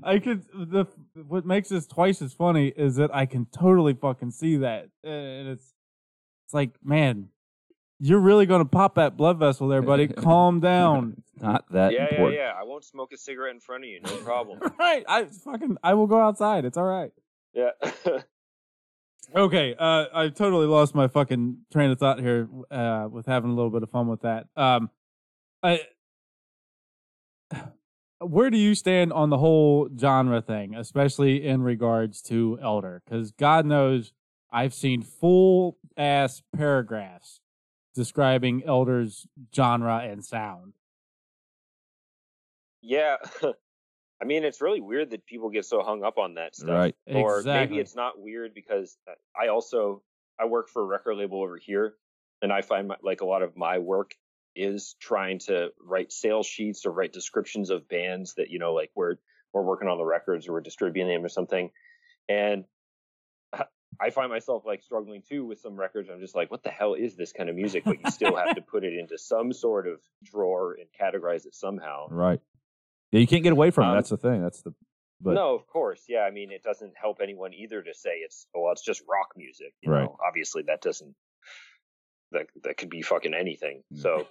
I 0.03 0.19
could 0.19 0.45
the 0.53 0.86
what 1.25 1.45
makes 1.45 1.69
this 1.69 1.88
twice 1.88 2.21
as 2.21 2.34
funny 2.34 2.67
is 2.67 2.97
that 2.97 3.13
I 3.15 3.25
can 3.25 3.47
totally 3.47 3.93
fucking 3.93 4.32
see 4.32 4.58
that, 4.58 4.89
and 5.03 5.47
it's 5.47 5.73
it's 6.45 6.53
like, 6.53 6.71
man, 6.84 7.30
you're 8.00 8.20
really 8.20 8.46
gonna 8.46 8.66
pop 8.66 8.96
that 8.96 9.18
blood 9.18 9.40
vessel 9.40 9.68
there, 9.68 9.82
buddy. 9.82 10.08
Calm 10.08 10.60
down. 10.60 11.22
Not 11.40 11.66
that 11.72 11.92
yeah, 11.92 12.00
yeah, 12.00 12.10
important. 12.10 12.40
yeah. 12.40 12.54
I 12.60 12.64
won't 12.64 12.84
smoke 12.84 13.12
a 13.14 13.18
cigarette 13.18 13.54
in 13.54 13.60
front 13.60 13.84
of 13.84 13.90
you, 13.90 14.00
no 14.02 14.16
problem. 14.18 14.60
right? 14.80 15.04
I 15.08 15.26
fucking 15.26 15.78
I 15.84 15.94
will 15.94 16.08
go 16.08 16.20
outside. 16.20 16.66
It's 16.66 16.78
all 16.78 16.86
right. 16.86 17.12
Yeah. 17.54 17.72
Okay, 19.36 19.76
uh, 19.78 20.06
I 20.14 20.30
totally 20.30 20.68
lost 20.68 20.96
my 20.96 21.10
fucking 21.10 21.58
train 21.72 21.92
of 21.92 22.00
thought 22.00 22.20
here 22.20 22.48
uh, 22.72 23.10
with 23.12 23.26
having 23.26 23.52
a 23.52 23.54
little 23.54 23.70
bit 23.70 23.84
of 23.84 23.90
fun 23.90 24.08
with 24.08 24.22
that. 24.22 24.48
Um, 24.56 24.90
I, 25.62 25.82
where 28.20 28.50
do 28.50 28.58
you 28.58 28.74
stand 28.74 29.12
on 29.12 29.30
the 29.30 29.38
whole 29.38 29.90
genre 30.00 30.42
thing, 30.42 30.76
especially 30.76 31.46
in 31.46 31.62
regards 31.62 32.22
to 32.24 32.58
Elder? 32.62 33.02
Because 33.04 33.32
God 33.32 33.66
knows 33.66 34.14
I've 34.50 34.74
seen 34.74 35.02
full 35.02 35.78
ass 35.98 36.42
paragraphs 36.56 37.42
describing 37.98 38.64
Elder's 38.66 39.28
genre 39.54 39.98
and 40.00 40.24
sound. 40.24 40.74
yeah. 42.82 43.18
I 44.22 44.26
mean, 44.26 44.44
it's 44.46 44.62
really 44.62 44.82
weird 44.82 45.12
that 45.12 45.26
people 45.28 45.50
get 45.52 45.66
so 45.66 45.84
hung 45.84 46.04
up 46.04 46.18
on 46.18 46.36
that 46.36 46.56
stuff. 46.56 46.70
Right. 46.70 46.96
Or 47.08 47.38
Exactly. 47.40 47.76
maybe 47.76 47.82
it's 47.82 47.96
not 47.96 48.20
weird 48.20 48.54
because 48.56 48.98
uh, 49.08 49.14
I 49.40 49.50
also 49.50 50.02
I 50.40 50.46
work 50.46 50.70
for 50.70 50.82
a 50.82 50.86
record 50.86 51.18
label 51.18 51.44
over 51.44 51.58
here, 51.58 51.94
and 52.42 52.52
I 52.52 52.62
find 52.62 52.88
my, 52.88 52.96
like 53.04 53.22
a 53.22 53.26
lot 53.26 53.44
of 53.44 53.56
my 53.56 53.78
work 53.78 54.16
is 54.56 54.96
trying 55.00 55.38
to 55.38 55.70
write 55.80 56.12
sales 56.12 56.48
sheets 56.48 56.86
or 56.86 56.92
write 56.92 57.14
descriptions 57.14 57.70
of 57.70 57.88
bands 57.88 58.34
that 58.38 58.50
you 58.50 58.58
know 58.58 58.74
like 58.74 58.90
we're 58.96 59.18
we're 59.54 59.62
working 59.62 59.88
on 59.88 60.00
the 60.00 60.06
records 60.06 60.48
or 60.48 60.54
we're 60.54 60.62
distributing 60.62 61.14
them 61.14 61.24
or 61.24 61.30
something, 61.30 61.70
and 62.28 62.66
I- 64.00 64.10
find 64.10 64.30
myself 64.32 64.66
like 64.66 64.82
struggling 64.84 65.22
too 65.28 65.46
with 65.46 65.60
some 65.60 65.76
records. 65.76 66.10
I'm 66.10 66.20
just 66.20 66.36
like, 66.36 66.50
what 66.52 66.64
the 66.64 66.70
hell 66.70 66.94
is 66.94 67.16
this 67.16 67.32
kind 67.34 67.50
of 67.50 67.56
music? 67.56 67.84
But 67.86 67.98
you 68.04 68.12
still 68.12 68.36
have 68.36 68.56
to 68.56 68.62
put 68.62 68.84
it 68.84 68.94
into 68.94 69.18
some 69.18 69.54
sort 69.54 69.88
of 69.88 70.00
drawer 70.24 70.76
and 70.80 70.88
categorize 71.00 71.46
it 71.46 71.56
somehow. 71.56 72.08
Right. 72.10 72.40
Yeah, 73.12 73.20
you 73.22 73.28
can't 73.28 73.44
get 73.44 73.54
away 73.54 73.72
from 73.72 73.86
it. 73.86 73.88
Um, 73.92 73.96
That's 73.96 74.10
the 74.10 74.18
thing. 74.18 74.42
That's 74.42 74.62
the. 74.62 74.74
But 75.22 75.34
no, 75.34 75.56
of 75.56 75.66
course, 75.66 76.04
yeah. 76.08 76.20
I 76.22 76.30
mean, 76.32 76.52
it 76.52 76.62
doesn't 76.62 76.94
help 77.00 77.20
anyone 77.24 77.54
either 77.54 77.82
to 77.82 77.94
say 77.94 78.18
it's 78.18 78.46
oh, 78.56 78.62
well, 78.64 78.72
it's 78.74 78.84
just 78.84 79.02
rock 79.10 79.30
music. 79.36 79.74
You 79.82 79.92
Right. 79.92 80.04
know, 80.04 80.16
obviously 80.26 80.64
that 80.68 80.82
doesn't. 80.82 81.16
That 82.34 82.48
that 82.64 82.78
could 82.78 82.90
be 82.90 83.02
fucking 83.02 83.34
anything. 83.34 83.82
Mm. 83.94 84.02
So, 84.02 84.28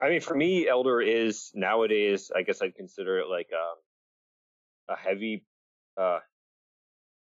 I 0.00 0.08
mean, 0.08 0.20
for 0.20 0.34
me, 0.34 0.66
Elder 0.68 1.00
is 1.02 1.50
nowadays. 1.54 2.30
I 2.34 2.42
guess 2.42 2.62
I'd 2.62 2.74
consider 2.74 3.18
it 3.18 3.26
like 3.28 3.48
a 3.52 4.92
a 4.92 4.96
heavy. 4.96 5.44
uh 5.96 6.20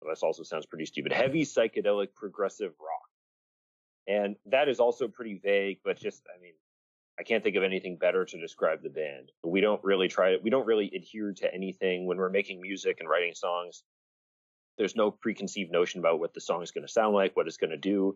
This 0.08 0.24
also 0.24 0.44
sounds 0.44 0.66
pretty 0.66 0.86
stupid. 0.86 1.12
Heavy 1.12 1.44
psychedelic 1.44 2.14
progressive 2.16 2.74
rock, 2.80 3.10
and 4.08 4.36
that 4.46 4.70
is 4.70 4.80
also 4.80 5.08
pretty 5.08 5.40
vague. 5.44 5.80
But 5.84 6.00
just, 6.00 6.24
I 6.34 6.42
mean, 6.42 6.54
I 7.20 7.24
can't 7.24 7.44
think 7.44 7.56
of 7.56 7.64
anything 7.64 7.98
better 7.98 8.24
to 8.26 8.40
describe 8.40 8.84
the 8.84 8.90
band. 8.90 9.32
We 9.44 9.60
don't 9.60 9.84
really 9.84 10.08
try 10.08 10.38
we 10.42 10.50
don't 10.50 10.66
really 10.66 10.92
adhere 10.96 11.34
to 11.38 11.54
anything 11.54 12.06
when 12.06 12.18
we're 12.18 12.30
making 12.30 12.62
music 12.62 12.98
and 13.00 13.10
writing 13.10 13.34
songs. 13.34 13.84
There's 14.78 14.96
no 14.96 15.10
preconceived 15.10 15.72
notion 15.72 16.00
about 16.00 16.20
what 16.20 16.34
the 16.34 16.42
song 16.42 16.62
is 16.62 16.72
going 16.72 16.86
to 16.86 16.92
sound 16.92 17.16
like, 17.16 17.36
what 17.36 17.48
it's 17.48 17.58
going 17.58 17.72
to 17.72 17.78
do, 17.78 18.16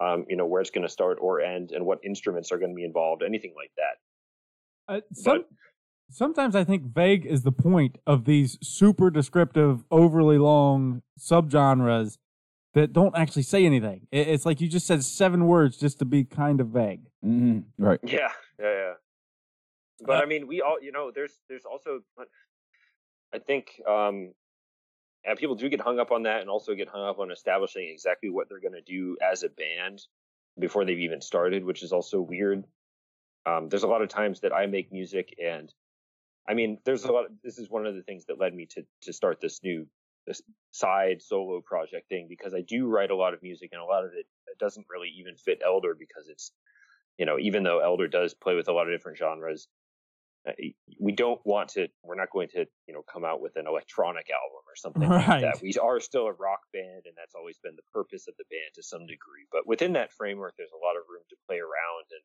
um, 0.00 0.24
you 0.28 0.36
know, 0.36 0.46
where 0.46 0.60
it's 0.60 0.70
going 0.70 0.86
to 0.86 0.92
start 0.92 1.18
or 1.20 1.40
end, 1.40 1.70
and 1.70 1.86
what 1.86 2.00
instruments 2.04 2.50
are 2.50 2.58
going 2.58 2.72
to 2.72 2.74
be 2.74 2.84
involved, 2.84 3.22
anything 3.22 3.54
like 3.56 3.70
that. 3.76 4.94
Uh, 4.94 5.00
some, 5.12 5.44
sometimes 6.10 6.54
I 6.56 6.64
think 6.64 6.84
vague 6.84 7.26
is 7.26 7.42
the 7.42 7.52
point 7.52 7.98
of 8.06 8.24
these 8.24 8.58
super 8.62 9.10
descriptive, 9.10 9.84
overly 9.90 10.38
long 10.38 11.02
subgenres 11.18 12.18
that 12.74 12.92
don't 12.92 13.16
actually 13.16 13.42
say 13.42 13.64
anything. 13.64 14.06
It's 14.10 14.44
like 14.44 14.60
you 14.60 14.68
just 14.68 14.86
said 14.86 15.04
seven 15.04 15.46
words 15.46 15.76
just 15.76 15.98
to 16.00 16.04
be 16.04 16.24
kind 16.24 16.60
of 16.60 16.68
vague. 16.68 17.02
Mhm. 17.24 17.64
right. 17.78 18.00
Yeah, 18.02 18.32
yeah, 18.58 18.72
yeah. 18.72 18.94
But 20.00 20.16
Uh, 20.16 20.22
I 20.22 20.26
mean, 20.26 20.46
we 20.46 20.60
all, 20.60 20.82
you 20.82 20.90
know, 20.92 21.10
there's 21.10 21.40
there's 21.48 21.64
also, 21.64 22.02
I 23.32 23.38
think, 23.38 23.80
um, 23.86 24.34
and 25.24 25.38
people 25.38 25.54
do 25.54 25.68
get 25.68 25.80
hung 25.80 25.98
up 26.00 26.10
on 26.10 26.24
that, 26.24 26.40
and 26.40 26.50
also 26.50 26.74
get 26.74 26.88
hung 26.88 27.04
up 27.06 27.18
on 27.18 27.30
establishing 27.30 27.88
exactly 27.88 28.28
what 28.28 28.48
they're 28.48 28.60
going 28.60 28.74
to 28.74 28.82
do 28.82 29.16
as 29.22 29.42
a 29.44 29.48
band 29.48 30.02
before 30.58 30.84
they've 30.84 30.98
even 30.98 31.20
started, 31.20 31.64
which 31.64 31.82
is 31.82 31.92
also 31.92 32.20
weird. 32.20 32.64
Um, 33.46 33.68
there's 33.68 33.82
a 33.84 33.88
lot 33.88 34.02
of 34.02 34.08
times 34.08 34.40
that 34.40 34.52
I 34.52 34.66
make 34.66 34.92
music, 34.92 35.34
and 35.42 35.72
I 36.48 36.54
mean, 36.54 36.78
there's 36.84 37.04
a 37.04 37.12
lot. 37.12 37.26
this 37.42 37.58
is 37.58 37.70
one 37.70 37.86
of 37.86 37.94
the 37.94 38.02
things 38.02 38.26
that 38.26 38.38
led 38.38 38.54
me 38.54 38.66
to 38.72 38.84
to 39.02 39.12
start 39.12 39.40
this 39.40 39.62
new 39.62 39.86
this 40.26 40.42
side 40.70 41.22
solo 41.22 41.60
project 41.60 42.08
thing 42.08 42.26
because 42.28 42.54
I 42.54 42.62
do 42.62 42.86
write 42.86 43.10
a 43.10 43.16
lot 43.16 43.34
of 43.34 43.42
music, 43.42 43.70
and 43.72 43.80
a 43.80 43.84
lot 43.84 44.04
of 44.04 44.12
it, 44.12 44.26
it 44.46 44.58
doesn't 44.58 44.86
really 44.90 45.08
even 45.18 45.36
fit 45.36 45.62
Elder 45.64 45.94
because 45.98 46.28
it's 46.28 46.52
you 47.18 47.26
know, 47.26 47.38
even 47.38 47.62
though 47.62 47.78
Elder 47.80 48.08
does 48.08 48.34
play 48.34 48.54
with 48.56 48.68
a 48.68 48.72
lot 48.72 48.88
of 48.88 48.94
different 48.94 49.18
genres, 49.18 49.68
uh, 50.48 50.52
we 51.00 51.12
don't 51.12 51.40
want 51.46 51.70
to. 51.70 51.88
We're 52.02 52.16
not 52.16 52.30
going 52.30 52.48
to, 52.50 52.66
you 52.86 52.94
know, 52.94 53.02
come 53.02 53.24
out 53.24 53.40
with 53.40 53.56
an 53.56 53.66
electronic 53.66 54.28
album 54.30 54.62
or 54.66 54.76
something 54.76 55.08
Right. 55.08 55.28
like 55.28 55.40
that. 55.40 55.62
We 55.62 55.74
are 55.80 56.00
still 56.00 56.26
a 56.26 56.32
rock 56.32 56.60
band, 56.72 57.02
and 57.06 57.14
that's 57.16 57.34
always 57.34 57.58
been 57.58 57.76
the 57.76 57.82
purpose 57.92 58.26
of 58.28 58.34
the 58.36 58.44
band 58.50 58.74
to 58.74 58.82
some 58.82 59.06
degree. 59.06 59.46
But 59.52 59.66
within 59.66 59.92
that 59.94 60.12
framework, 60.12 60.54
there's 60.58 60.72
a 60.72 60.84
lot 60.84 60.96
of 60.96 61.02
room 61.08 61.22
to 61.30 61.36
play 61.46 61.58
around, 61.58 62.06
and 62.10 62.22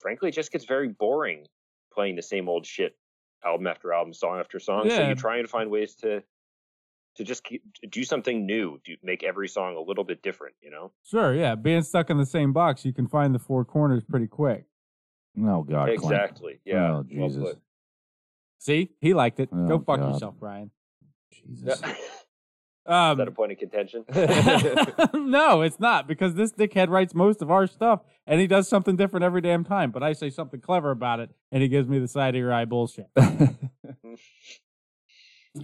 frankly, 0.00 0.28
it 0.30 0.34
just 0.34 0.52
gets 0.52 0.64
very 0.64 0.88
boring 0.88 1.46
playing 1.92 2.16
the 2.16 2.22
same 2.22 2.48
old 2.48 2.66
shit 2.66 2.96
album 3.44 3.66
after 3.66 3.92
album, 3.92 4.12
song 4.14 4.38
after 4.40 4.58
song. 4.58 4.86
Yeah. 4.86 4.96
So 4.96 5.02
Yeah. 5.02 5.08
you 5.10 5.14
try 5.14 5.38
and 5.38 5.48
find 5.48 5.70
ways 5.70 5.94
to 5.96 6.22
to 7.16 7.22
just 7.22 7.44
keep, 7.44 7.62
to 7.80 7.86
do 7.86 8.02
something 8.02 8.44
new, 8.44 8.80
do 8.84 8.96
make 9.04 9.22
every 9.22 9.46
song 9.46 9.76
a 9.76 9.80
little 9.80 10.02
bit 10.02 10.20
different. 10.22 10.56
You 10.60 10.70
know. 10.70 10.90
Sure, 11.04 11.32
yeah. 11.34 11.54
Being 11.54 11.82
stuck 11.82 12.10
in 12.10 12.18
the 12.18 12.26
same 12.26 12.52
box, 12.52 12.84
you 12.84 12.92
can 12.92 13.06
find 13.06 13.32
the 13.34 13.38
four 13.38 13.64
corners 13.64 14.02
pretty 14.02 14.26
quick. 14.26 14.64
Oh 15.38 15.62
God. 15.62 15.86
Clint. 15.86 15.90
exactly. 16.02 16.60
Yeah. 16.64 16.92
Oh 16.96 17.02
Jesus. 17.04 17.42
put. 17.42 17.58
See, 18.58 18.90
he 19.00 19.14
liked 19.14 19.40
it. 19.40 19.48
Oh, 19.52 19.66
Go 19.68 19.78
fuck 19.78 20.00
God. 20.00 20.12
yourself, 20.14 20.34
Brian. 20.40 20.70
Jesus. 21.32 21.80
Is 22.86 22.90
that 22.90 23.20
Um, 23.20 23.20
a 23.20 23.30
point 23.30 23.52
of 23.52 23.58
contention? 23.58 24.04
no, 25.14 25.62
it's 25.62 25.80
not 25.80 26.06
because 26.06 26.34
this 26.34 26.52
dickhead 26.52 26.90
writes 26.90 27.14
most 27.14 27.40
of 27.40 27.50
our 27.50 27.66
stuff, 27.66 28.00
and 28.26 28.40
he 28.40 28.46
does 28.46 28.68
something 28.68 28.94
different 28.96 29.24
every 29.24 29.40
damn 29.40 29.64
time. 29.64 29.90
But 29.90 30.02
I 30.02 30.12
say 30.12 30.28
something 30.28 30.60
clever 30.60 30.90
about 30.90 31.18
it, 31.20 31.30
and 31.50 31.62
he 31.62 31.68
gives 31.68 31.88
me 31.88 31.98
the 31.98 32.08
side 32.08 32.34
of 32.34 32.38
your 32.38 32.52
eye 32.52 32.66
bullshit. 32.66 33.06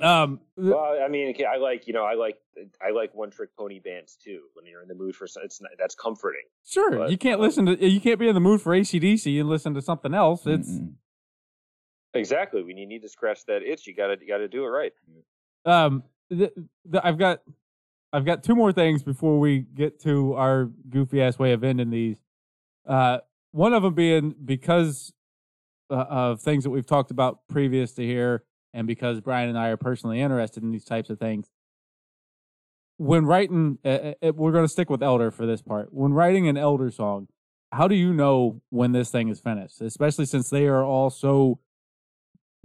Um, 0.01 0.39
well, 0.57 1.01
I 1.05 1.09
mean, 1.09 1.35
I 1.53 1.57
like 1.57 1.89
you 1.89 1.93
know, 1.93 2.05
I 2.05 2.15
like 2.15 2.37
I 2.81 2.91
like 2.91 3.13
one 3.13 3.31
trick 3.31 3.51
pony 3.57 3.81
bands 3.81 4.17
too. 4.23 4.43
When 4.55 4.65
you're 4.65 4.83
in 4.83 4.89
the 4.89 4.95
mood 4.95 5.17
for 5.17 5.25
it's 5.25 5.61
not, 5.61 5.73
that's 5.81 5.97
comforting. 5.97 6.45
sure, 6.65 6.97
but, 6.97 7.11
you 7.11 7.19
can't 7.19 7.37
um, 7.37 7.41
listen 7.41 7.67
to 7.67 7.89
you 7.89 8.01
can't 8.01 8.21
be 8.21 8.29
in 8.29 8.35
the 8.35 8.41
mood 8.41 8.63
for 8.63 8.73
ACDC 8.73 9.41
and 9.41 9.49
listen 9.49 9.75
to 9.75 9.83
something 9.83 10.15
else. 10.15 10.47
It's 10.47 10.71
Mm-mm. 10.71 10.93
Exactly. 12.15 12.63
When 12.63 12.77
you 12.77 12.87
need 12.87 13.03
to 13.03 13.09
scratch 13.09 13.45
that 13.47 13.63
itch, 13.63 13.89
you 13.89 13.95
gotta 13.97 14.17
you 14.21 14.29
gotta 14.29 14.47
do 14.47 14.65
it 14.65 14.69
right. 14.69 14.93
um, 15.65 16.05
th- 16.31 16.55
th- 16.55 17.05
I've 17.05 17.19
got 17.19 17.41
I've 18.13 18.25
got 18.25 18.43
two 18.43 18.55
more 18.55 18.73
things 18.73 19.03
before 19.03 19.39
we 19.39 19.61
get 19.61 20.01
to 20.03 20.35
our 20.35 20.71
goofy 20.89 21.23
ass 21.23 21.39
way 21.39 21.53
of 21.53 21.63
ending 21.63 21.91
these. 21.91 22.19
Uh, 22.87 23.19
one 23.53 23.73
of 23.73 23.83
them 23.83 23.95
being 23.95 24.35
because 24.45 25.13
uh, 25.91 26.07
of 26.09 26.41
things 26.41 26.65
that 26.65 26.71
we've 26.71 26.87
talked 26.87 27.11
about 27.11 27.41
previous 27.49 27.93
to 27.93 28.05
here, 28.05 28.45
and 28.73 28.87
because 28.87 29.21
Brian 29.21 29.49
and 29.49 29.59
I 29.59 29.69
are 29.69 29.77
personally 29.77 30.21
interested 30.21 30.63
in 30.63 30.71
these 30.71 30.85
types 30.85 31.11
of 31.11 31.19
things. 31.19 31.51
When 32.97 33.25
writing, 33.25 33.79
uh, 33.85 34.13
uh, 34.23 34.33
we're 34.35 34.53
going 34.53 34.65
to 34.65 34.69
stick 34.69 34.91
with 34.91 35.03
Elder 35.03 35.31
for 35.31 35.47
this 35.47 35.63
part. 35.63 35.93
When 35.93 36.13
writing 36.13 36.49
an 36.49 36.57
Elder 36.57 36.91
song, 36.91 37.29
how 37.73 37.89
do 37.89 37.95
you 37.95 38.13
know 38.13 38.61
when 38.71 38.93
this 38.93 39.11
thing 39.11 39.29
is 39.29 39.41
finished? 39.41 39.81
Especially 39.81 40.27
since 40.27 40.51
they 40.51 40.67
are 40.67 40.85
all 40.85 41.09
so 41.09 41.61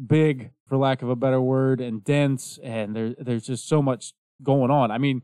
big, 0.04 0.52
for 0.68 0.78
lack 0.78 1.02
of 1.02 1.10
a 1.10 1.16
better 1.16 1.42
word, 1.42 1.82
and 1.82 2.04
dense, 2.04 2.60
and 2.64 2.96
there, 2.96 3.16
there's 3.20 3.46
just 3.46 3.68
so 3.68 3.82
much 3.82 4.14
going 4.42 4.72
on. 4.72 4.92
I 4.92 4.98
mean, 4.98 5.22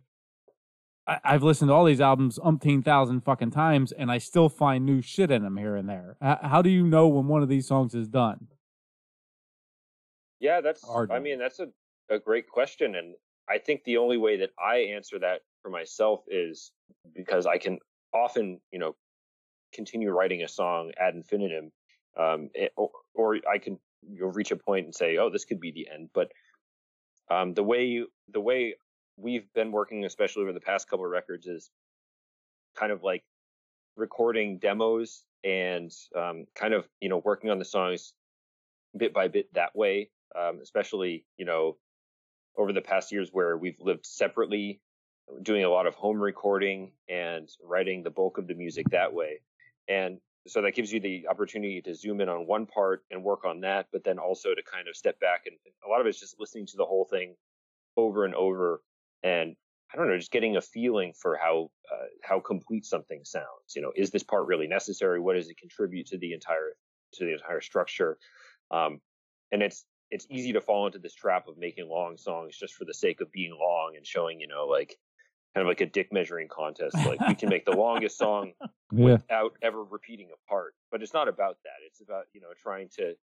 I, 1.07 1.19
I've 1.23 1.43
listened 1.43 1.69
to 1.69 1.73
all 1.73 1.85
these 1.85 2.01
albums 2.01 2.39
umpteen 2.39 2.83
thousand 2.83 3.21
fucking 3.21 3.51
times, 3.51 3.91
and 3.91 4.11
I 4.11 4.17
still 4.19 4.49
find 4.49 4.85
new 4.85 5.01
shit 5.01 5.31
in 5.31 5.43
them 5.43 5.57
here 5.57 5.75
and 5.75 5.89
there. 5.89 6.17
How 6.21 6.61
do 6.61 6.69
you 6.69 6.85
know 6.85 7.07
when 7.07 7.27
one 7.27 7.41
of 7.41 7.49
these 7.49 7.67
songs 7.67 7.95
is 7.95 8.07
done? 8.07 8.47
Yeah, 10.39 10.61
that's. 10.61 10.83
Hard 10.87 11.11
I 11.11 11.19
mean, 11.19 11.39
that's 11.39 11.59
a 11.59 11.67
a 12.09 12.19
great 12.19 12.47
question, 12.49 12.95
and 12.95 13.15
I 13.49 13.57
think 13.57 13.83
the 13.83 13.97
only 13.97 14.17
way 14.17 14.37
that 14.37 14.51
I 14.63 14.77
answer 14.77 15.17
that 15.19 15.41
for 15.61 15.69
myself 15.69 16.23
is 16.27 16.71
because 17.15 17.45
I 17.45 17.57
can 17.57 17.79
often, 18.13 18.59
you 18.71 18.79
know, 18.79 18.95
continue 19.73 20.11
writing 20.11 20.43
a 20.43 20.47
song 20.47 20.91
ad 20.99 21.15
infinitum, 21.15 21.71
um, 22.17 22.49
it- 22.53 22.73
or, 22.75 22.91
or 23.13 23.37
I 23.49 23.57
can 23.57 23.79
you'll 24.09 24.31
reach 24.31 24.51
a 24.51 24.55
point 24.55 24.85
and 24.85 24.95
say, 24.95 25.17
oh, 25.17 25.29
this 25.29 25.45
could 25.45 25.59
be 25.59 25.71
the 25.71 25.87
end. 25.93 26.09
But 26.13 26.31
um, 27.29 27.53
the 27.53 27.63
way 27.63 27.85
you, 27.85 28.07
the 28.31 28.41
way 28.41 28.75
we've 29.17 29.51
been 29.53 29.71
working, 29.71 30.05
especially 30.05 30.43
over 30.43 30.53
the 30.53 30.59
past 30.59 30.89
couple 30.89 31.05
of 31.05 31.11
records, 31.11 31.47
is 31.47 31.69
kind 32.75 32.91
of 32.91 33.03
like 33.03 33.23
recording 33.95 34.57
demos 34.57 35.23
and 35.43 35.91
um, 36.15 36.45
kind 36.55 36.73
of 36.73 36.87
you 36.99 37.09
know 37.09 37.21
working 37.23 37.49
on 37.49 37.59
the 37.59 37.65
songs 37.65 38.13
bit 38.97 39.13
by 39.13 39.27
bit 39.27 39.53
that 39.53 39.75
way. 39.75 40.09
Um, 40.37 40.59
especially 40.61 41.25
you 41.37 41.45
know 41.45 41.77
over 42.57 42.73
the 42.73 42.81
past 42.81 43.11
years 43.11 43.29
where 43.31 43.57
we've 43.57 43.79
lived 43.79 44.05
separately, 44.05 44.81
doing 45.41 45.63
a 45.63 45.69
lot 45.69 45.87
of 45.87 45.95
home 45.95 46.19
recording 46.19 46.91
and 47.09 47.49
writing 47.63 48.03
the 48.03 48.09
bulk 48.09 48.37
of 48.37 48.47
the 48.47 48.53
music 48.53 48.89
that 48.89 49.13
way. 49.13 49.39
And 49.87 50.19
so 50.47 50.61
that 50.61 50.75
gives 50.75 50.91
you 50.91 50.99
the 50.99 51.27
opportunity 51.27 51.81
to 51.81 51.93
zoom 51.93 52.21
in 52.21 52.29
on 52.29 52.47
one 52.47 52.65
part 52.65 53.03
and 53.11 53.23
work 53.23 53.45
on 53.45 53.61
that, 53.61 53.87
but 53.91 54.03
then 54.03 54.17
also 54.17 54.55
to 54.55 54.63
kind 54.63 54.87
of 54.87 54.95
step 54.95 55.19
back 55.19 55.41
and 55.45 55.55
a 55.85 55.89
lot 55.89 56.01
of 56.01 56.07
it's 56.07 56.19
just 56.19 56.39
listening 56.39 56.65
to 56.67 56.77
the 56.77 56.85
whole 56.85 57.05
thing 57.05 57.35
over 57.97 58.25
and 58.25 58.33
over 58.35 58.81
and 59.23 59.55
I 59.93 59.97
don't 59.97 60.07
know, 60.07 60.17
just 60.17 60.31
getting 60.31 60.55
a 60.55 60.61
feeling 60.61 61.13
for 61.13 61.35
how 61.35 61.69
uh, 61.91 62.05
how 62.23 62.39
complete 62.39 62.85
something 62.85 63.21
sounds. 63.25 63.75
You 63.75 63.81
know, 63.81 63.91
is 63.95 64.09
this 64.09 64.23
part 64.23 64.47
really 64.47 64.67
necessary? 64.67 65.19
What 65.19 65.35
does 65.35 65.49
it 65.49 65.57
contribute 65.57 66.07
to 66.07 66.17
the 66.17 66.33
entire 66.33 66.75
to 67.13 67.25
the 67.25 67.33
entire 67.33 67.59
structure? 67.59 68.17
Um, 68.71 69.01
and 69.51 69.61
it's 69.61 69.83
it's 70.09 70.25
easy 70.29 70.53
to 70.53 70.61
fall 70.61 70.85
into 70.85 70.99
this 70.99 71.13
trap 71.13 71.47
of 71.47 71.57
making 71.57 71.89
long 71.89 72.17
songs 72.17 72.57
just 72.57 72.75
for 72.75 72.85
the 72.85 72.93
sake 72.93 73.19
of 73.19 73.31
being 73.31 73.51
long 73.51 73.93
and 73.97 74.05
showing, 74.05 74.39
you 74.39 74.47
know, 74.47 74.65
like 74.65 74.97
kind 75.53 75.65
of 75.65 75.67
like 75.69 75.81
a 75.81 75.85
dick 75.85 76.11
measuring 76.13 76.47
contest. 76.47 76.95
Like 76.95 77.19
we 77.27 77.35
can 77.35 77.49
make 77.49 77.65
the 77.65 77.71
longest 77.75 78.17
song 78.17 78.53
Yeah. 78.91 79.13
without 79.13 79.53
ever 79.61 79.83
repeating 79.83 80.29
a 80.33 80.49
part. 80.49 80.73
But 80.91 81.01
it's 81.01 81.13
not 81.13 81.27
about 81.27 81.57
that. 81.63 81.85
It's 81.85 82.01
about, 82.01 82.25
you 82.33 82.41
know, 82.41 82.47
trying 82.61 82.89
to 82.97 83.15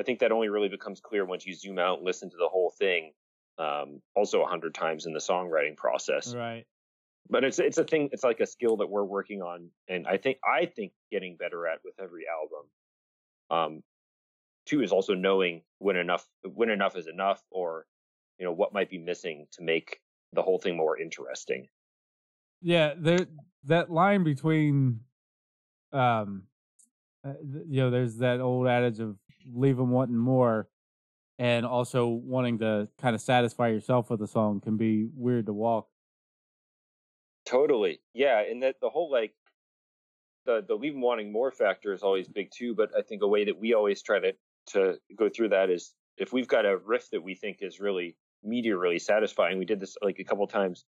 I 0.00 0.04
think 0.04 0.20
that 0.20 0.30
only 0.30 0.48
really 0.48 0.68
becomes 0.68 1.00
clear 1.00 1.24
once 1.24 1.44
you 1.44 1.54
zoom 1.54 1.78
out 1.78 1.98
and 1.98 2.06
listen 2.06 2.30
to 2.30 2.36
the 2.36 2.48
whole 2.48 2.70
thing. 2.78 3.12
Um, 3.58 4.00
also 4.14 4.42
a 4.42 4.46
hundred 4.46 4.72
times 4.74 5.06
in 5.06 5.12
the 5.12 5.18
songwriting 5.18 5.76
process. 5.76 6.32
Right. 6.34 6.64
But 7.28 7.42
it's 7.44 7.58
it's 7.58 7.78
a 7.78 7.84
thing 7.84 8.10
it's 8.12 8.22
like 8.24 8.40
a 8.40 8.46
skill 8.46 8.76
that 8.78 8.88
we're 8.88 9.04
working 9.04 9.42
on 9.42 9.70
and 9.88 10.06
I 10.06 10.16
think 10.18 10.38
I 10.44 10.66
think 10.66 10.92
getting 11.10 11.36
better 11.36 11.66
at 11.66 11.80
with 11.84 11.94
every 12.00 12.24
album. 12.28 12.66
Um 13.50 13.82
two 14.66 14.82
is 14.82 14.92
also 14.92 15.14
knowing 15.14 15.62
when 15.78 15.96
enough 15.96 16.26
when 16.44 16.68
enough 16.70 16.96
is 16.96 17.06
enough 17.06 17.42
or 17.50 17.86
you 18.38 18.44
know 18.44 18.52
what 18.52 18.72
might 18.72 18.90
be 18.90 18.98
missing 18.98 19.46
to 19.52 19.62
make 19.62 20.00
the 20.32 20.42
whole 20.42 20.58
thing 20.58 20.76
more 20.76 20.98
interesting. 20.98 21.68
Yeah, 22.60 22.94
there 22.96 23.26
that 23.64 23.90
line 23.90 24.24
between, 24.24 25.00
um, 25.92 26.44
uh, 27.24 27.34
you 27.42 27.80
know, 27.80 27.90
there's 27.90 28.16
that 28.18 28.40
old 28.40 28.66
adage 28.66 29.00
of 29.00 29.16
leave 29.52 29.76
them 29.76 29.90
wanting 29.90 30.16
more, 30.16 30.68
and 31.38 31.64
also 31.66 32.06
wanting 32.08 32.58
to 32.58 32.88
kind 32.98 33.14
of 33.14 33.20
satisfy 33.20 33.68
yourself 33.68 34.10
with 34.10 34.20
a 34.22 34.26
song 34.26 34.60
can 34.60 34.76
be 34.76 35.08
weird 35.14 35.46
to 35.46 35.52
walk. 35.52 35.88
Totally. 37.46 38.00
Yeah, 38.12 38.40
and 38.40 38.62
that 38.62 38.76
the 38.80 38.90
whole 38.90 39.10
like 39.10 39.34
the 40.44 40.62
the 40.66 40.74
leave 40.76 40.94
'em 40.94 41.00
wanting 41.00 41.32
more 41.32 41.50
factor 41.50 41.92
is 41.92 42.02
always 42.02 42.28
big 42.28 42.50
too, 42.50 42.74
but 42.74 42.94
I 42.96 43.02
think 43.02 43.22
a 43.22 43.28
way 43.28 43.44
that 43.44 43.58
we 43.58 43.74
always 43.74 44.02
try 44.02 44.18
to 44.20 44.36
to 44.68 45.00
go 45.16 45.28
through 45.28 45.50
that 45.50 45.70
is 45.70 45.94
if 46.16 46.32
we've 46.32 46.48
got 46.48 46.66
a 46.66 46.76
riff 46.76 47.10
that 47.10 47.22
we 47.22 47.34
think 47.34 47.62
is 47.62 47.80
really 47.80 48.16
meaty 48.48 48.70
or 48.70 48.78
really 48.78 48.98
satisfying. 48.98 49.58
We 49.58 49.64
did 49.64 49.80
this 49.80 49.96
like 50.02 50.18
a 50.18 50.24
couple 50.24 50.46
times 50.46 50.84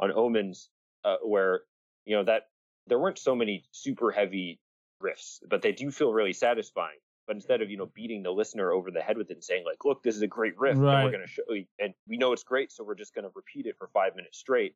on 0.00 0.12
Omens 0.12 0.70
uh, 1.04 1.16
where 1.22 1.62
you 2.04 2.16
know 2.16 2.24
that 2.24 2.48
there 2.86 2.98
weren't 2.98 3.18
so 3.18 3.34
many 3.34 3.64
super 3.72 4.10
heavy 4.10 4.60
riffs, 5.02 5.38
but 5.48 5.62
they 5.62 5.72
do 5.72 5.90
feel 5.90 6.12
really 6.12 6.32
satisfying. 6.32 6.98
But 7.26 7.36
instead 7.36 7.60
of 7.62 7.70
you 7.70 7.76
know 7.76 7.86
beating 7.86 8.22
the 8.22 8.30
listener 8.30 8.72
over 8.72 8.90
the 8.90 9.02
head 9.02 9.18
with 9.18 9.30
it 9.30 9.34
and 9.34 9.44
saying 9.44 9.64
like, 9.66 9.84
"Look, 9.84 10.02
this 10.02 10.16
is 10.16 10.22
a 10.22 10.26
great 10.26 10.58
riff, 10.58 10.76
and 10.76 10.84
we're 10.84 11.10
going 11.10 11.26
to 11.26 11.30
show 11.30 11.42
and 11.78 11.94
we 12.06 12.16
know 12.16 12.32
it's 12.32 12.44
great, 12.44 12.72
so 12.72 12.84
we're 12.84 12.94
just 12.94 13.14
going 13.14 13.24
to 13.24 13.30
repeat 13.34 13.66
it 13.66 13.76
for 13.78 13.88
five 13.88 14.16
minutes 14.16 14.38
straight. 14.38 14.74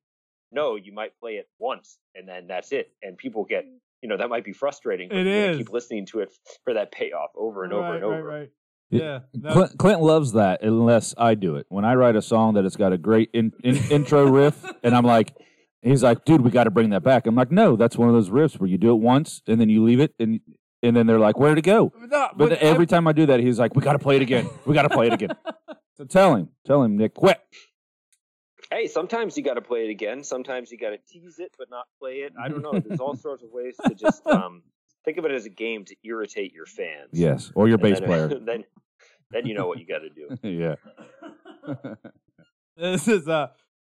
No, 0.50 0.76
you 0.76 0.92
might 0.92 1.18
play 1.18 1.36
it 1.36 1.48
once 1.58 1.98
and 2.14 2.28
then 2.28 2.46
that's 2.46 2.72
it, 2.72 2.92
and 3.02 3.16
people 3.16 3.44
get 3.44 3.64
you 4.02 4.08
know 4.08 4.16
that 4.18 4.28
might 4.28 4.44
be 4.44 4.52
frustrating. 4.52 5.08
But 5.08 5.18
It 5.18 5.26
you 5.26 5.50
is. 5.50 5.56
keep 5.58 5.70
listening 5.70 6.06
to 6.06 6.20
it 6.20 6.34
for 6.64 6.74
that 6.74 6.92
payoff 6.92 7.30
over 7.36 7.64
and 7.64 7.72
over 7.72 7.82
right, 7.84 7.94
and 7.96 8.04
over. 8.04 8.22
Right, 8.22 8.38
right. 8.40 8.50
Yeah. 8.50 8.61
Yeah. 8.93 9.20
no, 9.32 9.53
Clint, 9.53 9.78
Clint 9.78 10.03
loves 10.03 10.32
that 10.32 10.62
unless 10.62 11.14
I 11.16 11.34
do 11.34 11.57
it. 11.57 11.66
When 11.68 11.84
I 11.84 11.95
write 11.95 12.16
a 12.16 12.22
song 12.22 12.55
that 12.55 12.64
it's 12.64 12.76
got 12.76 12.93
a 12.93 12.99
great 12.99 13.30
in, 13.32 13.53
in, 13.64 13.76
intro 13.90 14.26
riff, 14.26 14.64
and 14.82 14.95
I'm 14.95 15.05
like, 15.05 15.34
he's 15.80 16.03
like, 16.03 16.24
dude, 16.24 16.43
we 16.43 16.51
got 16.51 16.64
to 16.64 16.70
bring 16.70 16.90
that 16.90 17.03
back. 17.03 17.26
I'm 17.26 17.34
like, 17.34 17.51
no, 17.51 17.76
that's 17.76 17.97
one 17.97 18.09
of 18.09 18.14
those 18.14 18.30
riffs 18.30 18.61
where 18.61 18.68
you 18.68 18.78
do 18.78 18.93
it 18.93 18.97
once 19.01 19.43
and 19.47 19.61
then 19.61 19.68
you 19.68 19.82
leave 19.82 20.01
it, 20.01 20.14
and 20.18 20.40
and 20.82 20.97
then 20.97 21.07
they're 21.07 21.18
like, 21.18 21.38
where'd 21.38 21.59
it 21.59 21.62
go? 21.62 21.93
no, 21.97 22.28
But 22.36 22.51
then 22.51 22.59
every 22.61 22.86
time 22.86 23.07
I 23.07 23.12
do 23.12 23.26
that, 23.26 23.40
he's 23.40 23.59
like, 23.59 23.76
we 23.76 23.82
got 23.82 23.93
to 23.93 23.99
play 24.01 24.16
it 24.16 24.22
again. 24.22 24.49
We 24.66 24.74
got 24.74 24.82
to 24.82 24.90
play 24.90 25.07
it 25.07 25.12
again. 25.12 25.30
So 25.99 26.07
tell 26.07 26.34
him, 26.34 26.49
tell 26.66 26.82
him, 26.82 26.97
Nick, 26.97 27.12
quit. 27.14 27.38
Hey, 28.70 28.86
sometimes 28.86 29.36
you 29.36 29.45
got 29.45 29.55
to 29.55 29.61
play 29.61 29.84
it 29.84 29.90
again. 29.90 30.24
Sometimes 30.24 30.72
you 30.72 30.78
got 30.78 30.90
to 30.90 30.99
tease 31.07 31.38
it 31.38 31.55
but 31.59 31.68
not 31.70 31.84
play 32.01 32.20
it. 32.20 32.32
I 32.43 32.49
don't 32.49 32.62
know. 32.62 32.72
There's 32.80 32.99
all 32.99 33.14
sorts 33.28 33.43
of 33.43 33.51
ways 33.53 33.76
to 33.86 33.95
just 33.95 34.26
um, 34.26 34.62
think 35.05 35.18
of 35.18 35.24
it 35.24 35.32
as 35.32 35.44
a 35.46 35.50
game 35.50 35.84
to 35.86 35.96
irritate 36.05 36.53
your 36.53 36.66
fans. 36.66 37.11
Yes, 37.12 37.50
or 37.55 37.68
your 37.68 37.74
And 37.76 37.82
bass 37.82 38.00
then, 38.00 38.09
player. 38.09 38.28
then, 38.44 38.64
then 39.30 39.46
you 39.46 39.55
know 39.55 39.66
what 39.66 39.78
you 39.78 39.86
got 39.86 40.00
to 40.00 40.11
do. 40.11 40.38
yeah. 40.48 40.74
this 42.76 43.07
is 43.07 43.28
uh 43.28 43.48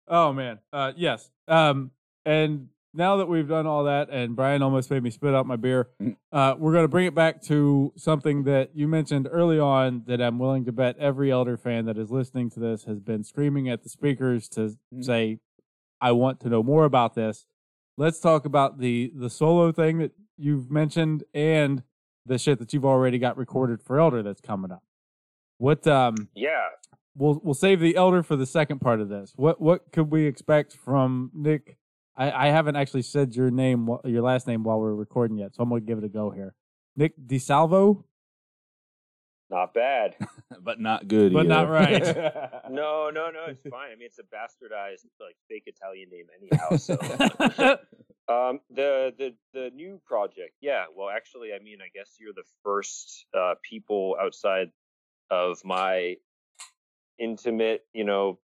oh 0.08 0.32
man 0.32 0.58
uh 0.72 0.92
yes 0.96 1.30
um 1.48 1.90
and 2.24 2.68
now 2.94 3.18
that 3.18 3.26
we've 3.26 3.48
done 3.48 3.66
all 3.66 3.84
that 3.84 4.08
and 4.10 4.34
brian 4.34 4.62
almost 4.62 4.90
made 4.90 5.02
me 5.02 5.10
spit 5.10 5.34
out 5.34 5.46
my 5.46 5.56
beer 5.56 5.88
Mm. 6.00 6.16
uh 6.32 6.54
we're 6.58 6.72
going 6.72 6.84
to 6.84 6.88
bring 6.88 7.06
it 7.06 7.14
back 7.14 7.42
to 7.42 7.92
something 7.96 8.44
that 8.44 8.70
you 8.74 8.88
mentioned 8.88 9.28
early 9.30 9.58
on 9.60 10.02
that 10.06 10.20
i'm 10.20 10.38
willing 10.38 10.64
to 10.64 10.72
bet 10.72 10.96
every 10.98 11.30
elder 11.30 11.56
fan 11.56 11.84
that 11.86 11.98
is 11.98 12.10
listening 12.10 12.50
to 12.50 12.60
this 12.60 12.84
has 12.84 12.98
been 13.00 13.22
screaming 13.22 13.68
at 13.68 13.82
the 13.82 13.88
speakers 13.88 14.48
to 14.50 14.76
Mm. 14.94 15.04
say 15.04 15.38
i 16.00 16.10
want 16.12 16.40
to 16.40 16.48
know 16.48 16.62
more 16.62 16.84
about 16.84 17.14
this 17.14 17.46
let's 17.96 18.18
talk 18.18 18.44
about 18.44 18.78
the 18.78 19.12
the 19.14 19.30
solo 19.30 19.70
thing 19.72 19.98
that 19.98 20.12
you've 20.40 20.70
mentioned 20.70 21.24
and 21.34 21.82
the 22.26 22.38
shit 22.38 22.58
that 22.58 22.72
you've 22.72 22.84
already 22.84 23.18
got 23.18 23.36
recorded 23.36 23.82
for 23.82 23.98
elder 24.00 24.22
that's 24.22 24.40
coming 24.40 24.70
up 24.72 24.82
what 25.58 25.86
um 25.86 26.28
Yeah. 26.34 26.68
we'll 27.14 27.40
we'll 27.44 27.54
save 27.54 27.80
the 27.80 27.96
elder 27.96 28.22
for 28.22 28.36
the 28.36 28.46
second 28.46 28.80
part 28.80 29.00
of 29.00 29.08
this. 29.08 29.32
What 29.36 29.60
what 29.60 29.92
could 29.92 30.10
we 30.10 30.26
expect 30.26 30.74
from 30.74 31.30
Nick? 31.34 31.76
I, 32.16 32.30
I 32.30 32.50
haven't 32.50 32.76
actually 32.76 33.02
said 33.02 33.34
your 33.34 33.50
name, 33.50 33.88
your 34.04 34.22
last 34.22 34.46
name, 34.46 34.62
while 34.64 34.78
we're 34.80 34.94
recording 34.94 35.38
yet, 35.38 35.54
so 35.54 35.62
I'm 35.62 35.68
gonna 35.68 35.80
give 35.80 35.98
it 35.98 36.04
a 36.04 36.08
go 36.08 36.30
here. 36.30 36.54
Nick 36.96 37.12
DiSalvo, 37.26 38.04
Not 39.50 39.74
bad. 39.74 40.16
but 40.62 40.80
not 40.80 41.08
good. 41.08 41.32
but 41.32 41.46
not 41.46 41.68
right. 41.68 42.02
No, 42.70 43.10
no, 43.10 43.30
no. 43.30 43.46
It's 43.48 43.68
fine. 43.68 43.90
I 43.92 43.96
mean, 43.96 44.06
it's 44.06 44.20
a 44.20 44.22
bastardized, 44.22 45.06
like, 45.20 45.36
fake 45.48 45.64
Italian 45.66 46.08
name 46.10 46.26
anyhow. 46.40 46.76
So, 46.76 46.94
um, 48.32 48.60
the 48.70 49.12
the 49.18 49.34
the 49.52 49.70
new 49.74 50.00
project, 50.06 50.54
yeah. 50.60 50.84
Well, 50.94 51.08
actually, 51.08 51.52
I 51.52 51.58
mean, 51.58 51.78
I 51.82 51.88
guess 51.92 52.16
you're 52.20 52.32
the 52.32 52.44
first 52.62 53.26
uh, 53.36 53.54
people 53.68 54.16
outside 54.22 54.70
of 55.32 55.64
my 55.64 56.16
intimate, 57.18 57.84
you 57.92 58.04
know, 58.04 58.38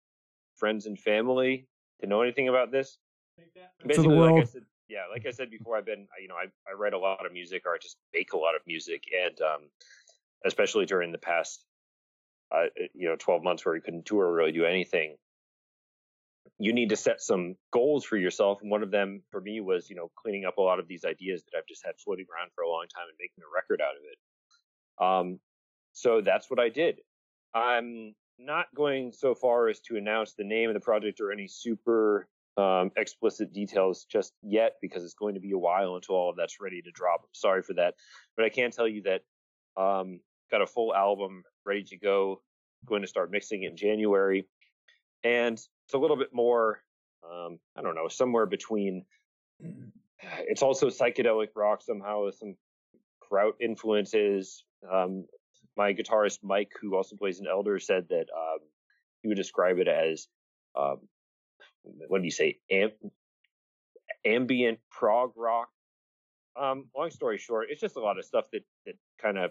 friends 0.56 0.86
and 0.86 0.98
family 0.98 1.66
to 2.00 2.06
know 2.06 2.22
anything 2.22 2.48
about 2.48 2.72
this. 2.72 2.96
to 3.36 3.44
the 3.82 3.86
Basically, 3.86 4.16
like 4.16 4.42
I 4.42 4.44
said, 4.44 4.62
yeah, 4.88 5.02
like 5.10 5.26
I 5.26 5.30
said 5.32 5.50
before, 5.50 5.76
I've 5.76 5.86
been, 5.86 6.06
you 6.20 6.28
know, 6.28 6.36
I 6.36 6.46
I 6.68 6.74
write 6.74 6.94
a 6.94 6.98
lot 6.98 7.26
of 7.26 7.32
music, 7.32 7.64
or 7.66 7.74
I 7.74 7.78
just 7.78 7.98
make 8.14 8.32
a 8.32 8.38
lot 8.38 8.54
of 8.54 8.62
music, 8.66 9.02
and 9.26 9.38
um, 9.42 9.60
especially 10.44 10.86
during 10.86 11.12
the 11.12 11.18
past, 11.18 11.64
uh, 12.54 12.64
you 12.94 13.08
know, 13.08 13.16
12 13.16 13.42
months 13.42 13.64
where 13.64 13.74
you 13.74 13.80
couldn't 13.80 14.06
tour 14.06 14.26
or 14.26 14.34
really 14.34 14.52
do 14.52 14.64
anything, 14.64 15.16
you 16.58 16.72
need 16.72 16.90
to 16.90 16.96
set 16.96 17.20
some 17.20 17.56
goals 17.72 18.04
for 18.04 18.16
yourself. 18.16 18.60
And 18.62 18.70
one 18.70 18.82
of 18.82 18.90
them 18.90 19.22
for 19.30 19.40
me 19.40 19.60
was, 19.60 19.90
you 19.90 19.96
know, 19.96 20.10
cleaning 20.16 20.44
up 20.44 20.58
a 20.58 20.62
lot 20.62 20.78
of 20.78 20.86
these 20.86 21.04
ideas 21.04 21.42
that 21.44 21.58
I've 21.58 21.66
just 21.66 21.84
had 21.84 21.94
floating 21.98 22.26
around 22.32 22.50
for 22.54 22.62
a 22.62 22.68
long 22.68 22.86
time 22.94 23.06
and 23.08 23.16
making 23.18 23.42
a 23.42 23.54
record 23.54 23.80
out 23.80 23.96
of 23.96 24.02
it. 24.04 24.18
Um, 25.32 25.40
so 25.92 26.20
that's 26.20 26.50
what 26.50 26.60
I 26.60 26.68
did. 26.68 27.00
I'm 27.54 28.14
not 28.38 28.66
going 28.74 29.12
so 29.12 29.34
far 29.34 29.68
as 29.68 29.80
to 29.80 29.96
announce 29.96 30.34
the 30.34 30.44
name 30.44 30.70
of 30.70 30.74
the 30.74 30.80
project 30.80 31.20
or 31.20 31.32
any 31.32 31.48
super 31.48 32.28
um, 32.56 32.90
explicit 32.96 33.52
details 33.52 34.06
just 34.10 34.32
yet 34.42 34.74
because 34.80 35.04
it's 35.04 35.14
going 35.14 35.34
to 35.34 35.40
be 35.40 35.52
a 35.52 35.58
while 35.58 35.96
until 35.96 36.14
all 36.14 36.30
of 36.30 36.36
that's 36.36 36.60
ready 36.60 36.82
to 36.82 36.90
drop. 36.92 37.22
Sorry 37.32 37.62
for 37.62 37.74
that, 37.74 37.94
but 38.36 38.44
I 38.44 38.48
can 38.48 38.70
tell 38.70 38.88
you 38.88 39.02
that 39.02 39.22
um, 39.80 40.20
got 40.54 40.62
a 40.62 40.66
full 40.66 40.94
album 40.94 41.42
ready 41.66 41.82
to 41.82 41.96
go. 41.96 42.40
Going 42.86 43.02
to 43.02 43.08
start 43.08 43.32
mixing 43.32 43.64
in 43.64 43.76
January, 43.76 44.46
and 45.24 45.54
it's 45.54 45.94
a 45.94 45.98
little 45.98 46.16
bit 46.16 46.32
more. 46.32 46.80
Um, 47.24 47.58
I 47.76 47.82
don't 47.82 47.94
know, 47.94 48.08
somewhere 48.08 48.46
between. 48.46 49.04
It's 50.40 50.62
also 50.62 50.88
psychedelic 50.88 51.48
rock 51.56 51.82
somehow 51.82 52.26
with 52.26 52.36
some 52.36 52.56
kraut 53.20 53.54
influences. 53.60 54.64
Um, 54.90 55.26
my 55.76 55.92
guitarist 55.92 56.38
Mike, 56.42 56.72
who 56.80 56.94
also 56.94 57.16
plays 57.16 57.40
an 57.40 57.46
Elder, 57.50 57.78
said 57.78 58.06
that 58.10 58.26
um, 58.36 58.58
he 59.22 59.28
would 59.28 59.36
describe 59.36 59.78
it 59.78 59.88
as 59.88 60.28
um, 60.76 60.98
what 62.08 62.18
do 62.18 62.24
you 62.24 62.30
say, 62.30 62.58
Am- 62.70 63.10
ambient 64.24 64.78
prog 64.90 65.32
rock. 65.36 65.68
Um, 66.56 66.86
long 66.96 67.10
story 67.10 67.38
short, 67.38 67.68
it's 67.70 67.80
just 67.80 67.96
a 67.96 68.00
lot 68.00 68.18
of 68.18 68.24
stuff 68.24 68.44
that 68.52 68.62
that 68.86 68.94
kind 69.20 69.38
of 69.38 69.50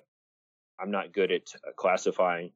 I'm 0.84 0.92
not 0.92 1.14
good 1.14 1.32
at 1.32 1.54
uh, 1.66 1.72
classifying, 1.78 2.52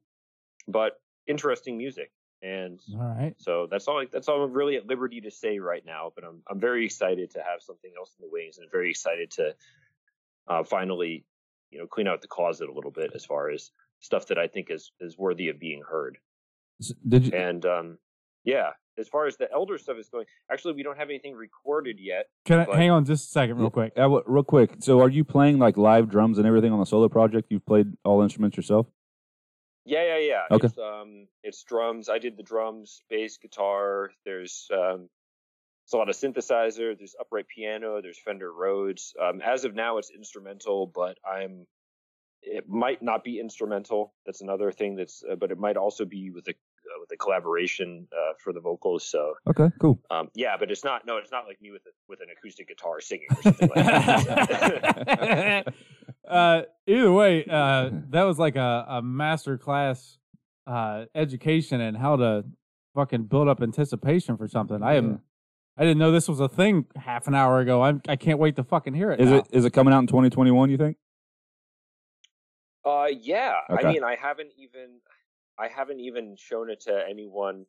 but 0.68 1.00
interesting 1.26 1.78
music. 1.78 2.12
And 2.42 2.78
All 2.94 3.16
right. 3.18 3.34
so 3.38 3.66
that's 3.68 3.88
all. 3.88 4.04
That's 4.12 4.28
all 4.28 4.44
I'm 4.44 4.52
really 4.52 4.76
at 4.76 4.86
liberty 4.86 5.20
to 5.22 5.30
say 5.30 5.58
right 5.58 5.84
now. 5.84 6.12
But 6.14 6.24
I'm 6.24 6.42
I'm 6.48 6.60
very 6.60 6.84
excited 6.84 7.32
to 7.32 7.38
have 7.38 7.62
something 7.62 7.90
else 7.98 8.14
in 8.18 8.24
the 8.24 8.30
wings, 8.30 8.58
and 8.58 8.70
very 8.70 8.90
excited 8.90 9.32
to 9.32 9.54
uh, 10.46 10.62
finally, 10.62 11.24
you 11.70 11.78
know, 11.80 11.86
clean 11.86 12.06
out 12.06 12.22
the 12.22 12.28
closet 12.28 12.68
a 12.68 12.72
little 12.72 12.92
bit 12.92 13.10
as 13.14 13.24
far 13.24 13.50
as 13.50 13.72
stuff 13.98 14.26
that 14.26 14.38
I 14.38 14.46
think 14.46 14.70
is 14.70 14.92
is 15.00 15.18
worthy 15.18 15.48
of 15.48 15.58
being 15.58 15.82
heard. 15.82 16.18
Did 17.08 17.26
you? 17.26 17.32
And 17.32 17.64
um, 17.66 17.98
yeah, 18.44 18.70
as 18.98 19.08
far 19.08 19.26
as 19.26 19.36
the 19.36 19.50
elder 19.52 19.78
stuff 19.78 19.96
is 19.98 20.08
going, 20.08 20.26
actually, 20.50 20.74
we 20.74 20.82
don't 20.82 20.98
have 20.98 21.08
anything 21.08 21.34
recorded 21.34 21.98
yet. 22.00 22.26
Can 22.44 22.60
I 22.60 22.64
But- 22.66 22.76
hang 22.76 22.90
on 22.90 23.04
just 23.04 23.28
a 23.28 23.30
second, 23.30 23.58
real 23.58 23.70
quick? 23.70 23.92
uh, 23.96 24.08
real 24.26 24.42
quick. 24.42 24.76
So, 24.80 25.00
are 25.00 25.08
you 25.08 25.24
playing 25.24 25.58
like 25.58 25.76
live 25.76 26.08
drums 26.08 26.38
and 26.38 26.46
everything 26.46 26.72
on 26.72 26.80
the 26.80 26.86
solo 26.86 27.08
project? 27.08 27.48
You've 27.50 27.64
played 27.66 27.86
all 28.04 28.20
instruments 28.22 28.56
yourself. 28.56 28.86
Yeah, 29.84 30.04
yeah, 30.04 30.18
yeah. 30.18 30.42
Okay. 30.50 30.66
It's 30.66 30.78
um, 30.78 31.28
it's 31.42 31.62
drums. 31.62 32.08
I 32.10 32.18
did 32.18 32.36
the 32.36 32.42
drums, 32.42 33.02
bass, 33.08 33.38
guitar. 33.38 34.10
There's 34.26 34.68
um, 34.70 35.08
it's 35.84 35.94
a 35.94 35.96
lot 35.96 36.10
of 36.10 36.14
synthesizer. 36.16 36.96
There's 36.98 37.14
upright 37.18 37.48
piano. 37.48 38.02
There's 38.02 38.18
Fender 38.18 38.52
Rhodes. 38.52 39.14
Um, 39.18 39.40
as 39.40 39.64
of 39.64 39.74
now, 39.74 39.96
it's 39.96 40.10
instrumental, 40.10 40.86
but 40.86 41.16
I'm. 41.24 41.66
It 42.42 42.68
might 42.68 43.02
not 43.02 43.24
be 43.24 43.40
instrumental. 43.40 44.14
That's 44.24 44.42
another 44.42 44.70
thing. 44.70 44.94
That's, 44.94 45.24
uh, 45.28 45.34
but 45.34 45.50
it 45.50 45.58
might 45.58 45.76
also 45.76 46.04
be 46.04 46.30
with 46.30 46.46
a 46.48 46.54
uh, 46.88 47.00
with 47.00 47.08
the 47.08 47.16
collaboration 47.16 48.08
uh, 48.12 48.32
for 48.42 48.52
the 48.52 48.60
vocals. 48.60 49.04
So 49.04 49.34
Okay, 49.48 49.70
cool. 49.80 50.00
um, 50.10 50.28
yeah, 50.34 50.56
but 50.58 50.70
it's 50.70 50.84
not. 50.84 51.06
No, 51.06 51.16
it's 51.18 51.30
not 51.30 51.46
like 51.46 51.60
me 51.60 51.70
with 51.70 51.82
a, 51.86 51.90
with 52.08 52.20
an 52.20 52.28
acoustic 52.36 52.68
guitar 52.68 53.00
singing 53.00 53.26
or 53.30 53.42
something 53.42 53.70
like 53.74 53.86
that. 53.86 55.74
uh, 56.28 56.62
either 56.86 57.12
way, 57.12 57.44
uh, 57.44 57.90
that 58.10 58.22
was 58.22 58.38
like 58.38 58.56
a, 58.56 58.86
a 58.88 59.02
master 59.02 59.58
class 59.58 60.18
uh, 60.66 61.04
education 61.14 61.80
in 61.80 61.94
how 61.94 62.16
to 62.16 62.44
fucking 62.94 63.24
build 63.24 63.48
up 63.48 63.62
anticipation 63.62 64.36
for 64.36 64.48
something. 64.48 64.82
I 64.82 64.94
am. 64.96 65.20
I 65.76 65.82
didn't 65.82 65.98
know 65.98 66.10
this 66.10 66.28
was 66.28 66.40
a 66.40 66.48
thing 66.48 66.86
half 66.96 67.28
an 67.28 67.36
hour 67.36 67.60
ago. 67.60 67.82
I'm, 67.82 68.02
I 68.08 68.16
can't 68.16 68.40
wait 68.40 68.56
to 68.56 68.64
fucking 68.64 68.94
hear 68.94 69.12
it. 69.12 69.20
Is 69.20 69.30
now. 69.30 69.36
it 69.36 69.46
is 69.52 69.64
it 69.64 69.72
coming 69.72 69.94
out 69.94 70.00
in 70.00 70.06
2021? 70.08 70.70
You 70.70 70.76
think? 70.76 70.96
Uh, 72.84 73.06
yeah. 73.20 73.58
Okay. 73.70 73.86
I 73.86 73.92
mean, 73.92 74.02
I 74.02 74.16
haven't 74.16 74.50
even, 74.56 75.00
I 75.58 75.68
haven't 75.68 76.00
even 76.00 76.36
shown 76.36 76.70
it 76.70 76.80
to 76.82 77.02
anyone. 77.08 77.66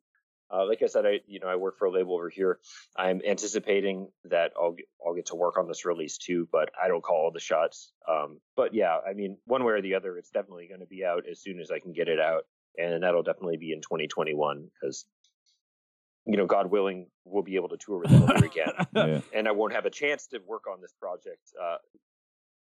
Uh, 0.51 0.65
like 0.65 0.81
I 0.81 0.87
said, 0.87 1.05
I, 1.05 1.19
you 1.27 1.39
know, 1.39 1.47
I 1.47 1.55
work 1.57 1.77
for 1.77 1.85
a 1.85 1.91
label 1.91 2.15
over 2.15 2.29
here. 2.29 2.59
I'm 2.97 3.21
anticipating 3.27 4.09
that 4.25 4.51
I'll 4.59 4.71
get, 4.71 4.85
I'll 5.05 5.13
get 5.13 5.27
to 5.27 5.35
work 5.35 5.57
on 5.57 5.67
this 5.67 5.85
release 5.85 6.17
too, 6.17 6.47
but 6.51 6.71
I 6.81 6.87
don't 6.87 7.03
call 7.03 7.17
all 7.17 7.31
the 7.31 7.39
shots. 7.39 7.91
Um, 8.09 8.39
but 8.55 8.73
yeah, 8.73 8.97
I 9.07 9.13
mean, 9.13 9.37
one 9.45 9.63
way 9.63 9.73
or 9.73 9.81
the 9.81 9.93
other, 9.95 10.17
it's 10.17 10.31
definitely 10.31 10.67
going 10.67 10.79
to 10.79 10.87
be 10.87 11.05
out 11.05 11.25
as 11.29 11.39
soon 11.39 11.59
as 11.59 11.69
I 11.69 11.77
can 11.79 11.93
get 11.93 12.07
it 12.07 12.19
out, 12.19 12.45
and 12.79 13.03
that'll 13.03 13.21
definitely 13.21 13.57
be 13.57 13.73
in 13.73 13.81
2021 13.81 14.69
because, 14.73 15.05
you 16.25 16.35
know, 16.37 16.47
God 16.47 16.71
willing, 16.71 17.07
we'll 17.25 17.43
be 17.43 17.55
able 17.55 17.69
to 17.69 17.77
tour 17.77 17.99
with 17.99 18.11
Elder 18.11 18.45
again, 18.45 18.73
Yeah. 18.95 19.21
and 19.33 19.47
I 19.47 19.51
won't 19.51 19.73
have 19.73 19.85
a 19.85 19.91
chance 19.91 20.25
to 20.27 20.39
work 20.47 20.63
on 20.67 20.81
this 20.81 20.93
project. 20.99 21.41
Uh, 21.61 21.77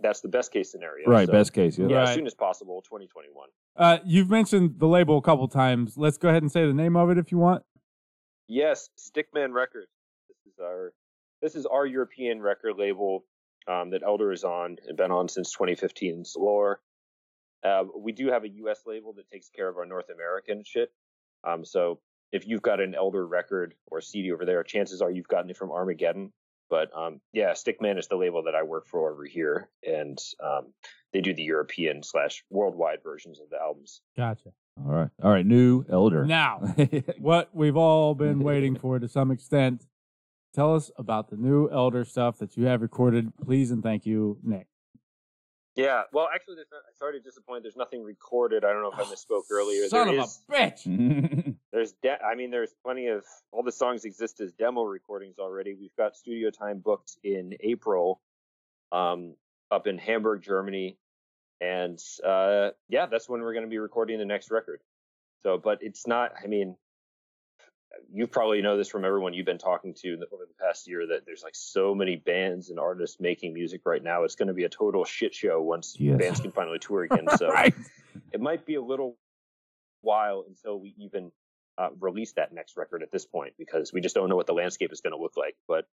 that's 0.00 0.20
the 0.20 0.28
best 0.28 0.52
case 0.52 0.70
scenario. 0.70 1.08
Right. 1.08 1.26
So- 1.26 1.32
Best 1.32 1.52
case. 1.52 1.78
Yeah. 1.78 1.86
yeah, 1.88 1.96
Right. 1.98 2.08
as 2.08 2.14
soon 2.14 2.26
as 2.26 2.34
possible, 2.34 2.82
2021. 2.82 3.48
Uh, 3.76 3.98
you've 4.04 4.30
mentioned 4.30 4.78
the 4.78 4.86
label 4.86 5.18
a 5.18 5.22
couple 5.22 5.46
times. 5.48 5.96
Let's 5.96 6.18
go 6.18 6.28
ahead 6.28 6.42
and 6.42 6.50
say 6.50 6.66
the 6.66 6.74
name 6.74 6.96
of 6.96 7.10
it 7.10 7.18
if 7.18 7.32
you 7.32 7.38
want. 7.38 7.62
Yes, 8.48 8.90
Stickman 8.98 9.52
Records. 9.52 9.88
This 10.28 10.52
is 10.52 10.58
our 10.60 10.92
this 11.42 11.54
is 11.54 11.66
our 11.66 11.84
European 11.84 12.40
record 12.40 12.74
label 12.78 13.24
um, 13.68 13.90
that 13.90 14.02
Elder 14.02 14.32
is 14.32 14.42
on 14.44 14.76
and 14.88 14.96
been 14.96 15.10
on 15.10 15.28
since 15.28 15.52
2015. 15.52 16.24
Slore. 16.24 16.80
Uh, 17.62 17.84
we 17.98 18.12
do 18.12 18.28
have 18.28 18.44
a 18.44 18.48
U.S. 18.48 18.82
label 18.86 19.12
that 19.14 19.28
takes 19.28 19.48
care 19.50 19.68
of 19.68 19.76
our 19.76 19.84
North 19.84 20.08
American 20.08 20.62
shit. 20.64 20.92
Um, 21.44 21.64
so 21.64 21.98
if 22.32 22.46
you've 22.46 22.62
got 22.62 22.80
an 22.80 22.94
Elder 22.94 23.26
record 23.26 23.74
or 23.88 24.00
CD 24.00 24.30
over 24.32 24.44
there, 24.44 24.62
chances 24.62 25.02
are 25.02 25.10
you've 25.10 25.28
gotten 25.28 25.50
it 25.50 25.56
from 25.56 25.70
Armageddon. 25.72 26.32
But 26.68 26.90
um, 26.96 27.20
yeah, 27.32 27.52
Stickman 27.52 27.98
is 27.98 28.08
the 28.08 28.16
label 28.16 28.44
that 28.44 28.54
I 28.54 28.62
work 28.64 28.86
for 28.88 29.10
over 29.12 29.24
here, 29.24 29.68
and 29.86 30.18
um, 30.42 30.72
they 31.12 31.20
do 31.20 31.32
the 31.34 31.42
European 31.42 32.02
slash 32.02 32.44
worldwide 32.50 32.98
versions 33.04 33.38
of 33.40 33.48
the 33.50 33.56
albums. 33.60 34.00
Gotcha. 34.16 34.50
All 34.84 34.92
right. 34.92 35.10
All 35.22 35.30
right. 35.30 35.46
New 35.46 35.84
elder. 35.90 36.24
Now, 36.26 36.58
what 37.18 37.50
we've 37.54 37.76
all 37.76 38.14
been 38.14 38.40
waiting 38.40 38.76
for 38.76 38.98
to 38.98 39.08
some 39.08 39.30
extent. 39.30 39.86
Tell 40.54 40.74
us 40.74 40.90
about 40.96 41.28
the 41.28 41.36
new 41.36 41.68
Elder 41.70 42.02
stuff 42.06 42.38
that 42.38 42.56
you 42.56 42.64
have 42.64 42.80
recorded. 42.80 43.30
Please 43.44 43.70
and 43.70 43.82
thank 43.82 44.06
you, 44.06 44.38
Nick. 44.42 44.66
Yeah, 45.74 46.04
well, 46.14 46.28
actually, 46.34 46.54
there's 46.54 46.68
not, 46.72 46.80
sorry 46.98 47.18
to 47.18 47.20
disappoint. 47.22 47.62
There's 47.62 47.76
nothing 47.76 48.02
recorded. 48.02 48.64
I 48.64 48.72
don't 48.72 48.80
know 48.80 48.90
if 48.90 48.98
I 48.98 49.02
misspoke 49.02 49.42
earlier. 49.52 49.86
Son 49.88 50.06
There 50.08 50.18
of 50.20 50.24
is- 50.24 50.40
a 50.48 50.52
bitch. 50.52 51.55
there's 51.76 51.92
de- 52.02 52.24
I 52.24 52.34
mean, 52.34 52.50
there's 52.50 52.74
plenty 52.82 53.08
of 53.08 53.22
all 53.52 53.62
the 53.62 53.70
songs 53.70 54.06
exist 54.06 54.40
as 54.40 54.50
demo 54.52 54.82
recordings 54.84 55.38
already. 55.38 55.74
We've 55.74 55.94
got 55.94 56.16
studio 56.16 56.48
time 56.48 56.78
booked 56.78 57.18
in 57.22 57.52
April, 57.60 58.22
um, 58.92 59.34
up 59.70 59.86
in 59.86 59.98
Hamburg, 59.98 60.40
Germany, 60.40 60.96
and 61.60 62.02
uh, 62.24 62.70
yeah, 62.88 63.04
that's 63.04 63.28
when 63.28 63.42
we're 63.42 63.52
going 63.52 63.66
to 63.66 63.70
be 63.70 63.76
recording 63.76 64.18
the 64.18 64.24
next 64.24 64.50
record. 64.50 64.80
So, 65.42 65.58
but 65.58 65.80
it's 65.82 66.06
not. 66.06 66.32
I 66.42 66.46
mean, 66.46 66.76
you 68.10 68.26
probably 68.26 68.62
know 68.62 68.78
this 68.78 68.88
from 68.88 69.04
everyone 69.04 69.34
you've 69.34 69.44
been 69.44 69.58
talking 69.58 69.92
to 70.00 70.14
over 70.32 70.46
the 70.46 70.54
past 70.58 70.88
year 70.88 71.06
that 71.08 71.26
there's 71.26 71.42
like 71.42 71.54
so 71.54 71.94
many 71.94 72.16
bands 72.16 72.70
and 72.70 72.80
artists 72.80 73.18
making 73.20 73.52
music 73.52 73.82
right 73.84 74.02
now. 74.02 74.24
It's 74.24 74.34
going 74.34 74.48
to 74.48 74.54
be 74.54 74.64
a 74.64 74.68
total 74.70 75.04
shit 75.04 75.34
show 75.34 75.60
once 75.60 75.94
Yes. 75.98 76.18
bands 76.18 76.40
can 76.40 76.52
finally 76.52 76.78
tour 76.78 77.02
again. 77.10 77.26
So 77.36 77.48
right. 77.48 77.74
it 78.32 78.40
might 78.40 78.64
be 78.64 78.76
a 78.76 78.82
little 78.82 79.18
while 80.00 80.44
until 80.48 80.80
we 80.80 80.94
even 80.96 81.32
uh, 81.78 81.88
release 82.00 82.32
that 82.32 82.52
next 82.52 82.76
record 82.76 83.02
at 83.02 83.10
this 83.12 83.26
point 83.26 83.54
because 83.58 83.92
we 83.92 84.00
just 84.00 84.14
don't 84.14 84.28
know 84.28 84.36
what 84.36 84.46
the 84.46 84.54
landscape 84.54 84.92
is 84.92 85.00
going 85.00 85.12
to 85.12 85.20
look 85.20 85.36
like. 85.36 85.56
But 85.68 85.86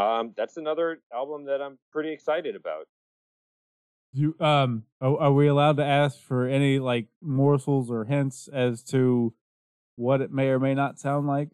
um, 0.00 0.32
that's 0.36 0.56
another 0.56 1.00
album 1.12 1.46
that 1.46 1.62
I'm 1.62 1.78
pretty 1.92 2.12
excited 2.12 2.56
about. 2.56 2.86
You 4.12 4.36
um 4.38 4.84
are, 5.00 5.18
are 5.18 5.32
we 5.32 5.48
allowed 5.48 5.78
to 5.78 5.84
ask 5.84 6.20
for 6.20 6.46
any 6.46 6.78
like 6.78 7.08
morsels 7.20 7.90
or 7.90 8.04
hints 8.04 8.48
as 8.52 8.84
to 8.84 9.34
what 9.96 10.20
it 10.20 10.30
may 10.30 10.48
or 10.48 10.60
may 10.60 10.74
not 10.74 11.00
sound 11.00 11.26
like? 11.26 11.50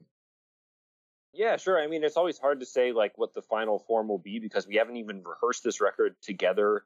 Yeah, 1.32 1.56
sure. 1.56 1.80
I 1.80 1.86
mean, 1.86 2.04
it's 2.04 2.16
always 2.16 2.38
hard 2.38 2.60
to 2.60 2.66
say 2.66 2.92
like 2.92 3.16
what 3.16 3.34
the 3.34 3.42
final 3.42 3.78
form 3.78 4.08
will 4.08 4.18
be 4.18 4.40
because 4.40 4.66
we 4.66 4.76
haven't 4.76 4.96
even 4.96 5.22
rehearsed 5.24 5.64
this 5.64 5.80
record 5.80 6.16
together 6.22 6.84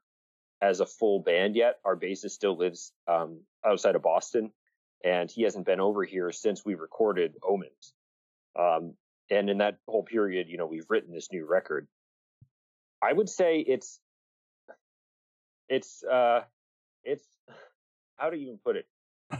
as 0.60 0.80
a 0.80 0.86
full 0.86 1.20
band 1.20 1.56
yet. 1.56 1.78
Our 1.84 1.96
bassist 1.96 2.30
still 2.30 2.56
lives 2.56 2.92
um, 3.08 3.40
outside 3.64 3.96
of 3.96 4.02
Boston, 4.02 4.52
and 5.04 5.30
he 5.30 5.42
hasn't 5.42 5.66
been 5.66 5.80
over 5.80 6.02
here 6.02 6.32
since 6.32 6.64
we 6.64 6.74
recorded 6.74 7.34
Omens. 7.42 7.92
Um, 8.58 8.94
and 9.30 9.50
in 9.50 9.58
that 9.58 9.78
whole 9.86 10.02
period, 10.02 10.48
you 10.48 10.56
know, 10.56 10.66
we've 10.66 10.86
written 10.88 11.12
this 11.12 11.30
new 11.30 11.46
record. 11.46 11.86
I 13.02 13.12
would 13.12 13.28
say 13.28 13.60
it's 13.60 14.00
it's 15.68 16.02
uh 16.04 16.42
it's 17.04 17.24
how 18.16 18.30
do 18.30 18.36
you 18.36 18.46
even 18.46 18.58
put 18.64 18.76
it. 18.76 18.86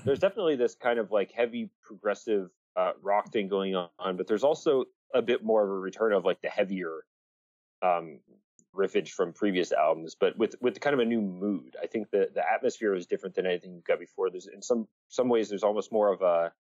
There's 0.05 0.19
definitely 0.21 0.57
this 0.57 0.75
kind 0.75 0.99
of 0.99 1.11
like 1.11 1.33
heavy 1.33 1.71
progressive 1.83 2.51
uh, 2.77 2.93
rock 3.03 3.33
thing 3.33 3.49
going 3.49 3.75
on, 3.75 4.17
but 4.17 4.27
there's 4.27 4.45
also 4.45 4.85
a 5.15 5.23
bit 5.23 5.45
more 5.45 5.63
of 5.65 5.71
a 5.71 5.79
return 5.79 6.13
of 6.13 6.25
like 6.25 6.41
the 6.43 6.49
heavier 6.49 7.05
um, 7.83 8.19
riffage 8.75 9.11
from 9.11 9.33
previous 9.33 9.73
albums, 9.73 10.17
but 10.19 10.37
with 10.37 10.57
with 10.61 10.81
kind 10.81 10.95
of 10.95 11.01
a 11.01 11.05
new 11.05 11.21
mood. 11.21 11.77
I 11.83 11.87
think 11.87 12.11
the 12.11 12.31
the 12.35 12.43
atmosphere 12.49 12.95
is 12.95 13.07
different 13.07 13.35
than 13.35 13.47
anything 13.47 13.75
you've 13.75 13.85
got 13.85 13.99
before. 13.99 14.31
There's 14.31 14.47
in 14.47 14.63
some 14.63 14.89
some 15.09 15.29
ways 15.29 15.49
there's 15.49 15.63
almost 15.63 15.93
more 15.93 16.13
of 16.13 16.23
a 16.23 16.53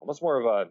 almost 0.00 0.22
more 0.22 0.38
of 0.38 0.46
a 0.46 0.70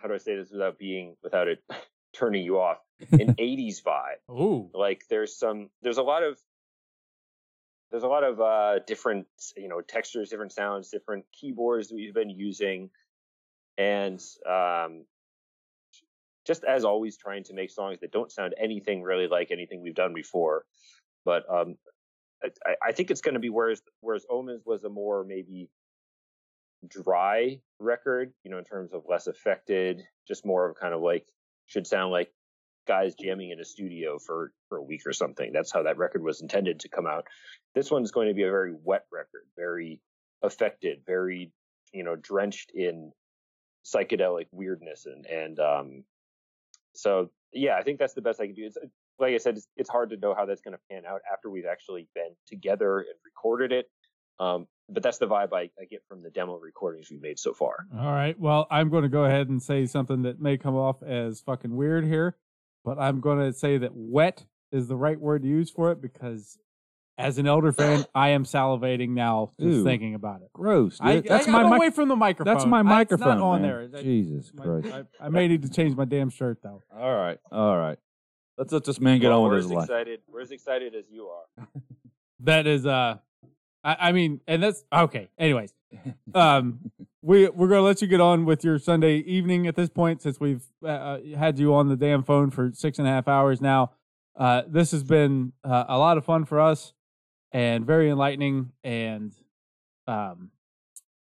how 0.00 0.08
do 0.08 0.14
I 0.14 0.18
say 0.18 0.36
this 0.36 0.50
without 0.50 0.78
being 0.78 1.16
without 1.22 1.48
it 1.48 1.62
turning 2.12 2.44
you 2.44 2.60
off 2.60 2.78
an 3.10 3.34
80s 3.38 3.82
vibe 3.82 4.20
Ooh. 4.30 4.70
like 4.72 5.02
there's 5.10 5.36
some 5.36 5.70
there's 5.82 5.98
a 5.98 6.02
lot 6.02 6.22
of 6.22 6.38
there's 7.90 8.04
a 8.04 8.08
lot 8.08 8.22
of 8.22 8.40
uh 8.40 8.78
different 8.86 9.26
you 9.56 9.68
know 9.68 9.80
textures 9.80 10.30
different 10.30 10.52
sounds 10.52 10.90
different 10.90 11.24
keyboards 11.32 11.88
that 11.88 11.96
we've 11.96 12.14
been 12.14 12.30
using 12.30 12.90
and 13.76 14.20
um 14.48 15.04
just 16.46 16.64
as 16.64 16.84
always 16.84 17.16
trying 17.16 17.44
to 17.44 17.54
make 17.54 17.70
songs 17.70 17.98
that 18.00 18.12
don't 18.12 18.32
sound 18.32 18.54
anything 18.58 19.02
really 19.02 19.28
like 19.28 19.50
anything 19.50 19.82
we've 19.82 19.94
done 19.94 20.14
before 20.14 20.64
but 21.24 21.44
um 21.50 21.76
i, 22.66 22.74
I 22.88 22.92
think 22.92 23.10
it's 23.10 23.20
going 23.20 23.34
to 23.34 23.40
be 23.40 23.50
whereas 23.50 23.82
whereas 24.00 24.26
omens 24.30 24.62
was 24.64 24.84
a 24.84 24.88
more 24.88 25.24
maybe 25.24 25.68
dry 26.86 27.58
record 27.78 28.32
you 28.42 28.50
know 28.50 28.58
in 28.58 28.64
terms 28.64 28.92
of 28.92 29.04
less 29.08 29.26
affected 29.26 30.02
just 30.28 30.44
more 30.44 30.68
of 30.68 30.76
kind 30.76 30.92
of 30.92 31.00
like 31.00 31.26
should 31.66 31.86
sound 31.86 32.12
like 32.12 32.30
guys 32.86 33.14
jamming 33.14 33.50
in 33.50 33.60
a 33.60 33.64
studio 33.64 34.18
for 34.18 34.52
for 34.68 34.78
a 34.78 34.82
week 34.82 35.02
or 35.06 35.12
something. 35.12 35.52
That's 35.52 35.72
how 35.72 35.82
that 35.82 35.98
record 35.98 36.22
was 36.22 36.40
intended 36.40 36.80
to 36.80 36.88
come 36.88 37.06
out. 37.06 37.26
This 37.74 37.90
one's 37.90 38.10
going 38.10 38.28
to 38.28 38.34
be 38.34 38.42
a 38.42 38.50
very 38.50 38.74
wet 38.82 39.04
record, 39.12 39.46
very 39.56 40.00
affected, 40.42 41.00
very 41.06 41.52
you 41.92 42.04
know 42.04 42.16
drenched 42.16 42.72
in 42.74 43.12
psychedelic 43.84 44.46
weirdness 44.50 45.06
and 45.06 45.26
and 45.26 45.60
um 45.60 46.04
so 46.94 47.30
yeah, 47.52 47.76
I 47.76 47.82
think 47.82 47.98
that's 47.98 48.14
the 48.14 48.22
best 48.22 48.40
I 48.40 48.46
can 48.46 48.54
do. 48.54 48.64
It's 48.66 48.76
like 49.18 49.34
I 49.34 49.38
said, 49.38 49.56
it's, 49.56 49.68
it's 49.76 49.88
hard 49.88 50.10
to 50.10 50.16
know 50.16 50.34
how 50.34 50.44
that's 50.44 50.60
going 50.60 50.74
to 50.74 50.80
pan 50.90 51.04
out 51.06 51.20
after 51.32 51.50
we've 51.50 51.66
actually 51.66 52.08
been 52.14 52.34
together 52.46 52.98
and 52.98 53.14
recorded 53.24 53.72
it. 53.72 53.86
Um, 54.40 54.66
but 54.88 55.02
that's 55.02 55.18
the 55.18 55.26
vibe 55.26 55.52
I, 55.52 55.70
I 55.80 55.84
get 55.88 56.02
from 56.08 56.22
the 56.22 56.30
demo 56.30 56.58
recordings 56.58 57.08
we've 57.10 57.22
made 57.22 57.38
so 57.38 57.54
far. 57.54 57.86
All 57.96 58.12
right. 58.12 58.38
Well, 58.38 58.66
I'm 58.70 58.90
going 58.90 59.04
to 59.04 59.08
go 59.08 59.24
ahead 59.24 59.48
and 59.48 59.62
say 59.62 59.86
something 59.86 60.22
that 60.22 60.40
may 60.40 60.58
come 60.58 60.74
off 60.74 61.02
as 61.02 61.40
fucking 61.40 61.74
weird 61.74 62.04
here, 62.04 62.36
but 62.84 62.98
I'm 62.98 63.20
going 63.20 63.38
to 63.38 63.52
say 63.52 63.78
that 63.78 63.92
wet 63.94 64.44
is 64.72 64.88
the 64.88 64.96
right 64.96 65.18
word 65.18 65.42
to 65.42 65.48
use 65.48 65.70
for 65.70 65.92
it 65.92 66.02
because 66.02 66.58
as 67.18 67.38
an 67.38 67.46
elder 67.46 67.72
fan, 67.72 68.04
I 68.14 68.30
am 68.30 68.44
salivating 68.44 69.10
now 69.10 69.52
just 69.60 69.78
Ooh. 69.78 69.84
thinking 69.84 70.14
about 70.14 70.42
it. 70.42 70.50
Gross. 70.52 70.98
I, 71.00 71.14
dude. 71.16 71.24
that's 71.26 71.46
I 71.48 71.50
my 71.52 71.62
got 71.62 71.70
mic- 71.70 71.76
away 71.78 71.90
from 71.90 72.08
the 72.08 72.16
microphone. 72.16 72.54
That's 72.54 72.66
my 72.66 72.80
I- 72.80 72.82
microphone. 72.82 73.28
It's 73.28 73.38
not 73.38 73.44
on 73.46 73.62
man. 73.62 73.70
there. 73.70 73.88
That- 73.88 74.02
Jesus 74.02 74.52
my- 74.54 74.64
Christ. 74.64 74.88
I, 75.20 75.26
I 75.26 75.28
may 75.28 75.46
need 75.48 75.62
to 75.62 75.68
change 75.70 75.96
my 75.96 76.04
damn 76.04 76.30
shirt 76.30 76.58
though. 76.62 76.82
All 76.96 77.14
right. 77.14 77.38
All 77.52 77.76
right. 77.76 77.98
Let's 78.58 78.72
let 78.72 78.84
this 78.84 79.00
man 79.00 79.18
get 79.20 79.28
Well, 79.30 79.38
on 79.42 79.44
we're 79.50 79.56
with 79.56 79.58
as 79.58 79.64
his 79.64 79.72
life. 79.72 79.84
excited. 79.84 80.20
We're 80.32 80.40
as 80.40 80.50
excited 80.52 80.94
as 80.94 81.04
you 81.10 81.26
are. 81.28 81.66
That 82.40 82.66
is 82.66 82.84
uh 82.84 83.18
I, 83.84 83.96
I 84.08 84.12
mean 84.12 84.40
and 84.46 84.62
that's 84.62 84.84
okay. 84.92 85.28
Anyways. 85.38 85.72
Um 86.34 86.90
we 87.22 87.48
we're 87.48 87.68
gonna 87.68 87.80
let 87.82 88.02
you 88.02 88.08
get 88.08 88.20
on 88.20 88.44
with 88.44 88.64
your 88.64 88.78
Sunday 88.78 89.18
evening 89.18 89.66
at 89.66 89.76
this 89.76 89.88
point 89.88 90.20
since 90.20 90.38
we've 90.40 90.64
uh, 90.82 90.88
uh, 90.88 91.18
had 91.38 91.58
you 91.58 91.72
on 91.74 91.88
the 91.88 91.96
damn 91.96 92.22
phone 92.22 92.50
for 92.50 92.70
six 92.74 92.98
and 92.98 93.06
a 93.08 93.10
half 93.10 93.28
hours 93.28 93.60
now. 93.60 93.92
Uh 94.36 94.62
this 94.68 94.90
has 94.90 95.04
been 95.04 95.52
uh, 95.62 95.84
a 95.88 95.96
lot 95.96 96.18
of 96.18 96.24
fun 96.24 96.44
for 96.44 96.60
us 96.60 96.92
and 97.54 97.86
very 97.86 98.10
enlightening 98.10 98.72
and 98.82 99.32
um 100.06 100.50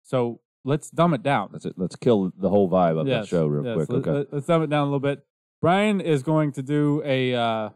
so 0.02 0.40
let's 0.64 0.88
dumb 0.90 1.12
it 1.12 1.22
down. 1.22 1.50
Let's 1.52 1.66
let's 1.76 1.96
kill 1.96 2.32
the 2.38 2.48
whole 2.48 2.70
vibe 2.70 2.98
of 2.98 3.06
Yes, 3.06 3.24
that 3.24 3.28
show 3.28 3.46
real 3.46 3.64
yes, 3.66 3.74
quick. 3.86 3.88
let- 3.90 3.98
Okay. 3.98 4.10
let- 4.12 4.32
let's 4.32 4.46
dumb 4.46 4.62
it 4.62 4.70
down 4.70 4.82
a 4.82 4.84
little 4.84 5.00
bit. 5.00 5.26
Brian 5.60 6.00
is 6.00 6.22
going 6.22 6.52
to 6.52 6.62
do 6.62 7.02
a 7.04 7.34
uh 7.34 7.68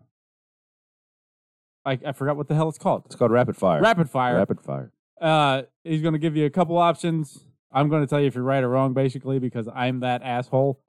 I, 1.84 1.98
I 2.04 2.12
forgot 2.12 2.36
what 2.36 2.48
the 2.48 2.54
hell 2.54 2.68
it's 2.68 2.78
called. 2.78 3.02
it's 3.06 3.14
called 3.14 3.30
rapid 3.30 3.56
fire. 3.56 3.80
Rapid 3.80 4.10
fire. 4.10 4.36
Rapid 4.36 4.60
fire. 4.60 4.90
Uh, 5.20 5.62
he's 5.84 6.02
going 6.02 6.14
to 6.14 6.18
give 6.18 6.36
you 6.36 6.44
a 6.44 6.50
couple 6.50 6.76
options. 6.76 7.44
I'm 7.72 7.88
going 7.88 8.02
to 8.02 8.06
tell 8.08 8.20
you 8.20 8.26
if 8.26 8.34
you're 8.34 8.42
right 8.44 8.62
or 8.64 8.68
wrong, 8.68 8.92
basically, 8.92 9.38
because 9.38 9.68
I'm 9.72 10.00
that 10.00 10.22
asshole. 10.22 10.80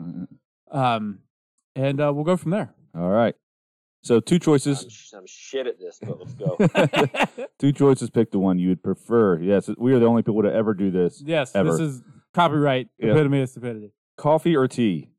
Um, 0.71 1.19
and 1.75 2.01
uh, 2.01 2.11
we'll 2.13 2.23
go 2.23 2.35
from 2.35 2.49
there. 2.51 2.73
All 2.97 3.09
right. 3.09 3.35
So 4.07 4.21
two 4.21 4.35
I'm, 4.35 4.39
choices. 4.39 4.85
sh- 4.89 5.13
I'm 5.13 5.25
shit 5.27 5.67
at 5.67 5.77
this, 5.79 5.99
but 6.01 6.17
let's 6.19 6.33
go. 6.33 7.45
two 7.59 7.73
choices. 7.73 8.09
Pick 8.09 8.31
the 8.31 8.39
one 8.39 8.57
you 8.57 8.69
would 8.69 8.81
prefer. 8.81 9.37
Yes, 9.39 9.69
we 9.77 9.93
are 9.93 9.99
the 9.99 10.05
only 10.05 10.23
people 10.23 10.43
to 10.43 10.53
ever 10.53 10.73
do 10.73 10.89
this. 10.91 11.21
yes, 11.25 11.53
Ever. 11.53 11.71
this 11.71 11.79
is 11.81 12.01
copyright 12.33 12.87
Yeah. 12.99 13.11
epitome 13.11 13.41
of 13.41 13.49
stupidity. 13.49 13.91
Coffee 14.17 14.55
or 14.55 14.67
tea? 14.67 15.09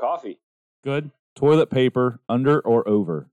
Coffee. 0.00 0.38
Good. 0.82 1.12
Toilet 1.36 1.70
paper 1.70 2.20
under 2.28 2.60
or 2.60 2.86
over? 2.88 3.30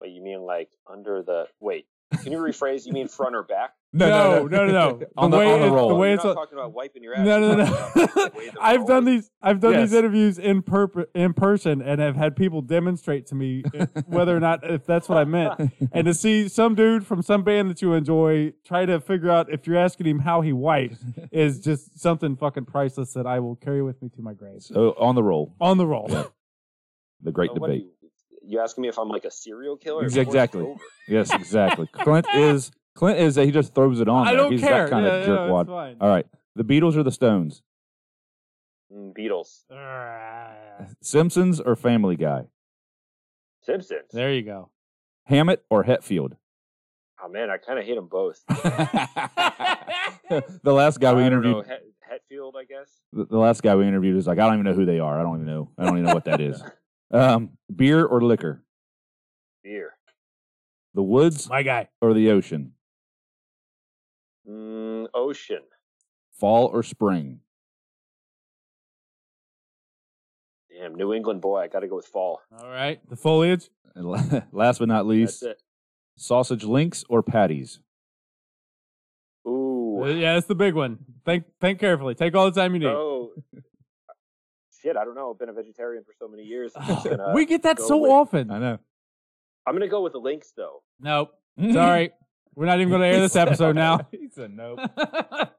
But 0.00 0.10
you 0.10 0.22
mean 0.22 0.40
like 0.40 0.70
under 0.90 1.22
the 1.22 1.46
wait? 1.60 1.86
Can 2.22 2.32
you 2.32 2.38
rephrase? 2.38 2.86
You 2.86 2.92
mean 2.92 3.08
front 3.08 3.34
or 3.36 3.42
back? 3.42 3.74
No, 3.94 4.46
no, 4.46 4.46
no, 4.46 4.66
no. 4.66 5.00
on 5.18 5.30
The 5.30 5.36
the, 5.36 5.40
way 5.44 5.52
on 5.52 5.60
the 5.60 5.66
it- 5.66 5.70
roll. 5.70 5.88
the 5.90 5.94
way 5.96 6.08
You're 6.08 6.14
it's 6.14 6.24
not 6.24 6.30
a- 6.30 6.34
talking 6.34 6.56
about 6.58 6.72
wiping 6.72 7.02
your 7.02 7.14
ass. 7.14 7.26
No, 7.26 7.40
no, 7.40 7.46
You're 7.48 7.56
no. 7.58 7.64
talking 7.66 8.02
about 8.02 8.32
the 8.32 8.38
way 8.38 8.48
the 8.50 8.52
I've 8.62 8.86
done 8.86 9.04
these. 9.04 9.30
I've 9.42 9.60
done 9.60 9.74
these 9.76 9.92
interviews 9.92 10.38
in 10.38 10.62
perp- 10.62 11.04
in 11.14 11.34
person, 11.34 11.82
and 11.82 12.00
have 12.00 12.16
had 12.16 12.34
people 12.34 12.62
demonstrate 12.62 13.26
to 13.26 13.34
me 13.34 13.62
whether 14.06 14.34
or 14.34 14.40
not 14.40 14.60
if 14.68 14.86
that's 14.86 15.08
what 15.10 15.18
I 15.18 15.24
meant. 15.24 15.72
and 15.92 16.06
to 16.06 16.14
see 16.14 16.48
some 16.48 16.74
dude 16.74 17.06
from 17.06 17.20
some 17.22 17.42
band 17.44 17.68
that 17.70 17.82
you 17.82 17.92
enjoy 17.92 18.54
try 18.64 18.86
to 18.86 18.98
figure 19.00 19.30
out 19.30 19.52
if 19.52 19.66
you're 19.66 19.76
asking 19.76 20.06
him 20.06 20.20
how 20.20 20.40
he 20.40 20.52
wipes 20.54 21.04
is 21.30 21.60
just 21.60 22.00
something 22.00 22.34
fucking 22.36 22.64
priceless 22.64 23.12
that 23.12 23.26
I 23.26 23.40
will 23.40 23.56
carry 23.56 23.82
with 23.82 24.00
me 24.00 24.08
to 24.16 24.22
my 24.22 24.32
grave. 24.32 24.62
so 24.62 24.94
on 24.98 25.14
the 25.16 25.22
roll. 25.22 25.54
On 25.60 25.76
the 25.76 25.86
roll. 25.86 26.06
Yeah. 26.08 26.24
The 27.20 27.30
great 27.32 27.50
what 27.52 27.68
do 27.68 27.74
debate. 27.74 27.86
You, 28.00 28.08
you 28.44 28.60
asking 28.60 28.82
me 28.82 28.88
if 28.88 28.98
I'm 28.98 29.08
like 29.08 29.24
a 29.26 29.30
serial 29.30 29.76
killer? 29.76 30.04
Ex- 30.04 30.16
Of 30.16 30.24
course, 30.24 30.34
exactly. 30.34 30.74
Yes, 31.08 31.32
exactly. 31.32 31.86
Clint 31.92 32.26
is 32.34 32.70
Clint 32.94 33.18
is 33.18 33.34
that 33.36 33.46
he 33.46 33.50
just 33.50 33.74
throws 33.74 34.00
it 34.00 34.08
on. 34.08 34.26
I 34.26 34.30
there. 34.32 34.36
don't 34.38 34.52
He's 34.52 34.60
care. 34.60 34.84
that 34.84 34.90
kind 34.90 35.06
Yeah, 35.06 35.12
of 35.12 35.28
yeah, 35.28 35.34
jerkwad. 35.34 35.60
it's 35.62 35.70
fine. 35.70 35.96
All 36.00 36.08
right. 36.08 36.26
The 36.56 36.64
Beatles 36.64 36.96
or 36.96 37.02
the 37.02 37.12
Stones? 37.12 37.62
Mm, 38.92 39.16
Beatles, 39.16 39.62
Simpsons 41.00 41.60
or 41.60 41.76
Family 41.76 42.16
Guy? 42.16 42.44
Simpsons. 43.62 44.10
There 44.12 44.32
you 44.32 44.42
go. 44.42 44.68
Hammett 45.24 45.64
or 45.70 45.84
Hetfield? 45.84 46.32
Oh 47.24 47.28
man, 47.28 47.50
I 47.50 47.56
kind 47.56 47.78
of 47.78 47.84
hate 47.86 47.94
them 47.94 48.08
both. 48.08 48.42
the 48.48 48.54
last 50.72 50.98
guy 51.00 51.12
we 51.14 51.22
I 51.22 51.28
don't 51.28 51.44
interviewed. 51.44 51.56
know, 51.56 51.62
Het- 51.62 51.84
Hetfield, 52.32 52.52
I 52.56 52.64
guess. 52.64 52.90
The, 53.12 53.24
the 53.26 53.38
last 53.38 53.62
guy 53.62 53.76
we 53.76 53.86
interviewed 53.86 54.16
is 54.16 54.26
like, 54.26 54.38
I 54.38 54.44
don't 54.46 54.54
even 54.54 54.64
know 54.66 54.74
who 54.74 54.84
they 54.84 54.98
are. 54.98 55.18
I 55.18 55.22
don't 55.22 55.36
even 55.36 55.46
know. 55.46 55.70
I 55.78 55.84
don't 55.84 55.98
even 55.98 56.08
know 56.08 56.14
what 56.14 56.24
that 56.24 56.40
is. 56.40 56.62
Um, 57.14 57.50
beer 57.76 58.06
or 58.06 58.22
liquor? 58.22 58.64
Beer. 59.62 59.92
The 60.94 61.02
woods 61.02 61.46
My 61.46 61.62
guy. 61.62 61.90
or 62.00 62.14
the 62.14 62.30
ocean? 62.30 62.72
Mm, 64.48 65.06
ocean. 65.14 65.62
Fall 66.38 66.66
or 66.66 66.82
spring? 66.82 67.40
Damn, 70.70 70.94
New 70.94 71.12
England 71.12 71.40
boy. 71.40 71.60
I 71.60 71.68
got 71.68 71.80
to 71.80 71.88
go 71.88 71.96
with 71.96 72.06
fall. 72.06 72.40
All 72.58 72.68
right. 72.68 73.00
The 73.08 73.16
foliage. 73.16 73.68
And 73.94 74.08
last 74.52 74.78
but 74.78 74.88
not 74.88 75.06
least, 75.06 75.42
That's 75.42 75.52
it. 75.52 75.62
sausage 76.16 76.64
links 76.64 77.04
or 77.08 77.22
patties? 77.22 77.78
Uh, 79.46 79.50
Ooh. 79.50 80.14
Yeah, 80.16 80.34
that's 80.34 80.46
the 80.46 80.54
big 80.54 80.74
one. 80.74 80.98
Think 81.26 81.44
think 81.60 81.78
carefully. 81.78 82.14
Take 82.14 82.34
all 82.34 82.50
the 82.50 82.58
time 82.58 82.72
you 82.72 82.80
need. 82.80 82.86
Oh. 82.86 83.32
Shit, 84.82 84.96
I 84.96 85.04
don't 85.04 85.14
know. 85.14 85.30
I've 85.30 85.38
been 85.38 85.50
a 85.50 85.52
vegetarian 85.52 86.02
for 86.04 86.12
so 86.18 86.26
many 86.26 86.42
years. 86.42 86.72
I'm, 86.74 86.86
just 86.88 87.04
gonna, 87.08 87.32
we 87.34 87.44
get 87.46 87.62
that 87.64 87.76
go 87.76 87.86
so 87.86 87.98
with- 87.98 88.10
often. 88.10 88.50
I 88.50 88.58
know. 88.58 88.78
I'm 89.66 89.74
gonna 89.74 89.86
go 89.88 90.02
with 90.02 90.12
the 90.14 90.18
links 90.18 90.52
though. 90.56 90.82
Nope. 90.98 91.34
Sorry. 91.72 92.10
We're 92.54 92.66
not 92.66 92.78
even 92.80 92.90
going 92.90 93.00
to 93.02 93.06
air 93.06 93.20
this 93.20 93.36
episode 93.36 93.74
now. 93.74 94.00
he 94.10 94.28
said 94.30 94.54
nope. 94.54 94.78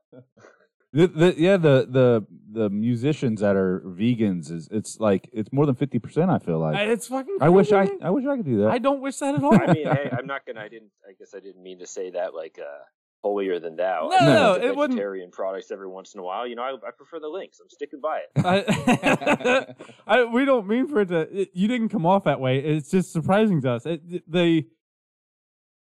The, 0.96 1.08
the, 1.08 1.36
yeah, 1.36 1.58
the 1.58 1.88
the 1.90 2.28
the 2.52 2.70
musicians 2.70 3.42
that 3.42 3.56
are 3.56 3.80
vegans 3.84 4.52
is 4.52 4.70
it's 4.72 5.00
like 5.00 5.28
it's 5.34 5.52
more 5.52 5.66
than 5.66 5.74
fifty 5.74 5.98
percent. 5.98 6.30
I 6.30 6.38
feel 6.38 6.60
like. 6.60 6.78
it's 6.88 7.08
fucking. 7.08 7.40
I 7.42 7.50
wish 7.50 7.72
I. 7.72 7.90
I 8.00 8.12
wish 8.12 8.28
I 8.28 8.38
could 8.38 8.46
do 8.46 8.60
that. 8.62 8.70
I 8.70 8.78
don't 8.78 9.02
wish 9.02 9.18
that 9.18 9.34
at 9.34 9.44
all. 9.44 9.56
I 9.56 9.74
mean, 9.74 9.88
hey, 9.88 10.12
I'm 10.16 10.28
not 10.28 10.46
gonna. 10.46 10.60
I 10.60 10.68
didn't. 10.68 10.92
I 11.10 11.14
guess 11.18 11.34
I 11.36 11.40
didn't 11.40 11.64
mean 11.64 11.80
to 11.80 11.88
say 11.88 12.12
that 12.12 12.36
like 12.36 12.60
uh, 12.62 12.84
holier 13.24 13.60
than 13.60 13.76
thou. 13.76 14.10
No, 14.12 14.18
I 14.18 14.26
no, 14.26 14.34
no, 14.34 14.54
it 14.54 14.76
wouldn't- 14.76 15.00
Vegetarian 15.00 15.32
products 15.32 15.72
every 15.72 15.88
once 15.88 16.14
in 16.14 16.20
a 16.20 16.24
while. 16.24 16.46
You 16.46 16.54
know, 16.58 16.62
I, 16.62 16.74
I 16.76 16.92
prefer 16.96 17.20
the 17.20 17.28
links. 17.28 17.60
I'm 17.60 17.72
sticking 17.72 18.00
by 18.00 18.20
it. 18.20 18.46
I, 18.46 19.76
I, 20.06 20.24
we 20.26 20.46
don't 20.46 20.68
mean 20.68 20.88
for 20.88 21.02
it 21.02 21.08
to. 21.08 21.22
It, 21.22 21.50
you 21.56 21.68
didn't 21.68 21.90
come 21.90 22.06
off 22.06 22.26
that 22.26 22.40
way. 22.40 22.60
It's 22.60 22.92
just 22.92 23.12
surprising 23.12 23.62
to 23.64 23.72
us. 23.72 23.88
It, 23.88 24.32
the 24.32 24.68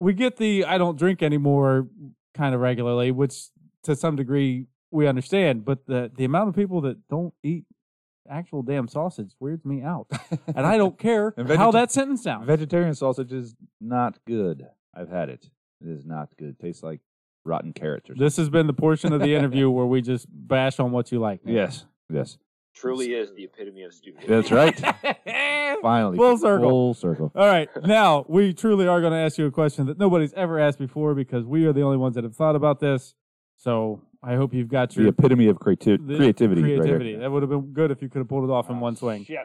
we 0.02 0.12
get 0.12 0.36
the 0.36 0.64
I 0.64 0.78
don't 0.78 0.98
drink 0.98 1.22
anymore 1.22 1.86
kind 2.34 2.54
of 2.54 2.60
regularly, 2.60 3.10
which 3.12 3.34
to 3.84 3.94
some 3.94 4.16
degree 4.16 4.66
we 4.90 5.06
understand. 5.06 5.64
But 5.64 5.86
the 5.86 6.10
the 6.14 6.24
amount 6.24 6.48
of 6.48 6.56
people 6.56 6.80
that 6.82 7.08
don't 7.08 7.32
eat 7.42 7.64
actual 8.28 8.62
damn 8.62 8.88
sausage 8.88 9.32
weirds 9.40 9.64
me 9.64 9.82
out, 9.82 10.08
and 10.54 10.66
I 10.66 10.76
don't 10.76 10.98
care 10.98 11.32
And 11.36 11.48
how 11.50 11.70
that 11.70 11.92
sentence 11.92 12.22
sounds. 12.22 12.46
Vegetarian 12.46 12.94
sausage 12.94 13.32
is 13.32 13.54
not 13.80 14.18
good. 14.26 14.66
I've 14.94 15.08
had 15.08 15.28
it. 15.28 15.48
It 15.80 15.88
is 15.88 16.04
not 16.04 16.30
good. 16.36 16.50
It 16.50 16.58
tastes 16.60 16.82
like 16.82 17.00
rotten 17.44 17.72
carrots 17.72 18.08
or 18.08 18.12
something. 18.14 18.24
this 18.24 18.36
has 18.36 18.48
been 18.50 18.66
the 18.66 18.72
portion 18.72 19.12
of 19.12 19.20
the 19.20 19.34
interview 19.38 19.70
where 19.70 19.86
we 19.86 20.02
just 20.02 20.26
bash 20.28 20.78
on 20.80 20.90
what 20.92 21.12
you 21.12 21.20
like. 21.20 21.40
Yes, 21.44 21.84
yes, 22.10 22.38
Truly 22.74 23.12
is 23.14 23.32
the 23.34 23.44
epitome 23.44 23.82
of 23.82 23.92
stupidity. 23.92 24.26
that's 24.32 24.50
right. 24.50 24.74
Finally, 25.82 26.16
Full 26.16 26.38
circle. 26.38 26.68
Full 26.70 26.94
circle. 26.94 27.32
All 27.34 27.46
right. 27.46 27.68
Now, 27.84 28.24
we 28.28 28.52
truly 28.54 28.86
are 28.88 29.00
going 29.00 29.12
to 29.12 29.18
ask 29.18 29.36
you 29.38 29.46
a 29.46 29.50
question 29.50 29.86
that 29.86 29.98
nobody's 29.98 30.32
ever 30.34 30.58
asked 30.58 30.78
before 30.78 31.14
because 31.14 31.44
we 31.44 31.66
are 31.66 31.72
the 31.72 31.82
only 31.82 31.98
ones 31.98 32.14
that 32.14 32.24
have 32.24 32.34
thought 32.34 32.56
about 32.56 32.80
this. 32.80 33.14
So 33.56 34.00
I 34.22 34.36
hope 34.36 34.54
you've 34.54 34.68
got 34.68 34.96
your 34.96 35.04
The 35.04 35.08
epitome 35.10 35.46
of 35.48 35.58
creati- 35.58 36.04
the 36.06 36.16
creativity. 36.16 36.62
right 36.62 36.78
creativity. 36.80 37.10
here. 37.10 37.20
that 37.20 37.30
would 37.30 37.42
have 37.42 37.50
been 37.50 37.72
good 37.72 37.90
if 37.90 38.00
you 38.02 38.08
could 38.08 38.20
have 38.20 38.28
pulled 38.28 38.44
it 38.48 38.52
off 38.52 38.70
in 38.70 38.80
one 38.80 38.96
swing. 38.96 39.24
Shit. 39.24 39.38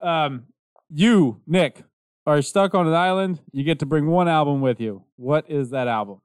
Um, 0.00 0.44
you, 0.88 1.40
Nick, 1.46 1.84
are 2.26 2.40
stuck 2.42 2.74
on 2.74 2.86
an 2.88 2.94
island. 2.94 3.40
You 3.52 3.64
get 3.64 3.80
to 3.80 3.86
bring 3.86 4.06
one 4.06 4.28
album 4.28 4.60
with 4.62 4.80
you. 4.80 5.04
What 5.16 5.50
is 5.50 5.70
that 5.70 5.88
album? 5.88 6.20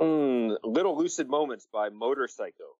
Mm, 0.00 0.56
Little 0.64 0.96
Lucid 0.98 1.28
Moments 1.28 1.66
by 1.72 1.88
Motorpsycho. 1.90 2.74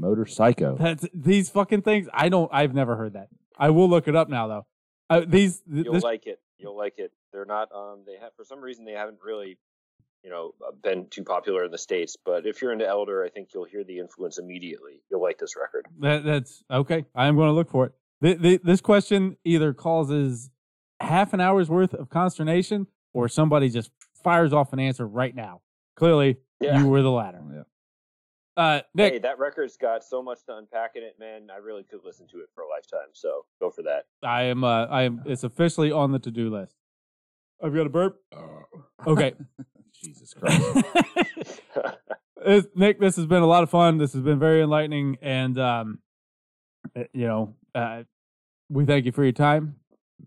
Motorpsycho. 0.00 0.78
That's 0.78 1.06
these 1.14 1.50
fucking 1.50 1.82
things. 1.82 2.08
I 2.12 2.28
don't. 2.28 2.50
I've 2.52 2.74
never 2.74 2.96
heard 2.96 3.14
that. 3.14 3.28
I 3.58 3.70
will 3.70 3.88
look 3.88 4.08
it 4.08 4.16
up 4.16 4.28
now, 4.28 4.46
though. 4.46 4.66
Uh, 5.10 5.22
these. 5.26 5.60
th- 5.62 5.84
You'll 5.84 5.94
this, 5.94 6.02
like 6.04 6.26
it. 6.26 6.40
You'll 6.58 6.76
like 6.76 6.94
it. 6.98 7.12
They're 7.32 7.44
not. 7.44 7.68
Um, 7.74 8.04
they 8.06 8.14
have 8.20 8.32
for 8.36 8.44
some 8.44 8.60
reason 8.60 8.84
they 8.84 8.92
haven't 8.92 9.18
really, 9.24 9.58
you 10.22 10.30
know, 10.30 10.52
uh, 10.66 10.70
been 10.82 11.08
too 11.08 11.24
popular 11.24 11.64
in 11.64 11.70
the 11.70 11.78
states. 11.78 12.16
But 12.24 12.46
if 12.46 12.62
you're 12.62 12.72
into 12.72 12.86
Elder, 12.86 13.24
I 13.24 13.28
think 13.28 13.48
you'll 13.54 13.64
hear 13.64 13.84
the 13.84 13.98
influence 13.98 14.38
immediately. 14.38 15.02
You'll 15.10 15.22
like 15.22 15.38
this 15.38 15.54
record. 15.56 15.86
That, 16.00 16.24
that's 16.24 16.62
okay. 16.70 17.04
I 17.14 17.26
am 17.26 17.36
going 17.36 17.48
to 17.48 17.52
look 17.54 17.70
for 17.70 17.86
it. 17.86 17.92
Th 18.22 18.40
th 18.40 18.60
this 18.62 18.80
question 18.80 19.36
either 19.44 19.72
causes 19.72 20.50
half 21.00 21.32
an 21.32 21.40
hour's 21.40 21.68
worth 21.70 21.94
of 21.94 22.08
consternation 22.10 22.86
or 23.14 23.28
somebody 23.28 23.68
just 23.68 23.90
fires 24.24 24.52
off 24.52 24.72
an 24.72 24.80
answer 24.80 25.06
right 25.06 25.34
now. 25.34 25.60
Clearly, 25.96 26.36
Yeah. 26.60 26.78
you 26.80 26.88
were 26.88 27.02
the 27.02 27.10
latter. 27.12 27.40
Yeah. 27.54 27.62
Uh, 28.58 28.80
Nick, 28.92 29.12
Hey, 29.12 29.18
that 29.20 29.38
record's 29.38 29.76
got 29.76 30.02
so 30.02 30.20
much 30.20 30.44
to 30.46 30.56
unpack 30.56 30.96
in 30.96 31.04
it, 31.04 31.14
man. 31.20 31.48
I 31.54 31.58
really 31.58 31.84
could 31.84 32.00
listen 32.04 32.26
to 32.32 32.38
it 32.38 32.48
for 32.52 32.64
a 32.64 32.68
lifetime. 32.68 33.10
So 33.12 33.44
go 33.60 33.70
for 33.70 33.82
that. 33.82 34.06
I 34.24 34.42
am. 34.42 34.64
Uh, 34.64 34.86
I 34.86 35.02
am. 35.04 35.22
It's 35.26 35.44
officially 35.44 35.92
on 35.92 36.10
the 36.10 36.18
to-do 36.18 36.50
list. 36.50 36.74
I've 37.62 37.72
got 37.72 37.86
a 37.86 37.88
burp. 37.88 38.20
Okay, 39.06 39.34
Jesus 40.02 40.34
Christ. 40.34 40.86
Nick, 42.74 42.98
this 42.98 43.14
has 43.14 43.26
been 43.26 43.42
a 43.42 43.46
lot 43.46 43.62
of 43.62 43.70
fun. 43.70 43.96
This 43.96 44.12
has 44.12 44.22
been 44.22 44.40
very 44.40 44.60
enlightening, 44.60 45.18
and 45.22 45.56
um, 45.60 46.00
uh, 46.96 47.04
you 47.12 47.28
know, 47.28 47.54
uh, 47.76 48.02
we 48.68 48.84
thank 48.84 49.06
you 49.06 49.12
for 49.12 49.22
your 49.22 49.32
time. 49.32 49.76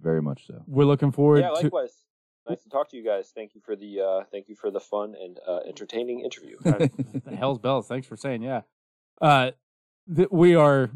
Very 0.01 0.21
much 0.21 0.47
so. 0.47 0.63
We're 0.67 0.85
looking 0.85 1.11
forward 1.11 1.41
yeah, 1.41 1.49
to. 1.49 1.53
likewise. 1.63 2.05
Nice 2.51 2.63
to 2.63 2.69
talk 2.69 2.89
to 2.89 2.97
you 2.97 3.03
guys. 3.03 3.31
Thank 3.33 3.55
you 3.55 3.61
for 3.61 3.75
the 3.75 4.01
uh, 4.01 4.23
thank 4.31 4.49
you 4.49 4.55
for 4.55 4.71
the 4.71 4.79
fun 4.79 5.15
and 5.21 5.39
uh, 5.47 5.59
entertaining 5.67 6.19
interview. 6.19 6.57
the 6.63 7.35
hell's 7.37 7.59
bells. 7.59 7.87
Thanks 7.87 8.07
for 8.07 8.15
saying 8.17 8.43
yeah. 8.43 8.61
Uh, 9.21 9.51
th- 10.13 10.29
we 10.31 10.55
are, 10.55 10.89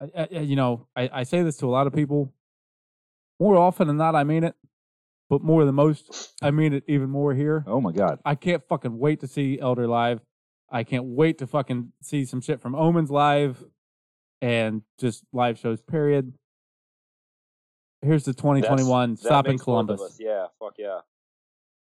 I, 0.00 0.28
I, 0.32 0.38
you 0.40 0.56
know, 0.56 0.86
I, 0.96 1.10
I 1.12 1.22
say 1.24 1.42
this 1.42 1.56
to 1.58 1.66
a 1.66 1.70
lot 1.70 1.86
of 1.86 1.92
people. 1.92 2.32
More 3.40 3.56
often 3.56 3.88
than 3.88 3.96
not, 3.96 4.14
I 4.14 4.24
mean 4.24 4.44
it, 4.44 4.54
but 5.28 5.42
more 5.42 5.64
than 5.64 5.74
most, 5.74 6.32
I 6.40 6.50
mean 6.50 6.72
it 6.72 6.84
even 6.86 7.10
more 7.10 7.34
here. 7.34 7.64
oh 7.66 7.80
my 7.80 7.92
God. 7.92 8.20
I 8.24 8.36
can't 8.36 8.62
fucking 8.68 8.96
wait 8.96 9.20
to 9.20 9.26
see 9.26 9.58
Elder 9.60 9.86
live. 9.86 10.20
I 10.70 10.84
can't 10.84 11.04
wait 11.04 11.38
to 11.38 11.46
fucking 11.46 11.92
see 12.00 12.24
some 12.24 12.40
shit 12.40 12.60
from 12.60 12.74
Omens 12.74 13.10
live 13.10 13.62
and 14.40 14.82
just 14.98 15.24
live 15.32 15.58
shows. 15.58 15.82
Period. 15.82 16.32
Here's 18.04 18.24
the 18.24 18.34
2021 18.34 19.12
That 19.12 19.18
Stop 19.18 19.46
in 19.46 19.52
makes 19.52 19.64
both 19.64 19.80
of 19.80 19.86
Columbus. 19.96 20.18
Yeah, 20.20 20.46
fuck 20.58 20.74
yeah. 20.78 21.00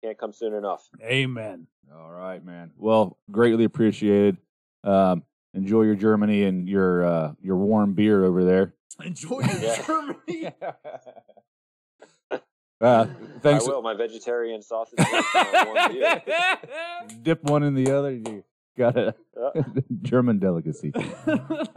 Can't 0.03 0.19
come 0.19 0.33
soon 0.33 0.55
enough. 0.55 0.89
Amen. 1.03 1.67
All 1.95 2.11
right, 2.11 2.45
man. 2.45 2.71
Well, 2.77 3.19
greatly 3.31 3.65
appreciated. 3.65 4.37
Um, 4.85 5.23
enjoy 5.55 5.83
your 5.83 5.95
Germany 5.95 6.45
and 6.45 6.69
your 6.69 7.05
uh, 7.05 7.33
your 7.43 7.57
warm 7.57 7.95
beer 7.95 8.25
over 8.25 8.45
there. 8.45 8.75
Enjoy 9.05 9.41
Yeah. 9.61 9.83
Germany. 9.87 10.49
Uh, 12.81 13.07
thanks. 13.43 13.65
I 13.65 13.69
will. 13.69 13.81
My 13.81 13.95
vegetarian 13.95 14.61
sausage. 14.61 14.99
my. 14.99 16.21
Dip 17.23 17.45
one 17.45 17.63
in 17.63 17.75
the 17.77 17.93
other. 17.97 18.11
You 18.11 18.43
got 18.77 18.97
a 18.99 19.15
Yeah. 19.55 19.63
German 20.03 20.41
delicacy. 20.41 20.93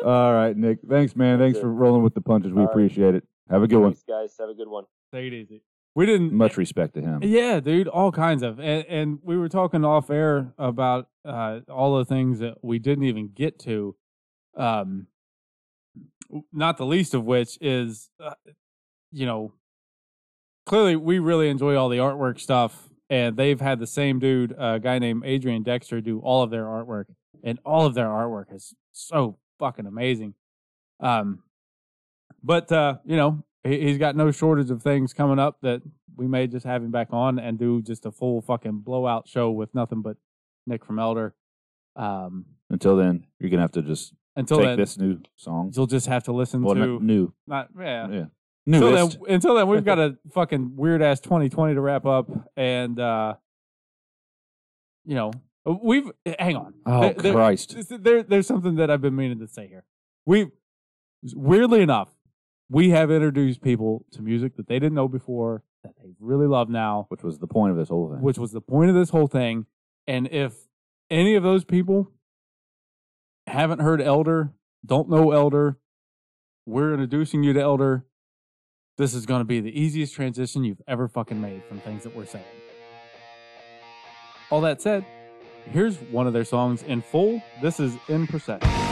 All 0.03 0.33
right, 0.33 0.57
Nick. 0.57 0.79
Thanks, 0.89 1.15
man. 1.15 1.37
Thanks 1.37 1.57
That's 1.57 1.61
for 1.61 1.71
rolling 1.71 2.01
with 2.01 2.15
the 2.15 2.21
punches. 2.21 2.53
We 2.53 2.61
All 2.61 2.65
right. 2.65 2.71
appreciate 2.71 3.13
it. 3.13 3.23
Have 3.49 3.63
a 3.63 3.67
good 3.67 3.79
one. 3.79 3.95
Guys. 4.07 4.35
Have 4.39 4.49
a 4.49 4.53
good 4.53 4.67
one. 4.67 4.85
Take 5.13 5.31
it 5.31 5.35
easy. 5.35 5.61
We 5.95 6.05
didn't 6.05 6.33
Much 6.33 6.57
respect 6.57 6.93
to 6.95 7.01
him. 7.01 7.21
Yeah, 7.23 7.61
dude, 7.61 7.87
all 7.87 8.11
kinds 8.11 8.43
of, 8.43 8.59
and, 8.59 8.85
and 8.89 9.19
we 9.23 9.37
were 9.37 9.47
talking 9.47 9.85
off 9.85 10.09
air 10.09 10.53
about 10.57 11.07
uh, 11.23 11.61
all 11.69 11.97
the 11.97 12.03
things 12.03 12.39
that 12.39 12.55
we 12.61 12.79
didn't 12.79 13.05
even 13.05 13.29
get 13.33 13.59
to. 13.59 13.95
Um, 14.57 15.07
not 16.51 16.77
the 16.77 16.85
least 16.85 17.13
of 17.13 17.23
which 17.23 17.57
is, 17.61 18.09
uh, 18.21 18.33
you 19.13 19.25
know, 19.25 19.53
clearly 20.65 20.97
we 20.97 21.19
really 21.19 21.47
enjoy 21.47 21.77
all 21.77 21.87
the 21.87 21.99
artwork 21.99 22.41
stuff, 22.41 22.89
and 23.09 23.37
they've 23.37 23.61
had 23.61 23.79
the 23.79 23.87
same 23.87 24.19
dude, 24.19 24.53
a 24.57 24.79
guy 24.81 24.99
named 24.99 25.23
Adrian 25.25 25.63
Dexter, 25.63 26.01
do 26.01 26.19
all 26.19 26.43
of 26.43 26.51
their 26.51 26.65
artwork, 26.65 27.05
and 27.41 27.57
all 27.63 27.85
of 27.85 27.93
their 27.93 28.07
artwork 28.07 28.53
is 28.53 28.73
so 28.91 29.37
fucking 29.59 29.85
amazing. 29.85 30.33
Um, 30.99 31.43
but 32.45 32.71
uh, 32.71 32.97
you 33.05 33.17
know, 33.17 33.43
he, 33.63 33.79
he's 33.81 33.97
got 33.97 34.15
no 34.15 34.31
shortage 34.31 34.69
of 34.69 34.81
things 34.83 35.13
coming 35.13 35.39
up 35.39 35.57
that 35.61 35.81
we 36.15 36.27
may 36.27 36.47
just 36.47 36.65
have 36.65 36.83
him 36.83 36.91
back 36.91 37.07
on 37.11 37.39
and 37.39 37.57
do 37.57 37.81
just 37.81 38.05
a 38.05 38.11
full 38.11 38.41
fucking 38.41 38.79
blowout 38.79 39.27
show 39.27 39.51
with 39.51 39.73
nothing 39.73 40.01
but 40.01 40.17
Nick 40.67 40.85
from 40.85 40.99
Elder. 40.99 41.33
Um, 41.95 42.45
Until 42.69 42.95
then, 42.95 43.25
you're 43.39 43.49
gonna 43.49 43.61
have 43.63 43.71
to 43.73 43.81
just 43.81 44.13
until 44.35 44.57
take 44.59 44.67
then, 44.67 44.77
this 44.77 44.97
new 44.97 45.19
song. 45.35 45.71
you'll 45.75 45.87
just 45.87 46.07
have 46.07 46.23
to 46.25 46.31
listen 46.33 46.61
Well, 46.61 46.75
to 46.75 46.79
not 46.85 47.01
new. 47.01 47.33
not 47.47 47.69
yeah. 47.79 48.07
Yeah. 48.09 48.25
Until 48.67 48.91
then, 48.91 49.33
until 49.33 49.55
then, 49.55 49.67
we've 49.67 49.85
got 49.85 49.99
a 49.99 50.17
fucking 50.33 50.75
weird 50.75 51.01
ass 51.01 51.19
2020 51.19 51.75
to 51.75 51.81
wrap 51.81 52.05
up, 52.05 52.29
and 52.57 52.99
uh, 52.99 53.35
you 55.05 55.15
know, 55.15 55.31
we've 55.83 56.09
hang 56.39 56.55
on. 56.55 56.73
Oh 56.85 57.01
There- 57.01 57.13
there- 57.13 57.33
Christ! 57.33 57.75
there, 57.89 58.23
there's 58.23 58.47
something 58.47 58.75
that 58.75 58.89
I've 58.89 59.01
been 59.01 59.15
meaning 59.15 59.39
to 59.39 59.47
say 59.47 59.67
here. 59.67 59.83
We, 60.25 60.47
weirdly 61.35 61.81
enough, 61.81 62.09
we 62.69 62.89
have 62.89 63.11
introduced 63.11 63.61
people 63.61 64.05
to 64.11 64.21
music 64.21 64.55
that 64.57 64.67
they 64.67 64.75
didn't 64.79 64.95
know 64.95 65.07
before 65.07 65.63
that 65.83 65.93
they 66.01 66.09
really 66.19 66.47
love 66.47 66.67
now, 66.69 67.05
Which 67.09 67.23
was 67.23 67.37
the 67.39 67.47
point 67.47 67.71
of 67.71 67.77
this 67.77 67.89
whole 67.89 68.09
thing. 68.11 68.21
which 68.21 68.37
was 68.39 68.51
the 68.51 68.61
point 68.61 68.89
of 68.89 68.95
this 68.95 69.09
whole 69.09 69.27
thing. 69.27 69.65
And 70.07 70.27
if 70.31 70.53
any 71.11 71.35
of 71.35 71.43
those 71.43 71.63
people 71.63 72.11
haven't 73.47 73.79
heard 73.81 74.01
Elder, 74.01 74.51
don't 74.85 75.09
know 75.09 75.31
Elder, 75.31 75.77
we're 76.65 76.91
introducing 76.93 77.43
you 77.43 77.53
to 77.53 77.61
Elder. 77.61 78.05
This 78.97 79.13
is 79.13 79.25
going 79.25 79.41
to 79.41 79.45
be 79.45 79.59
the 79.59 79.79
easiest 79.79 80.15
transition 80.15 80.63
you've 80.63 80.81
ever 80.87 81.07
fucking 81.07 81.39
made 81.39 81.63
from 81.65 81.79
things 81.81 82.03
that 82.03 82.15
we're 82.15 82.25
saying. 82.25 82.45
All 84.49 84.61
that 84.61 84.81
said, 84.81 85.05
here's 85.71 85.97
one 85.97 86.27
of 86.27 86.33
their 86.33 86.45
songs 86.45 86.81
in 86.81 87.01
full. 87.01 87.41
This 87.61 87.79
is 87.79 87.95
In 88.07 88.25
Procession. 88.25 88.84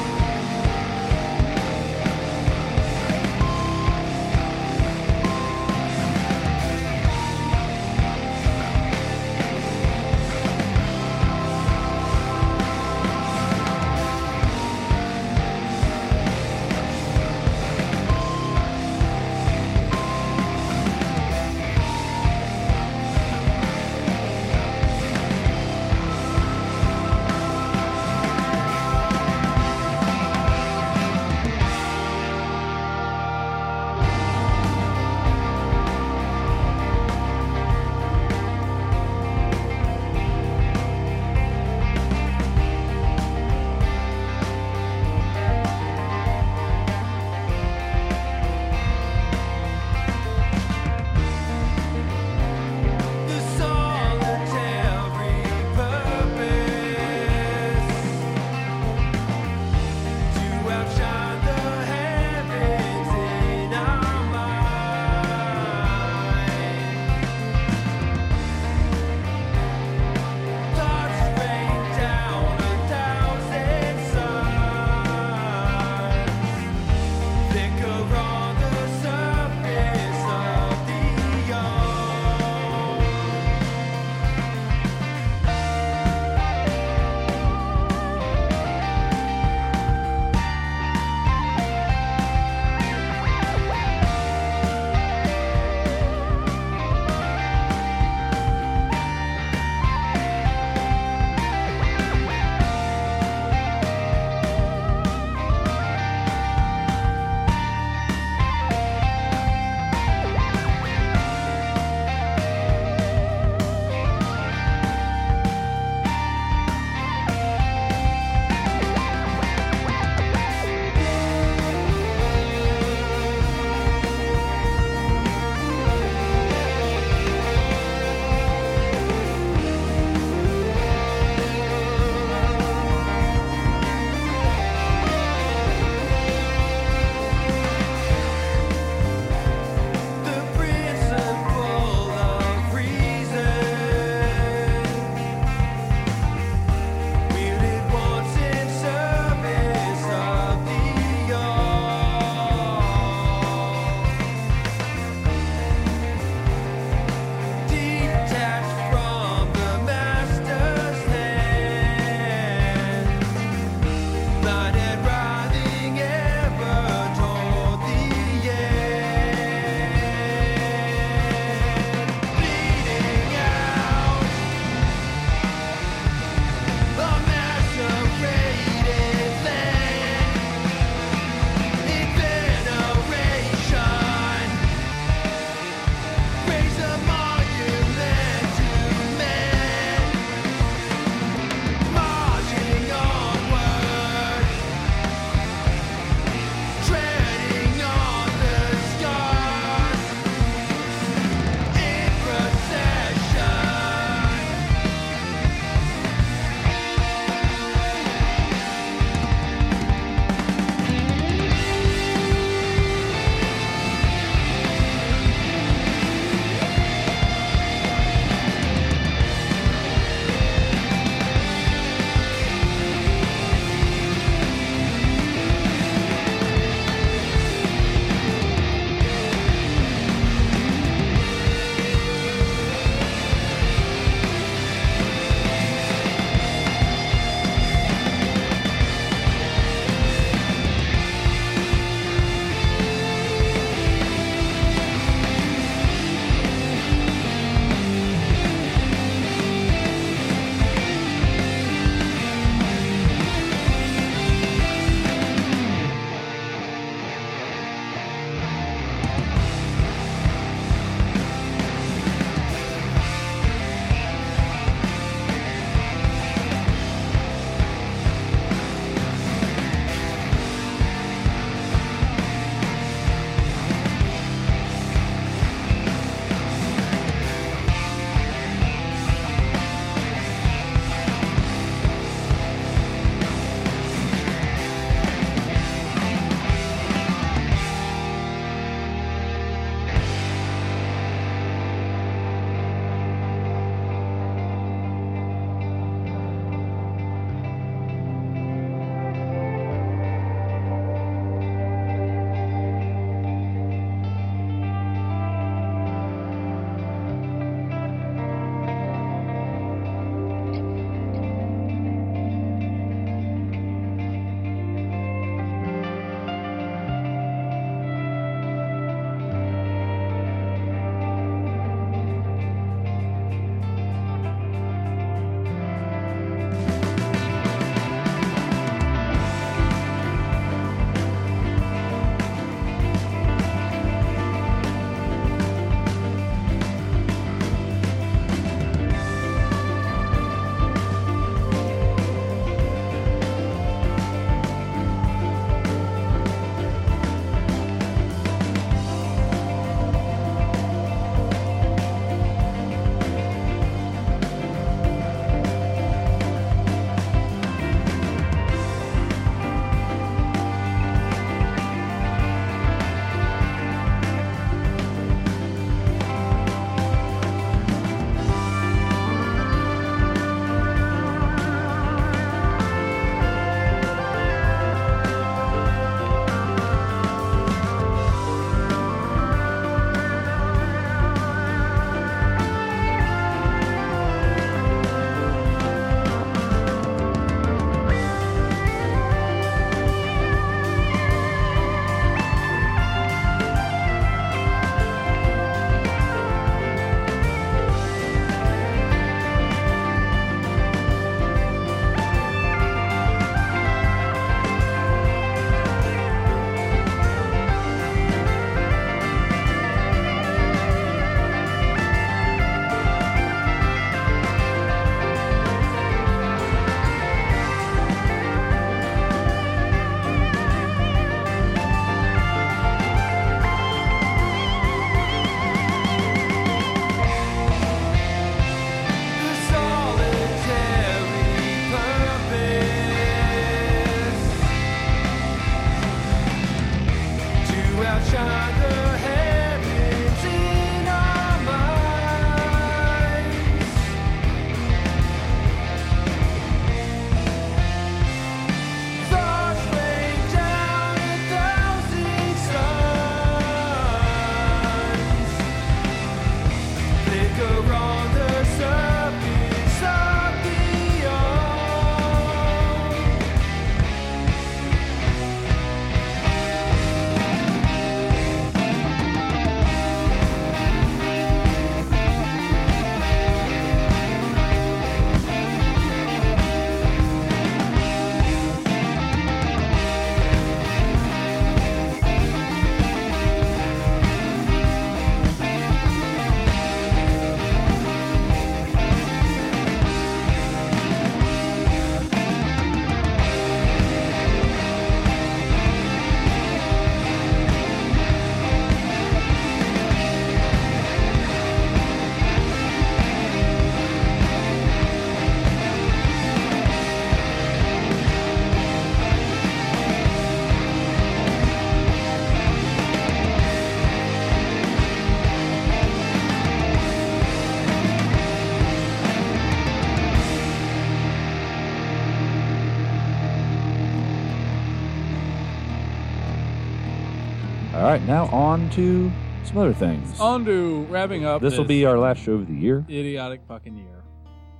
Right, 527.93 528.07
now 528.07 528.25
on 528.29 528.67
to 528.71 529.11
some 529.45 529.59
other 529.59 529.71
things. 529.73 530.19
On 530.19 530.43
to 530.45 530.83
wrapping 530.89 531.25
up. 531.25 531.43
this 531.43 531.59
will 531.59 531.63
be 531.63 531.85
our 531.85 531.99
last 531.99 532.23
show 532.23 532.33
of 532.33 532.47
the 532.47 532.53
year, 532.55 532.83
idiotic 532.89 533.41
fucking 533.47 533.77
year. 533.77 534.03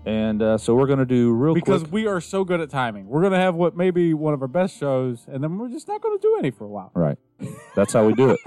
and 0.06 0.40
uh, 0.44 0.56
so 0.56 0.76
we're 0.76 0.86
gonna 0.86 1.04
do 1.04 1.34
real 1.34 1.54
quick 1.56 1.66
Because 1.66 1.82
quick. 1.82 1.92
we 1.94 2.06
are 2.06 2.22
so 2.22 2.44
good 2.44 2.62
at 2.62 2.70
timing. 2.70 3.08
We're 3.08 3.24
gonna 3.24 3.40
have 3.40 3.56
what 3.56 3.76
may 3.76 3.90
be 3.90 4.14
one 4.14 4.36
of 4.36 4.44
our 4.44 4.48
best 4.48 4.78
shows, 4.78 5.26
and 5.28 5.44
then 5.44 5.58
we're 5.58 5.70
just 5.70 5.88
not 5.88 6.00
gonna 6.00 6.20
do 6.20 6.36
any 6.38 6.52
for 6.52 6.66
a 6.66 6.68
while. 6.68 6.92
Right. 6.94 7.18
That's 7.76 7.92
how 7.94 8.06
we 8.06 8.14
do 8.14 8.30
it. 8.30 8.40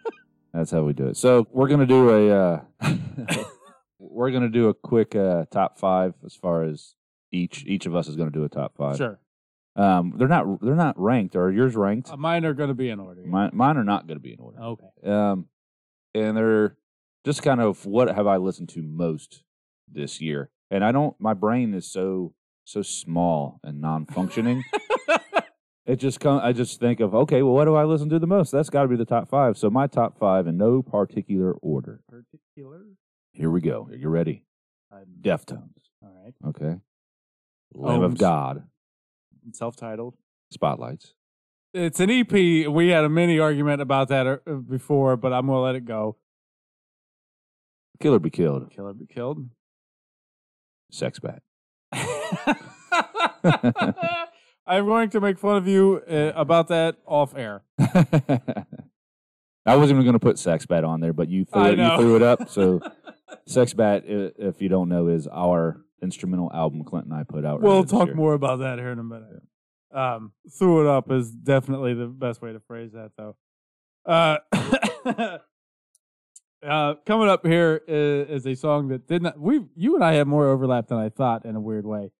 That's 0.54 0.70
how 0.70 0.84
we 0.84 0.94
do 0.94 1.08
it. 1.08 1.18
So 1.18 1.46
we're 1.52 1.68
gonna 1.68 1.84
do 1.84 2.08
a 2.08 2.62
uh, 2.80 2.94
we're 3.98 4.30
gonna 4.30 4.48
do 4.48 4.68
a 4.70 4.74
quick 4.74 5.14
uh, 5.14 5.44
top 5.50 5.78
five 5.78 6.14
as 6.24 6.34
far 6.34 6.62
as 6.64 6.94
each 7.30 7.62
each 7.66 7.84
of 7.84 7.94
us 7.94 8.08
is 8.08 8.16
gonna 8.16 8.30
do 8.30 8.44
a 8.44 8.48
top 8.48 8.74
five. 8.78 8.96
Sure. 8.96 9.18
Um, 9.80 10.12
they're 10.16 10.28
not 10.28 10.60
they're 10.60 10.74
not 10.74 11.00
ranked. 11.00 11.36
Are 11.36 11.50
yours 11.50 11.74
ranked? 11.74 12.10
Uh, 12.10 12.16
mine 12.18 12.44
are 12.44 12.52
gonna 12.52 12.74
be 12.74 12.90
in 12.90 13.00
order. 13.00 13.22
Mine, 13.24 13.50
mine 13.54 13.78
are 13.78 13.84
not 13.84 14.06
gonna 14.06 14.20
be 14.20 14.34
in 14.34 14.40
order. 14.40 14.60
Okay. 14.60 14.86
Um, 15.06 15.46
and 16.14 16.36
they're 16.36 16.76
just 17.24 17.42
kind 17.42 17.62
of 17.62 17.86
what 17.86 18.14
have 18.14 18.26
I 18.26 18.36
listened 18.36 18.68
to 18.70 18.82
most 18.82 19.42
this 19.90 20.20
year? 20.20 20.50
And 20.70 20.84
I 20.84 20.92
don't. 20.92 21.18
My 21.18 21.32
brain 21.32 21.72
is 21.72 21.90
so 21.90 22.34
so 22.64 22.82
small 22.82 23.58
and 23.64 23.80
non-functioning. 23.80 24.62
it 25.86 25.96
just 25.96 26.20
come. 26.20 26.40
I 26.42 26.52
just 26.52 26.78
think 26.78 27.00
of 27.00 27.14
okay. 27.14 27.40
Well, 27.42 27.54
what 27.54 27.64
do 27.64 27.74
I 27.74 27.84
listen 27.84 28.10
to 28.10 28.18
the 28.18 28.26
most? 28.26 28.50
That's 28.50 28.68
got 28.68 28.82
to 28.82 28.88
be 28.88 28.96
the 28.96 29.06
top 29.06 29.30
five. 29.30 29.56
So 29.56 29.70
my 29.70 29.86
top 29.86 30.18
five 30.18 30.46
in 30.46 30.58
no 30.58 30.82
particular 30.82 31.52
order. 31.54 32.02
Particular. 32.06 32.82
Here 33.32 33.50
we 33.50 33.62
go. 33.62 33.88
Are 33.90 33.96
you 33.96 34.10
ready? 34.10 34.44
I'm, 34.92 35.06
Deftones. 35.22 35.70
all 36.02 36.12
right. 36.22 36.34
Okay. 36.48 36.80
Lamb 37.72 38.02
of 38.02 38.14
Ohms. 38.14 38.64
God. 39.44 39.56
Self-titled. 39.56 40.14
Spotlights. 40.50 41.14
It's 41.72 42.00
an 42.00 42.10
EP. 42.10 42.32
We 42.32 42.88
had 42.88 43.04
a 43.04 43.08
mini 43.08 43.38
argument 43.38 43.80
about 43.80 44.08
that 44.08 44.26
uh, 44.26 44.54
before, 44.54 45.16
but 45.16 45.32
I'm 45.32 45.46
gonna 45.46 45.60
let 45.60 45.76
it 45.76 45.84
go. 45.84 46.16
Killer 48.00 48.18
be 48.18 48.30
killed. 48.30 48.70
Killer 48.70 48.92
be 48.92 49.06
killed. 49.06 49.48
Sex 50.90 51.20
bat. 51.20 51.42
I'm 54.66 54.86
going 54.86 55.10
to 55.10 55.20
make 55.20 55.38
fun 55.38 55.56
of 55.56 55.66
you 55.66 56.00
uh, 56.08 56.32
about 56.34 56.68
that 56.68 56.96
off 57.06 57.36
air. 57.36 57.62
I 59.66 59.76
wasn't 59.76 59.96
even 59.96 60.04
going 60.04 60.14
to 60.14 60.20
put 60.20 60.38
Sex 60.38 60.64
Bat 60.64 60.84
on 60.84 61.00
there, 61.00 61.12
but 61.12 61.28
you 61.28 61.44
threw, 61.44 61.64
it, 61.64 61.78
you 61.78 61.96
threw 61.96 62.16
it 62.16 62.22
up. 62.22 62.48
So 62.48 62.80
Sex 63.46 63.74
Bat, 63.74 64.04
if 64.06 64.62
you 64.62 64.68
don't 64.68 64.88
know, 64.88 65.08
is 65.08 65.26
our 65.26 65.80
instrumental 66.02 66.50
album 66.52 66.84
Clint 66.84 67.06
and 67.06 67.14
I 67.14 67.24
put 67.24 67.44
out. 67.44 67.60
We'll 67.60 67.84
talk 67.84 68.08
year. 68.08 68.16
more 68.16 68.34
about 68.34 68.60
that 68.60 68.78
here 68.78 68.90
in 68.90 68.98
a 68.98 69.04
minute. 69.04 69.42
Um, 69.92 70.32
threw 70.58 70.80
it 70.80 70.86
up 70.86 71.10
is 71.10 71.30
definitely 71.30 71.94
the 71.94 72.06
best 72.06 72.40
way 72.40 72.52
to 72.52 72.60
phrase 72.60 72.92
that, 72.92 73.10
though. 73.16 73.36
Uh, 74.06 74.38
uh, 76.66 76.94
coming 77.06 77.28
up 77.28 77.44
here 77.44 77.82
is, 77.88 78.42
is 78.42 78.46
a 78.46 78.54
song 78.54 78.88
that 78.88 79.08
did 79.08 79.22
not. 79.22 79.38
We, 79.38 79.62
you 79.74 79.96
and 79.96 80.04
I 80.04 80.14
have 80.14 80.26
more 80.26 80.48
overlap 80.48 80.88
than 80.88 80.98
I 80.98 81.08
thought 81.08 81.44
in 81.44 81.56
a 81.56 81.60
weird 81.60 81.86
way, 81.86 82.12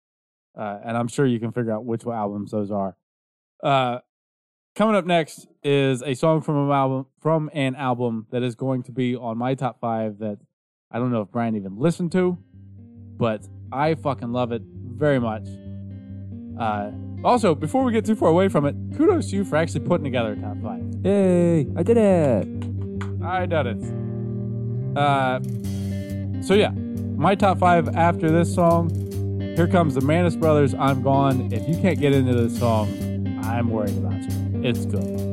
uh, 0.58 0.78
and 0.84 0.96
I'm 0.96 1.08
sure 1.08 1.26
you 1.26 1.38
can 1.38 1.52
figure 1.52 1.72
out 1.72 1.84
which 1.84 2.04
albums 2.04 2.50
those 2.50 2.70
are. 2.70 2.96
Uh, 3.62 3.98
coming 4.74 4.96
up 4.96 5.06
next 5.06 5.46
is 5.62 6.02
a 6.02 6.14
song 6.14 6.40
from 6.40 6.56
an 6.56 6.70
album 6.72 7.06
from 7.20 7.50
an 7.52 7.76
album 7.76 8.26
that 8.30 8.42
is 8.42 8.54
going 8.56 8.82
to 8.84 8.92
be 8.92 9.14
on 9.14 9.38
my 9.38 9.54
top 9.54 9.80
five. 9.80 10.18
That 10.18 10.38
I 10.90 10.98
don't 10.98 11.12
know 11.12 11.22
if 11.22 11.30
Brian 11.30 11.54
even 11.54 11.78
listened 11.78 12.10
to, 12.12 12.36
but 13.16 13.46
I 13.72 13.94
fucking 13.94 14.32
love 14.32 14.52
it 14.52 14.62
very 14.64 15.18
much. 15.18 15.46
Uh, 16.58 16.90
also, 17.24 17.54
before 17.54 17.84
we 17.84 17.92
get 17.92 18.04
too 18.04 18.16
far 18.16 18.28
away 18.28 18.48
from 18.48 18.66
it, 18.66 18.74
kudos 18.96 19.30
to 19.30 19.36
you 19.36 19.44
for 19.44 19.56
actually 19.56 19.80
putting 19.80 20.04
together 20.04 20.32
a 20.32 20.36
top 20.36 20.56
five. 20.62 20.82
Hey, 21.02 21.66
I 21.76 21.82
did 21.82 21.96
it. 21.96 22.48
I 23.22 23.46
did 23.46 23.66
it. 23.66 24.96
Uh, 24.96 25.40
so 26.42 26.54
yeah, 26.54 26.70
my 27.16 27.34
top 27.34 27.58
five 27.58 27.88
after 27.96 28.30
this 28.30 28.54
song. 28.54 28.90
Here 29.56 29.66
comes 29.66 29.94
the 29.94 30.00
Maness 30.00 30.38
Brothers. 30.38 30.74
I'm 30.74 31.02
gone. 31.02 31.52
If 31.52 31.68
you 31.68 31.76
can't 31.82 32.00
get 32.00 32.14
into 32.14 32.32
this 32.32 32.58
song, 32.58 32.88
I'm 33.44 33.68
worried 33.68 33.96
about 33.98 34.22
you. 34.22 34.62
It's 34.62 34.86
good. 34.86 35.29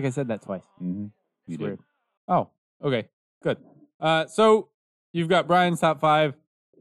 Like 0.00 0.08
I 0.08 0.10
said 0.10 0.28
that 0.28 0.42
twice. 0.42 0.62
Mm-hmm. 0.82 1.02
You 1.04 1.10
It's 1.48 1.56
did. 1.58 1.60
weird. 1.60 1.78
Oh, 2.28 2.48
okay, 2.82 3.08
good. 3.42 3.58
Uh, 4.00 4.26
so 4.26 4.68
you've 5.12 5.28
got 5.28 5.46
Brian's 5.46 5.80
top 5.80 6.00
five. 6.00 6.34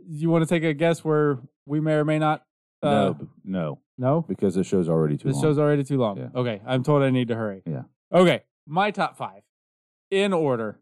You 0.07 0.29
want 0.29 0.43
to 0.43 0.49
take 0.49 0.63
a 0.63 0.73
guess 0.73 1.03
where 1.03 1.39
we 1.65 1.79
may 1.79 1.93
or 1.93 2.05
may 2.05 2.19
not? 2.19 2.45
Uh, 2.81 2.89
no, 2.89 3.27
no, 3.43 3.79
no. 3.97 4.21
because 4.27 4.55
the 4.55 4.63
show's 4.63 4.87
already 4.87 5.17
too 5.17 5.27
This 5.27 5.35
long. 5.35 5.43
show's 5.43 5.59
already 5.59 5.83
too 5.83 5.97
long. 5.97 6.17
Yeah. 6.17 6.27
Okay, 6.33 6.61
I'm 6.65 6.83
told 6.83 7.03
I 7.03 7.09
need 7.09 7.27
to 7.27 7.35
hurry. 7.35 7.61
Yeah. 7.65 7.83
Okay, 8.13 8.43
my 8.65 8.91
top 8.91 9.17
five 9.17 9.41
in 10.11 10.31
order. 10.33 10.79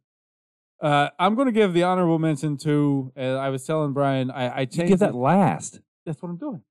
Uh, 0.79 1.09
I'm 1.17 1.33
going 1.33 1.47
to 1.47 1.51
give 1.51 1.73
the 1.73 1.81
honorable 1.83 2.19
mention 2.19 2.55
to. 2.57 3.11
Uh, 3.17 3.35
I 3.37 3.49
was 3.49 3.65
telling 3.65 3.93
Brian, 3.93 4.29
I, 4.29 4.47
I 4.47 4.59
You 4.61 4.65
changed. 4.67 4.89
give 4.89 4.99
that 4.99 5.09
it- 5.09 5.15
last. 5.15 5.79
That's 6.05 6.21
what 6.21 6.29
I'm 6.29 6.37
doing. 6.37 6.61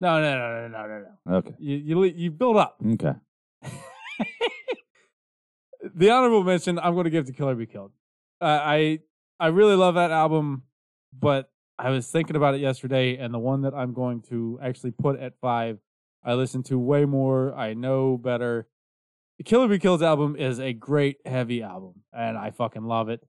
No, 0.00 0.20
no, 0.20 0.36
no, 0.36 0.68
no, 0.68 0.68
no, 0.68 0.86
no, 0.88 1.04
no. 1.26 1.36
Okay. 1.36 1.54
You 1.58 1.76
you 1.76 2.04
you 2.04 2.30
build 2.30 2.56
up. 2.56 2.76
Okay. 2.94 3.12
the 5.94 6.10
honorable 6.10 6.44
mention 6.44 6.78
I'm 6.78 6.94
going 6.94 7.04
to 7.04 7.10
give 7.10 7.26
to 7.26 7.32
Killer 7.32 7.54
Be 7.54 7.66
Killed. 7.66 7.92
Uh, 8.40 8.60
I 8.62 9.00
I 9.38 9.48
really 9.48 9.74
love 9.76 9.94
that 9.94 10.10
album, 10.10 10.64
but 11.18 11.50
I 11.78 11.90
was 11.90 12.10
thinking 12.10 12.36
about 12.36 12.54
it 12.54 12.60
yesterday, 12.60 13.16
and 13.16 13.32
the 13.32 13.38
one 13.38 13.62
that 13.62 13.74
I'm 13.74 13.92
going 13.94 14.22
to 14.28 14.58
actually 14.62 14.90
put 14.90 15.18
at 15.18 15.38
five, 15.40 15.78
I 16.24 16.34
listen 16.34 16.62
to 16.64 16.78
way 16.78 17.04
more. 17.06 17.54
I 17.54 17.74
know 17.74 18.18
better. 18.18 18.68
The 19.38 19.44
Killer 19.44 19.68
Be 19.68 19.78
Killed's 19.78 20.02
album 20.02 20.36
is 20.36 20.60
a 20.60 20.74
great 20.74 21.16
heavy 21.24 21.62
album, 21.62 22.02
and 22.12 22.36
I 22.36 22.50
fucking 22.50 22.84
love 22.84 23.08
it. 23.08 23.26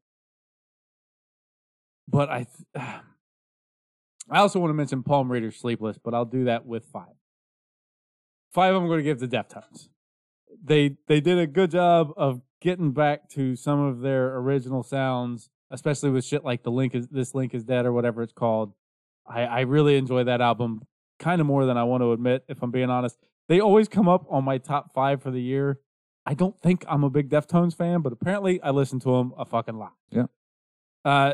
But 2.09 2.29
I, 2.29 2.45
th- 2.75 2.85
I 4.29 4.39
also 4.39 4.59
want 4.59 4.71
to 4.71 4.75
mention 4.75 5.03
Palm 5.03 5.31
Reader 5.31 5.51
Sleepless, 5.51 5.97
but 5.97 6.13
I'll 6.13 6.25
do 6.25 6.45
that 6.45 6.65
with 6.65 6.85
five. 6.91 7.15
Five 8.53 8.75
I'm 8.75 8.87
going 8.87 8.99
to 8.99 9.03
give 9.03 9.19
to 9.19 9.27
Deftones 9.27 9.87
they 10.63 10.97
they 11.07 11.21
did 11.21 11.37
a 11.37 11.47
good 11.47 11.71
job 11.71 12.11
of 12.17 12.41
getting 12.61 12.91
back 12.91 13.29
to 13.29 13.55
some 13.55 13.79
of 13.79 14.01
their 14.01 14.37
original 14.37 14.83
sounds, 14.83 15.49
especially 15.71 16.09
with 16.09 16.23
shit 16.23 16.43
like 16.43 16.63
the 16.63 16.71
link 16.71 16.95
is 16.95 17.07
this 17.07 17.33
link 17.33 17.53
is 17.53 17.63
dead 17.63 17.85
or 17.85 17.91
whatever 17.91 18.21
it's 18.21 18.33
called. 18.33 18.73
I, 19.27 19.43
I 19.43 19.59
really 19.61 19.97
enjoy 19.97 20.23
that 20.25 20.41
album 20.41 20.81
kind 21.19 21.41
of 21.41 21.47
more 21.47 21.65
than 21.65 21.77
I 21.77 21.83
want 21.83 22.01
to 22.01 22.11
admit, 22.11 22.43
if 22.47 22.61
I'm 22.61 22.71
being 22.71 22.89
honest. 22.89 23.17
They 23.47 23.59
always 23.59 23.87
come 23.87 24.07
up 24.07 24.25
on 24.29 24.43
my 24.43 24.57
top 24.57 24.93
five 24.93 25.21
for 25.21 25.31
the 25.31 25.41
year. 25.41 25.79
I 26.25 26.33
don't 26.33 26.59
think 26.61 26.85
I'm 26.87 27.03
a 27.03 27.09
big 27.09 27.29
Deftones 27.29 27.75
fan, 27.75 28.01
but 28.01 28.13
apparently 28.13 28.61
I 28.61 28.69
listen 28.69 28.99
to 29.01 29.17
them 29.17 29.33
a 29.37 29.45
fucking 29.45 29.77
lot. 29.77 29.93
Yeah. 30.11 30.25
Uh, 31.03 31.33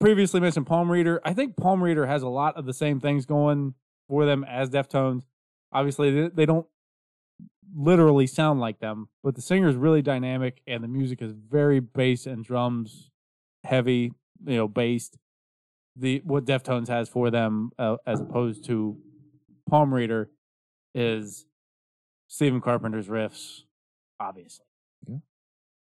previously 0.00 0.40
mentioned 0.40 0.66
Palm 0.66 0.90
Reader. 0.90 1.20
I 1.24 1.32
think 1.32 1.56
Palm 1.56 1.82
Reader 1.82 2.06
has 2.06 2.22
a 2.22 2.28
lot 2.28 2.56
of 2.56 2.66
the 2.66 2.74
same 2.74 3.00
things 3.00 3.24
going 3.24 3.74
for 4.08 4.26
them 4.26 4.44
as 4.44 4.68
Deftones. 4.68 5.22
Obviously, 5.72 6.10
they, 6.10 6.28
they 6.28 6.46
don't 6.46 6.66
literally 7.74 8.26
sound 8.26 8.60
like 8.60 8.80
them, 8.80 9.08
but 9.22 9.34
the 9.34 9.42
singer 9.42 9.68
is 9.68 9.76
really 9.76 10.02
dynamic 10.02 10.60
and 10.66 10.82
the 10.82 10.88
music 10.88 11.22
is 11.22 11.32
very 11.32 11.80
bass 11.80 12.26
and 12.26 12.44
drums 12.44 13.10
heavy, 13.64 14.12
you 14.44 14.56
know, 14.56 14.68
based. 14.68 15.18
The 15.96 16.22
what 16.24 16.46
Deftones 16.46 16.88
has 16.88 17.08
for 17.08 17.30
them 17.30 17.70
uh, 17.78 17.96
as 18.06 18.20
opposed 18.20 18.64
to 18.66 18.96
Palm 19.68 19.92
Reader 19.92 20.30
is 20.94 21.44
Stephen 22.28 22.62
Carpenter's 22.62 23.08
riffs, 23.08 23.60
obviously. 24.18 24.64
Yeah. 25.06 25.18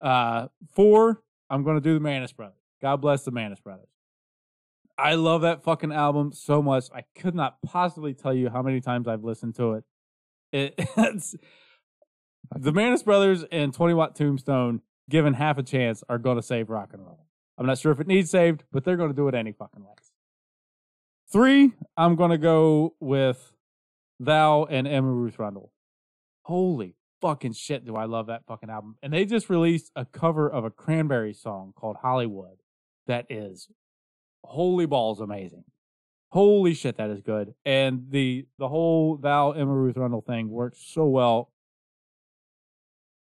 Uh, 0.02 0.48
four, 0.74 1.22
I'm 1.50 1.64
going 1.64 1.78
to 1.78 1.82
do 1.82 1.98
the 1.98 2.04
Maness 2.04 2.36
Brothers. 2.36 2.58
God 2.82 2.98
bless 2.98 3.24
the 3.24 3.32
Maness 3.32 3.64
Brothers. 3.64 3.88
I 4.98 5.16
love 5.16 5.42
that 5.42 5.64
fucking 5.64 5.94
album 5.94 6.34
so 6.34 6.62
much. 6.62 6.86
I 6.94 7.04
could 7.18 7.36
not 7.36 7.62
possibly 7.66 8.14
tell 8.14 8.34
you 8.34 8.50
how 8.50 8.62
many 8.62 8.82
times 8.82 9.08
I've 9.08 9.24
listened 9.24 9.56
to 9.56 9.74
it. 9.74 9.84
it 10.52 10.74
it's 10.98 11.36
the 12.56 12.72
Maness 12.72 13.04
Brothers 13.04 13.44
and 13.52 13.74
20 13.74 13.94
Watt 13.94 14.16
Tombstone, 14.16 14.82
given 15.10 15.34
half 15.34 15.58
a 15.58 15.64
chance, 15.64 16.04
are 16.10 16.18
going 16.18 16.38
to 16.38 16.44
save 16.44 16.70
rock 16.70 16.90
and 16.94 17.06
roll. 17.06 17.28
I'm 17.58 17.66
not 17.66 17.78
sure 17.78 17.92
if 17.92 18.00
it 18.00 18.08
needs 18.08 18.32
saved, 18.32 18.64
but 18.72 18.84
they're 18.84 18.98
going 18.98 19.10
to 19.10 19.16
do 19.16 19.28
it 19.28 19.36
any 19.36 19.52
fucking 19.52 19.84
way. 19.84 19.94
Three, 21.32 21.74
I'm 21.96 22.16
going 22.16 22.32
to 22.32 22.38
go 22.38 22.96
with 23.00 23.54
Thou 24.20 24.66
and 24.66 24.88
Emma 24.88 25.12
Ruth 25.12 25.40
Rundle. 25.40 25.72
Holy 26.44 26.96
fucking 27.22 27.54
shit, 27.54 27.86
do 27.86 27.96
I 27.96 28.06
love 28.06 28.28
that 28.28 28.46
fucking 28.48 28.70
album. 28.70 28.98
And 29.02 29.14
they 29.14 29.26
just 29.26 29.50
released 29.50 29.92
a 29.96 30.06
cover 30.06 30.50
of 30.50 30.66
a 30.66 30.72
Cranberry 30.72 31.34
song 31.34 31.72
called 31.76 31.98
Hollywood 32.02 32.58
that 33.08 33.28
is 33.30 33.70
holy 34.44 34.86
balls 34.86 35.22
amazing. 35.22 35.64
Holy 36.30 36.74
shit, 36.74 36.98
that 36.98 37.10
is 37.10 37.22
good. 37.22 37.54
And 37.66 38.08
the 38.10 38.48
the 38.58 38.70
whole 38.70 39.18
Val 39.18 39.54
Emma 39.54 39.74
Ruth 39.74 39.98
Rundle 39.98 40.22
thing 40.22 40.50
works 40.50 40.80
so 40.82 41.06
well. 41.06 41.51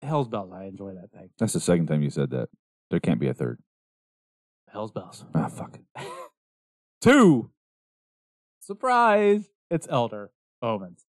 Hell's 0.02 0.28
bells, 0.28 0.52
I 0.52 0.64
enjoy 0.64 0.94
that 0.94 1.10
thing. 1.10 1.30
That's 1.38 1.52
the 1.52 1.60
second 1.60 1.86
time 1.86 2.02
you 2.02 2.10
said 2.10 2.30
that. 2.30 2.48
There 2.90 3.00
can't 3.00 3.20
be 3.20 3.28
a 3.28 3.34
third. 3.34 3.58
Hell's 4.72 4.92
bells. 4.92 5.24
Ah, 5.34 5.48
fuck. 5.48 5.78
Two. 7.00 7.50
Surprise! 8.60 9.48
It's 9.70 9.86
Elder 9.90 10.30
Omens. 10.62 11.06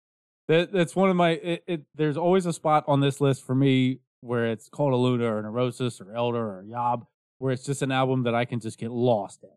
That 0.48 0.72
that's 0.72 0.94
one 0.94 1.10
of 1.10 1.16
my. 1.16 1.30
It, 1.30 1.64
it, 1.66 1.82
there's 1.94 2.16
always 2.16 2.46
a 2.46 2.52
spot 2.52 2.84
on 2.86 3.00
this 3.00 3.20
list 3.20 3.44
for 3.44 3.54
me 3.54 4.00
where 4.20 4.46
it's 4.46 4.68
Cult 4.68 4.92
of 4.92 5.00
Luna 5.00 5.36
or 5.36 5.42
Neurosis 5.42 6.00
or 6.00 6.14
Elder 6.14 6.58
or 6.58 6.64
Yob, 6.64 7.06
where 7.38 7.52
it's 7.52 7.64
just 7.64 7.82
an 7.82 7.92
album 7.92 8.24
that 8.24 8.34
I 8.34 8.44
can 8.44 8.60
just 8.60 8.78
get 8.78 8.90
lost 8.90 9.42
in. 9.42 9.50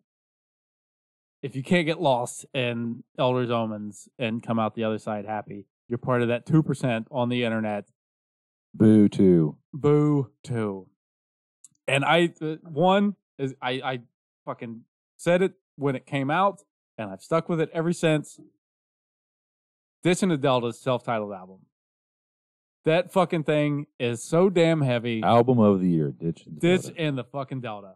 If 1.42 1.56
you 1.56 1.64
can't 1.64 1.86
get 1.86 2.02
lost 2.02 2.46
in 2.54 3.04
Elder's 3.18 3.50
Omens 3.50 4.10
and 4.18 4.44
come 4.44 4.60
out 4.60 4.76
the 4.76 4.84
other 4.84 5.00
side 5.00 5.26
happy, 5.26 5.66
you're 5.88 5.98
part 5.98 6.22
of 6.22 6.28
that 6.30 6.46
two 6.46 6.64
percent 6.64 7.08
on 7.12 7.30
the 7.30 7.44
internet 7.44 7.86
Boo 8.74 9.10
too. 9.10 9.58
Boo 9.74 10.32
two. 10.44 10.88
And 11.88 12.06
I 12.06 12.34
uh, 12.42 12.56
one 12.64 13.16
is 13.38 13.56
I 13.62 13.72
I 13.84 14.00
fucking 14.46 14.82
said 15.18 15.42
it 15.42 15.54
when 15.76 15.96
it 15.96 16.06
came 16.06 16.30
out, 16.30 16.62
and 16.98 17.10
I've 17.10 17.22
stuck 17.22 17.50
with 17.50 17.60
it 17.62 17.70
ever 17.74 17.94
since. 17.94 18.40
Ditch 20.04 20.24
and 20.24 20.32
the 20.32 20.38
Delta's 20.38 20.80
self-titled 20.80 21.34
album. 21.34 21.60
That 22.86 23.12
fucking 23.12 23.44
thing 23.44 23.88
is 24.00 24.24
so 24.24 24.50
damn 24.50 24.82
heavy. 24.82 25.22
Album 25.22 25.60
of 25.60 25.82
the 25.82 25.90
year. 25.90 26.12
Ditch. 26.12 26.44
and 26.46 26.60
Ditch 26.60 26.84
Delta. 26.84 27.02
in 27.02 27.16
the 27.16 27.24
fucking 27.26 27.60
Delta. 27.62 27.96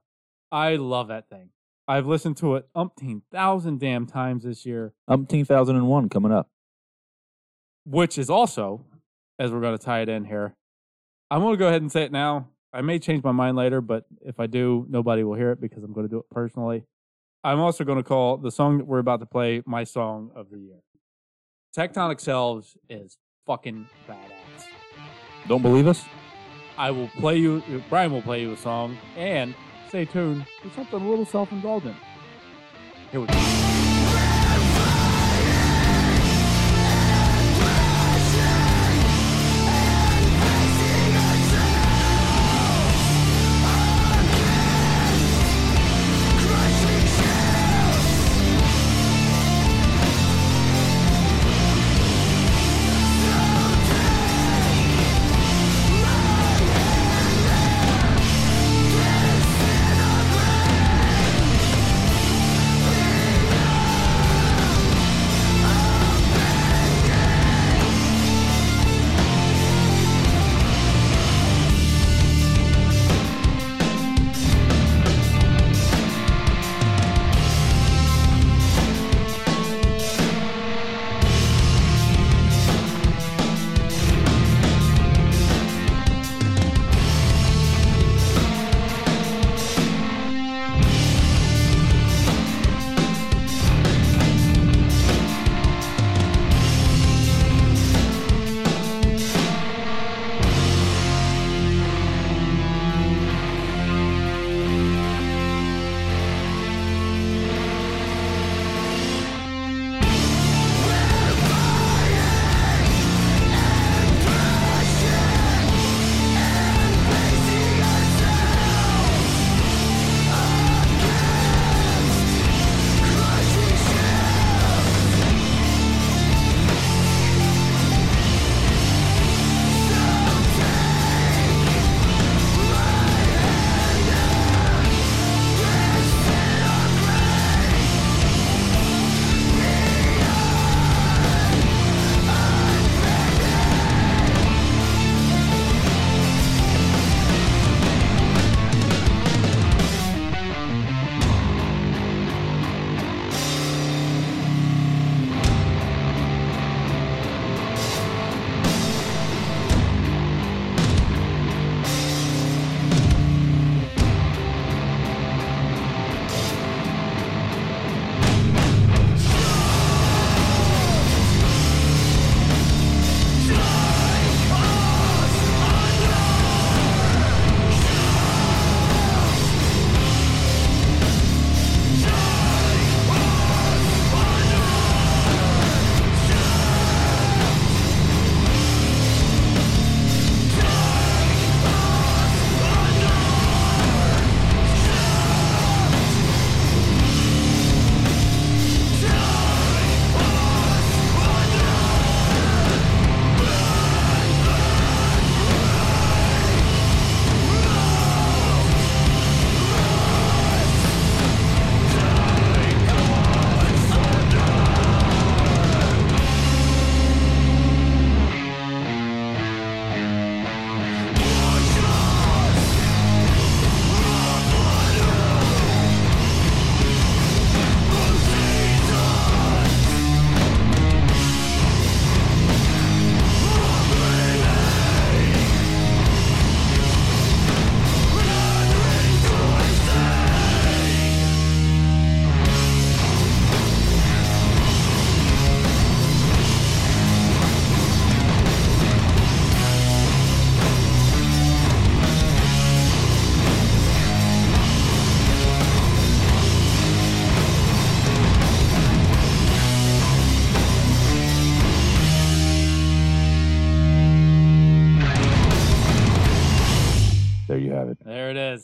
I 0.52 0.76
love 0.76 1.08
that 1.08 1.30
thing. 1.30 1.50
I've 1.88 2.06
listened 2.06 2.38
to 2.38 2.56
it 2.56 2.68
umpteen 2.76 3.22
thousand 3.32 3.80
damn 3.80 4.06
times 4.06 4.44
this 4.44 4.66
year, 4.66 4.94
Umpteen 5.10 5.46
thousand 5.48 5.76
and 5.78 5.88
one 5.88 6.10
coming 6.10 6.32
up. 6.32 6.50
which 7.86 8.18
is 8.18 8.30
also, 8.30 8.86
as 9.40 9.52
we're 9.52 9.62
going 9.62 9.78
to 9.78 9.84
tie 9.84 10.02
it 10.02 10.10
in 10.10 10.26
here, 10.26 10.56
I'm 11.34 11.42
going 11.42 11.54
to 11.54 11.58
go 11.58 11.68
ahead 11.68 11.82
and 11.82 11.92
say 11.92 12.04
it 12.04 12.12
now. 12.12 12.50
I 12.72 12.82
may 12.82 13.00
change 13.00 13.24
my 13.24 13.32
mind 13.32 13.58
later, 13.58 13.82
but 13.82 14.06
if 14.22 14.40
I 14.40 14.46
do, 14.46 14.86
nobody 14.88 15.24
will 15.24 15.34
hear 15.34 15.50
it 15.52 15.60
because 15.60 15.84
I'm 15.84 15.92
going 15.92 16.06
to 16.06 16.10
do 16.12 16.20
it 16.20 16.30
personally. 16.30 16.84
I'm 17.44 17.60
also 17.60 17.84
going 17.84 17.98
to 17.98 18.04
call 18.04 18.38
the 18.38 18.52
song 18.52 18.78
that 18.78 18.86
we're 18.86 19.00
about 19.00 19.20
to 19.22 19.26
play 19.26 19.64
my 19.66 19.84
song 19.84 20.30
of 20.36 20.52
the 20.52 20.60
year. 20.60 20.78
Tectonic 21.76 22.20
Selves 22.20 22.78
is 22.88 23.18
fucking 23.48 23.88
badass. 24.08 24.68
Don't 25.48 25.64
believe 25.64 25.88
us? 25.88 26.06
I 26.78 26.92
will 26.92 27.08
play 27.08 27.38
you, 27.38 27.64
Brian 27.90 28.12
will 28.12 28.22
play 28.22 28.42
you 28.42 28.54
a 28.54 28.58
song, 28.58 28.96
and 29.18 29.56
stay 29.88 30.06
tuned 30.06 30.46
for 30.62 30.70
something 30.76 31.02
a 31.02 31.10
little 31.10 31.26
self 31.26 31.52
indulgent. 31.52 31.96
Here 33.10 33.22
we 33.22 33.26
go. 33.26 33.73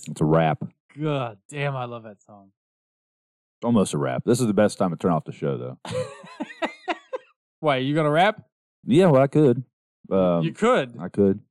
It's 0.10 0.22
a 0.22 0.26
rap. 0.26 0.64
God 1.00 1.38
damn, 1.50 1.76
I 1.76 1.86
love 1.86 2.04
that 2.04 2.22
song. 2.22 2.52
Almost 3.64 3.94
a 3.94 3.98
rap. 3.98 4.24
This 4.26 4.40
is 4.40 4.48
the 4.48 4.54
best 4.54 4.78
time 4.78 4.92
to 4.92 4.96
turn 4.96 5.12
off 5.12 5.26
the 5.26 5.32
show, 5.32 5.58
though. 5.58 5.80
Why, 7.60 7.78
you 7.78 7.94
gonna 7.94 8.10
rap? 8.10 8.42
Yeah, 8.86 9.08
well, 9.08 9.22
I 9.22 9.28
could. 9.28 9.64
Um, 10.10 10.44
you 10.44 10.54
could. 10.54 10.98
I 11.00 11.10
could. 11.10 11.42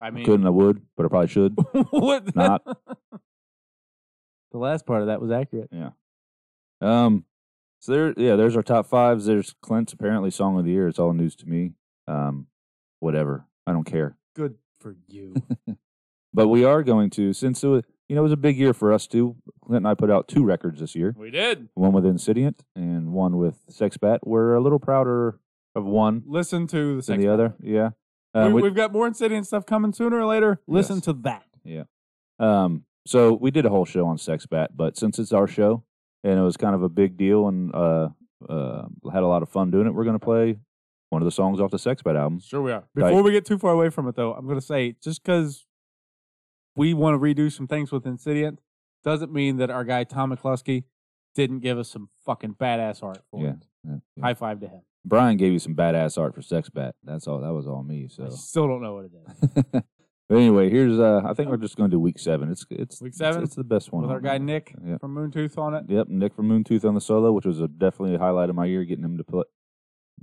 I 0.00 0.06
mean, 0.06 0.14
I 0.14 0.16
mean, 0.16 0.24
could 0.24 0.40
and 0.40 0.46
I 0.46 0.50
would, 0.50 0.82
but 0.96 1.04
I 1.04 1.08
probably 1.08 1.28
should. 1.28 1.56
what? 1.90 2.34
Not. 2.34 2.64
the 4.52 4.58
last 4.58 4.86
part 4.86 5.02
of 5.02 5.08
that 5.08 5.20
was 5.20 5.30
accurate. 5.30 5.68
Yeah. 5.70 5.90
Um, 6.80 7.26
so 7.80 7.92
there, 7.92 8.14
yeah, 8.16 8.36
there's 8.36 8.56
our 8.56 8.62
top 8.62 8.86
fives. 8.86 9.26
There's 9.26 9.54
Clint's 9.60 9.92
apparently 9.92 10.30
song 10.30 10.58
of 10.58 10.64
the 10.64 10.70
year. 10.70 10.88
It's 10.88 10.98
all 10.98 11.12
news 11.12 11.36
to 11.36 11.46
me. 11.46 11.72
Um, 12.08 12.46
whatever. 12.98 13.44
I 13.66 13.72
don't 13.72 13.84
care. 13.84 14.16
Good 14.34 14.56
for 14.80 14.96
you. 15.06 15.34
But 16.32 16.48
we 16.48 16.64
are 16.64 16.82
going 16.82 17.10
to, 17.10 17.32
since 17.32 17.62
it 17.64 17.68
was, 17.68 17.82
you 18.08 18.14
know, 18.14 18.22
it 18.22 18.24
was 18.24 18.32
a 18.32 18.36
big 18.36 18.56
year 18.56 18.72
for 18.72 18.92
us 18.92 19.06
too. 19.06 19.36
Clint 19.64 19.78
and 19.84 19.88
I 19.88 19.94
put 19.94 20.10
out 20.10 20.28
two 20.28 20.44
records 20.44 20.80
this 20.80 20.94
year. 20.94 21.14
we 21.18 21.30
did. 21.30 21.68
One 21.74 21.92
with 21.92 22.06
Incident 22.06 22.62
and 22.76 23.12
one 23.12 23.36
with 23.36 23.56
Sexbat. 23.70 24.20
We're 24.24 24.54
a 24.54 24.60
little 24.60 24.78
prouder 24.78 25.40
of 25.74 25.84
one 25.84 26.22
Listen 26.26 26.66
to 26.68 26.76
the 26.76 26.94
than 26.94 27.02
second 27.02 27.20
the 27.22 27.32
other. 27.32 27.54
Yeah. 27.60 27.90
Uh, 28.34 28.46
we, 28.48 28.54
we- 28.54 28.62
we've 28.62 28.74
got 28.74 28.92
more 28.92 29.06
Insidious 29.06 29.48
stuff 29.48 29.66
coming 29.66 29.92
sooner 29.92 30.18
or 30.18 30.26
later. 30.26 30.60
Listen 30.66 30.96
Yes. 30.96 31.04
to 31.06 31.12
that. 31.24 31.44
Yeah. 31.64 31.84
Um, 32.38 32.84
so 33.06 33.32
we 33.34 33.50
did 33.50 33.66
a 33.66 33.70
whole 33.70 33.84
show 33.84 34.06
on 34.06 34.16
Sexbat, 34.16 34.68
but 34.74 34.96
since 34.96 35.18
it's 35.18 35.32
our 35.32 35.46
show 35.46 35.84
and 36.22 36.38
it 36.38 36.42
was 36.42 36.56
kind 36.56 36.74
of 36.74 36.82
a 36.82 36.88
big 36.88 37.16
deal 37.16 37.48
and 37.48 37.74
uh, 37.74 38.08
uh, 38.48 38.82
had 39.12 39.22
a 39.22 39.26
lot 39.26 39.42
of 39.42 39.48
fun 39.48 39.70
doing 39.70 39.86
it, 39.86 39.94
we're 39.94 40.04
going 40.04 40.18
to 40.18 40.24
play 40.24 40.58
one 41.10 41.22
of 41.22 41.26
the 41.26 41.32
songs 41.32 41.60
off 41.60 41.70
the 41.70 41.76
Sexbat 41.76 42.16
album. 42.16 42.40
Sure, 42.40 42.62
we 42.62 42.70
are. 42.72 42.84
Right. 42.94 43.08
Before 43.10 43.22
we 43.22 43.32
get 43.32 43.44
too 43.44 43.58
far 43.58 43.72
away 43.72 43.90
from 43.90 44.06
it, 44.08 44.14
though, 44.16 44.32
I'm 44.32 44.46
going 44.46 44.58
to 44.60 44.64
say 44.64 44.96
just 45.02 45.22
because 45.22 45.66
we 46.80 46.94
want 46.94 47.14
to 47.14 47.18
redo 47.18 47.52
some 47.52 47.66
things 47.66 47.92
with 47.92 48.04
Insidiant 48.04 48.56
doesn't 49.04 49.30
mean 49.30 49.58
that 49.58 49.68
our 49.68 49.84
guy 49.84 50.02
Tom 50.04 50.34
McCluskey 50.34 50.84
didn't 51.34 51.60
give 51.60 51.78
us 51.78 51.90
some 51.90 52.08
fucking 52.24 52.54
badass 52.54 53.02
art 53.02 53.18
for 53.30 53.42
Yeah, 53.44 53.50
it. 53.50 53.56
yeah, 53.84 53.94
yeah. 54.16 54.24
High 54.24 54.32
five 54.34 54.60
to 54.60 54.66
him. 54.68 54.80
Brian 55.04 55.36
gave 55.36 55.52
you 55.52 55.58
some 55.58 55.74
badass 55.74 56.16
art 56.16 56.34
for 56.34 56.40
Sexbat. 56.40 56.92
That's 57.04 57.28
all. 57.28 57.40
That 57.42 57.52
was 57.52 57.66
all 57.66 57.82
me. 57.82 58.08
So, 58.08 58.24
I 58.24 58.28
still 58.30 58.66
don't 58.66 58.80
know 58.80 58.94
what 58.94 59.04
it 59.04 59.12
is. 59.14 59.62
but 60.28 60.34
anyway, 60.38 60.70
here's. 60.70 60.98
Uh, 60.98 61.20
I 61.22 61.34
think 61.34 61.50
we're 61.50 61.58
just 61.58 61.76
going 61.76 61.90
to 61.90 61.94
do 61.94 62.00
week 62.00 62.18
seven. 62.18 62.50
It's 62.50 62.64
it's 62.70 63.02
Week 63.02 63.12
seven? 63.14 63.42
It's, 63.42 63.54
the 63.54 63.62
best 63.64 63.92
one 63.92 64.02
With 64.02 64.10
our 64.10 64.20
guy. 64.20 64.38
Nick 64.38 64.74
Yeah. 64.82 64.96
from 64.96 65.14
Moontooth 65.14 65.58
on 65.58 65.74
it. 65.74 65.84
Yep, 65.86 66.08
Nick 66.08 66.34
from 66.34 66.48
Moontooth 66.48 66.86
on 66.86 66.94
the 66.94 67.00
solo, 67.02 67.30
which 67.32 67.44
was 67.44 67.60
a 67.60 67.68
definitely 67.68 68.14
a 68.14 68.18
highlight 68.18 68.48
of 68.48 68.56
my 68.56 68.64
year, 68.64 68.84
getting 68.84 69.04
him 69.04 69.18
to 69.18 69.24
play. 69.24 69.44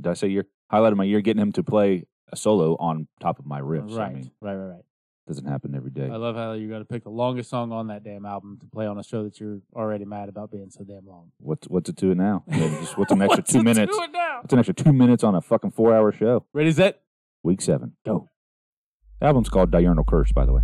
Did 0.01 0.09
I 0.09 0.13
say 0.15 0.27
year? 0.27 0.47
Highlight 0.71 0.91
of 0.93 0.97
my 0.97 1.03
year, 1.03 1.21
getting 1.21 1.41
him 1.41 1.51
to 1.53 1.63
play 1.63 2.05
a 2.31 2.35
solo 2.35 2.75
on 2.79 3.07
top 3.19 3.37
of 3.37 3.45
my 3.45 3.61
riffs. 3.61 3.95
Right, 3.95 4.09
I 4.11 4.13
mean, 4.13 4.31
right, 4.41 4.55
right, 4.55 4.69
right. 4.73 4.83
Doesn't 5.27 5.45
happen 5.45 5.75
every 5.75 5.91
day. 5.91 6.05
I 6.11 6.15
love 6.15 6.35
how 6.35 6.53
you 6.53 6.69
got 6.69 6.79
to 6.79 6.85
pick 6.85 7.03
the 7.03 7.09
longest 7.09 7.49
song 7.49 7.71
on 7.71 7.87
that 7.87 8.03
damn 8.03 8.25
album 8.25 8.57
to 8.61 8.65
play 8.67 8.87
on 8.87 8.97
a 8.97 9.03
show 9.03 9.23
that 9.25 9.39
you're 9.39 9.59
already 9.75 10.05
mad 10.05 10.29
about 10.29 10.51
being 10.51 10.69
so 10.69 10.83
damn 10.83 11.05
long. 11.05 11.31
What's 11.39 11.67
what's 11.67 11.89
it 11.89 11.97
to 11.97 12.11
it 12.11 12.15
now? 12.15 12.43
Mean, 12.47 12.71
just 12.79 12.97
what's 12.97 13.11
an 13.11 13.21
extra 13.21 13.39
What's 13.41 13.51
two 13.51 13.59
it 13.59 13.63
minutes? 13.63 13.95
to 13.97 14.03
it 14.03 14.11
now? 14.11 14.37
What's 14.41 14.53
an 14.53 14.59
extra 14.59 14.73
two 14.73 14.93
minutes 14.93 15.23
on 15.23 15.35
a 15.35 15.41
fucking 15.41 15.71
four 15.71 15.93
hour 15.95 16.11
show? 16.11 16.45
Ready, 16.53 16.71
set, 16.71 17.01
Week 17.43 17.61
seven. 17.61 17.93
go. 18.05 18.29
The 19.19 19.27
album's 19.27 19.49
called 19.49 19.71
Diurnal 19.71 20.03
Curse, 20.03 20.31
by 20.31 20.45
the 20.45 20.53
way. 20.53 20.61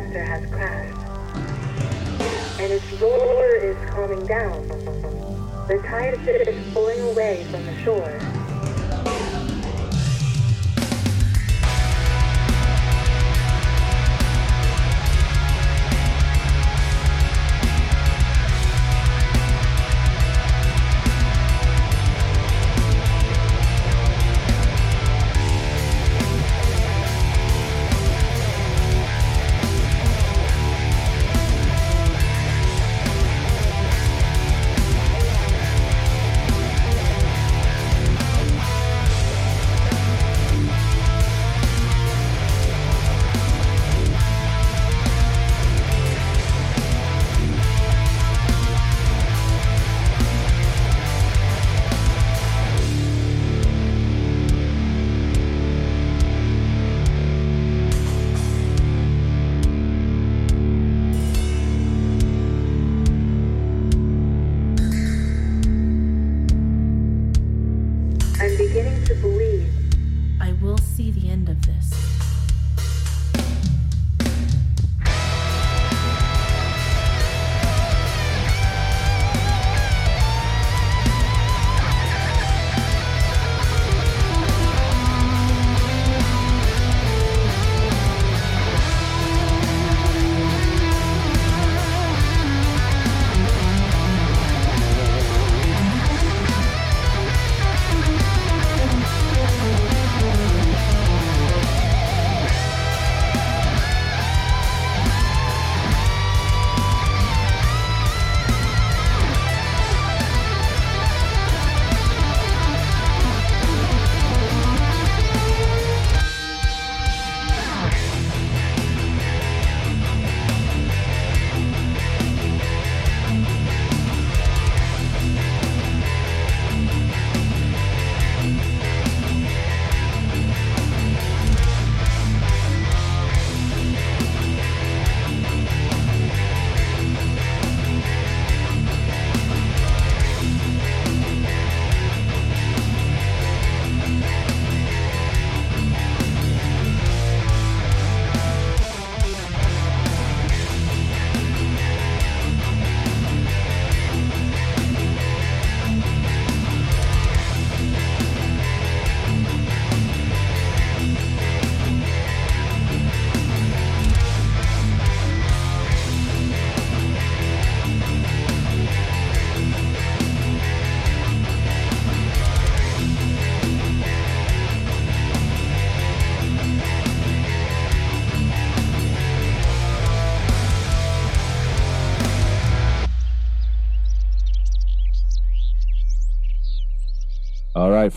Disaster 0.00 0.24
has 0.24 0.46
crashed, 0.50 0.96
and 2.60 2.72
its 2.72 2.92
roar 3.00 3.56
is 3.56 3.76
calming 3.90 4.24
down. 4.26 4.68
The 5.66 5.82
tide 5.86 6.14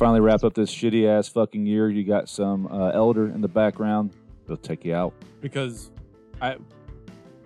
finally 0.02 0.20
wrap 0.20 0.44
up 0.44 0.56
this 0.56 0.74
shitty 0.74 1.08
ass 1.08 1.28
fucking 1.28 1.66
year. 1.66 1.88
You 1.90 2.04
got 2.04 2.28
some 2.28 2.66
uh, 2.68 2.90
Elder 2.90 3.28
in 3.28 3.40
the 3.40 3.48
background. 3.48 4.12
They'll 4.48 4.58
take 4.58 4.84
you 4.84 4.96
out. 4.96 5.14
because 5.42 5.92
I, 6.42 6.58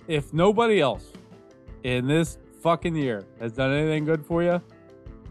if 0.07 0.33
nobody 0.33 0.79
else 0.79 1.11
in 1.83 2.07
this 2.07 2.37
fucking 2.61 2.95
year 2.95 3.25
has 3.41 3.51
done 3.51 3.71
anything 3.73 4.05
good 4.05 4.25
for 4.25 4.41
you, 4.41 4.61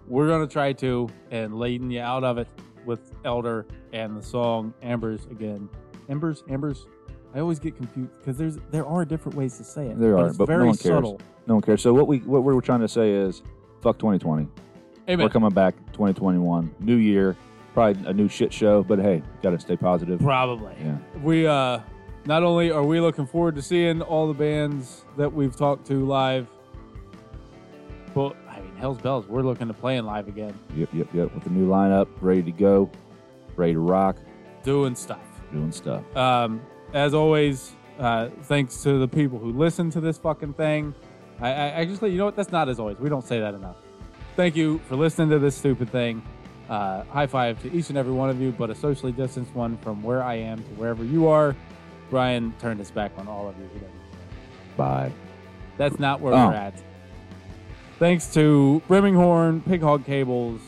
we're 0.07 0.29
gonna 0.29 0.47
try 0.47 0.75
to 0.75 1.09
and 1.31 1.59
laden 1.59 1.91
you 1.91 2.03
out 2.03 2.25
of 2.25 2.37
it 2.37 2.47
with 2.85 3.13
Elder 3.25 3.67
and 3.95 4.15
the 4.15 4.23
song 4.23 4.75
Ambers 4.83 5.25
again. 5.31 5.69
Embers, 6.11 6.45
Ambers. 6.51 6.87
I 7.35 7.41
always 7.41 7.59
get 7.59 7.75
confused 7.75 8.13
because 8.19 8.37
there's 8.37 8.59
there 8.71 8.87
are 8.87 9.07
different 9.07 9.37
ways 9.37 9.57
to 9.57 9.65
say 9.65 9.87
it. 9.87 9.99
There 9.99 10.19
are, 10.19 10.29
it's 10.29 10.37
but 10.37 10.51
no 10.51 10.59
one 10.59 10.77
cares. 10.77 10.83
subtle. 10.83 11.21
No 11.47 11.55
one 11.55 11.63
cares. 11.63 11.81
So 11.81 11.95
what 11.95 12.07
we 12.07 12.19
what 12.19 12.45
we're 12.45 12.61
trying 12.61 12.81
to 12.81 12.89
say 12.89 13.11
is, 13.11 13.43
fuck 13.81 13.99
2020. 13.99 14.47
Amen. 15.09 15.25
We're 15.25 15.31
coming 15.31 15.51
back 15.51 15.75
2021, 15.93 16.75
new 16.81 16.97
year, 16.97 17.37
probably 17.75 18.07
a 18.07 18.13
new 18.13 18.29
shit 18.29 18.53
show. 18.53 18.83
But 18.83 18.99
hey, 19.01 19.23
got 19.43 19.51
to 19.51 19.59
stay 19.59 19.77
positive. 19.77 20.21
Probably. 20.21 20.75
Yeah. 20.83 20.97
We 21.23 21.47
uh 21.47 21.81
not 22.27 22.43
only 22.43 22.71
are 22.71 22.83
we 22.85 23.01
looking 23.01 23.27
forward 23.27 23.55
to 23.57 23.63
seeing 23.63 24.01
all 24.01 24.27
the 24.29 24.35
bands 24.35 25.05
that 25.19 25.31
we've 25.33 25.55
talked 25.55 25.87
to 25.89 26.07
live, 26.07 26.49
but 28.15 28.35
I 28.49 28.61
mean 28.61 28.75
Hell's 28.77 28.99
Bells, 28.99 29.27
we're 29.27 29.43
looking 29.43 29.69
to 29.69 29.75
playing 29.75 30.05
live 30.05 30.29
again, 30.29 30.59
Yep, 30.75 30.89
yep, 30.95 31.09
yep. 31.13 31.35
With 31.35 31.45
the 31.45 31.51
new 31.51 31.69
lineup, 31.69 32.09
ready 32.21 32.43
to 32.43 32.53
go, 32.53 32.91
ready 33.57 33.75
to 33.75 33.81
rock, 33.81 34.17
doing 34.63 34.95
stuff. 34.95 35.21
doing 35.53 35.71
stuff. 35.73 36.03
Um, 36.17 36.63
as 36.95 37.13
always, 37.13 37.73
uh, 37.99 38.29
thanks 38.45 38.83
to 38.85 38.99
the 38.99 39.09
people 39.09 39.39
who 39.39 39.53
listen 39.53 39.91
to 39.91 40.01
this 40.01 40.17
fucking 40.17 40.55
thing. 40.55 40.95
I, 41.41 41.49
I 41.49 41.53
actually, 41.83 42.13
you 42.13 42.19
know 42.19 42.25
what? 42.25 42.37
That's 42.37 42.53
not 42.53 42.69
as 42.69 42.79
always. 42.79 42.99
We 42.99 43.09
don't 43.11 43.27
say 43.27 43.41
that 43.41 43.53
enough. 43.55 43.77
Thank 44.37 44.57
you 44.57 44.79
for 44.89 44.97
listening 44.97 45.31
to 45.31 45.39
this 45.39 45.55
stupid 45.57 45.91
thing. 45.91 46.23
Uh, 46.69 47.05
high 47.05 47.27
five 47.27 47.61
to 47.63 47.73
each 47.73 47.89
and 47.91 47.99
every 47.99 48.13
one 48.13 48.31
of 48.31 48.41
you, 48.41 48.51
but 48.53 48.71
a 48.71 48.75
socially 48.75 49.13
distanced 49.13 49.55
one 49.55 49.77
from 49.79 50.03
where 50.03 50.23
I 50.23 50.35
am 50.37 50.59
to 50.59 50.71
wherever 50.71 51.05
you 51.05 51.29
are. 51.29 51.55
Brian 52.11 52.53
turned 52.61 52.79
his 52.81 52.91
back 52.91 53.13
on 53.19 53.29
all 53.29 53.49
of 53.49 53.57
you. 53.59 53.69
He 53.75 53.81
Bye. 54.77 55.13
That's 55.77 55.99
not 55.99 56.21
where 56.21 56.33
Oh. 56.35 56.49
we're 56.49 56.55
at. 56.55 56.75
Thanks 57.99 58.33
to 58.35 58.83
Brimming 58.89 59.15
Horn, 59.15 59.61
Pig 59.63 59.83
Hog 59.83 60.05
Cables. 60.05 60.61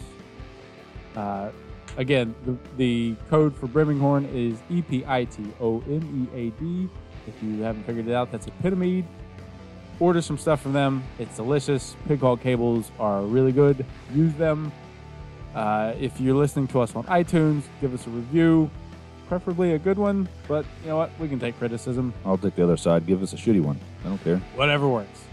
Uh, 1.17 1.51
again, 1.97 2.35
the, 2.45 2.57
the 2.77 3.17
code 3.29 3.57
for 3.57 3.67
Brimming 3.67 3.99
Horn 3.99 4.27
is 4.27 4.59
E 4.71 4.83
P 4.83 5.05
I 5.07 5.25
T 5.25 5.43
O 5.61 5.81
M 5.89 6.29
E 6.33 6.37
A 6.39 6.51
D. 6.61 6.89
If 7.27 7.43
you 7.43 7.63
haven't 7.63 7.85
figured 7.85 8.07
it 8.07 8.15
out, 8.15 8.31
that's 8.31 8.47
Epitomead. 8.47 9.05
Order 9.99 10.21
some 10.21 10.37
stuff 10.37 10.61
from 10.63 10.73
them. 10.73 11.03
It's 11.19 11.37
delicious. 11.37 11.97
Pig 12.07 12.21
Hog 12.21 12.41
Cables 12.43 12.91
are 12.99 13.23
really 13.23 13.53
good. 13.53 13.85
Use 14.15 14.35
them. 14.35 14.73
Uh, 15.55 15.95
if 15.99 16.21
you're 16.21 16.35
listening 16.35 16.69
to 16.69 16.81
us 16.81 16.95
on 16.95 17.05
iTunes, 17.05 17.63
give 17.81 17.95
us 17.95 18.07
a 18.07 18.11
review, 18.11 18.71
preferably 19.27 19.73
a 19.73 19.79
good 19.79 19.97
one. 19.97 20.29
But 20.47 20.67
you 20.83 20.89
know 20.89 20.99
what? 20.99 21.11
We 21.19 21.29
can 21.29 21.39
take 21.41 21.59
criticism 21.59 22.13
I'll 22.27 22.37
take 22.37 22.57
the 22.57 22.65
other 22.65 22.77
side. 22.77 23.07
Give 23.07 23.23
us 23.23 23.33
a 23.33 23.37
shitty 23.37 23.63
one. 23.63 23.79
I 24.05 24.09
don't 24.09 24.23
care. 24.23 24.37
whatever 24.55 24.87
works. 24.87 25.25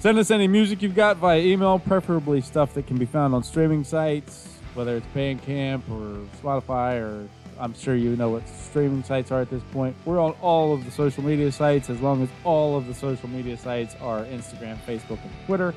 Send 0.00 0.18
us 0.18 0.30
any 0.30 0.48
music 0.48 0.82
you've 0.82 0.94
got 0.94 1.16
via 1.18 1.40
email, 1.40 1.78
preferably 1.78 2.40
stuff 2.40 2.74
that 2.74 2.86
can 2.86 2.96
be 2.98 3.06
found 3.06 3.34
on 3.34 3.42
streaming 3.42 3.84
sites, 3.84 4.58
whether 4.74 4.96
it's 4.96 5.06
Bandcamp 5.14 5.82
or 5.90 6.26
Spotify, 6.42 7.00
or 7.00 7.28
I'm 7.58 7.74
sure 7.74 7.94
you 7.94 8.16
know 8.16 8.30
what 8.30 8.48
streaming 8.48 9.04
sites 9.04 9.30
are 9.30 9.40
at 9.40 9.50
this 9.50 9.62
point. 9.72 9.94
We're 10.04 10.20
on 10.20 10.32
all 10.42 10.74
of 10.74 10.84
the 10.84 10.90
social 10.90 11.22
media 11.22 11.52
sites, 11.52 11.88
as 11.88 12.00
long 12.00 12.22
as 12.22 12.28
all 12.42 12.76
of 12.76 12.86
the 12.86 12.94
social 12.94 13.28
media 13.28 13.56
sites 13.56 13.94
are 14.00 14.24
Instagram, 14.24 14.76
Facebook, 14.86 15.18
and 15.22 15.30
Twitter. 15.46 15.72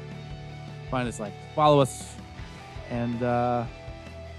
Find 0.90 1.08
us, 1.08 1.20
like, 1.20 1.34
follow 1.56 1.80
us. 1.80 2.16
And, 2.90 3.22
uh, 3.22 3.66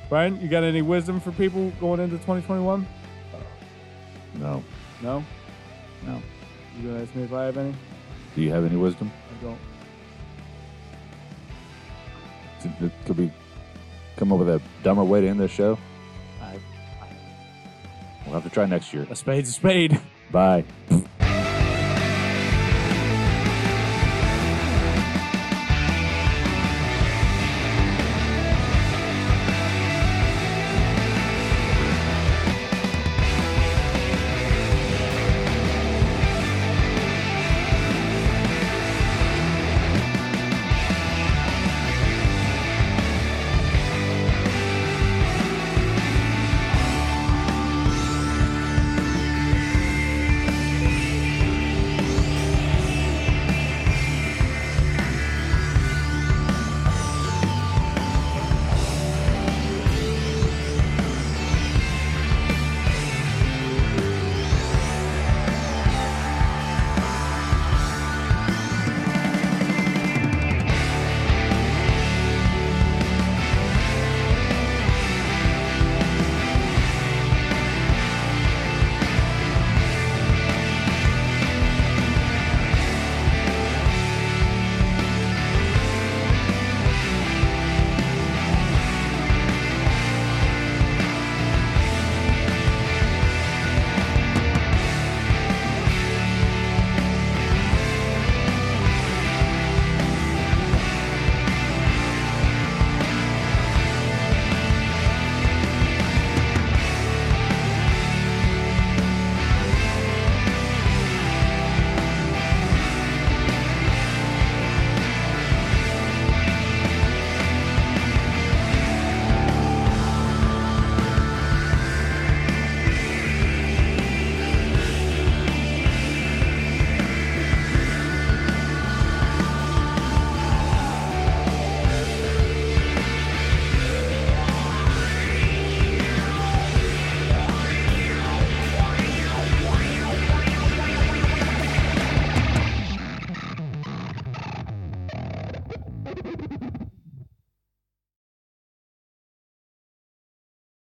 Brian, 0.09 0.41
you 0.41 0.49
got 0.49 0.65
any 0.65 0.83
wisdom 0.83 1.21
for 1.21 1.31
people 1.33 1.71
going 1.81 2.01
into 2.01 2.17
2021? 2.17 2.87
No. 4.35 4.63
No? 5.03 5.25
No. 6.07 6.23
You 6.81 6.89
gonna 6.89 7.03
ask 7.03 7.15
me 7.15 7.23
if 7.25 7.33
I 7.33 7.45
have 7.45 7.57
any? 7.57 7.75
Do 8.35 8.43
you 8.43 8.51
have 8.51 8.65
any 8.65 8.77
wisdom? 8.77 9.11
I 9.41 9.45
don't. 9.45 9.59
Could- 12.79 12.93
Could 13.07 13.19
we 13.19 13.31
come 14.17 14.33
up 14.33 14.39
with 14.41 14.49
a 14.49 14.61
dumber 14.83 15.05
way 15.05 15.21
to 15.21 15.29
end 15.29 15.41
this 15.41 15.51
show? 15.51 15.79
We'll 18.29 18.35
have 18.35 18.45
to 18.45 18.51
try 18.51 18.67
next 18.67 18.93
year. 18.93 19.07
a 19.11 19.17
spade's 19.17 19.49
a 19.49 19.53
spade. 19.53 19.99
Bye. 20.31 20.65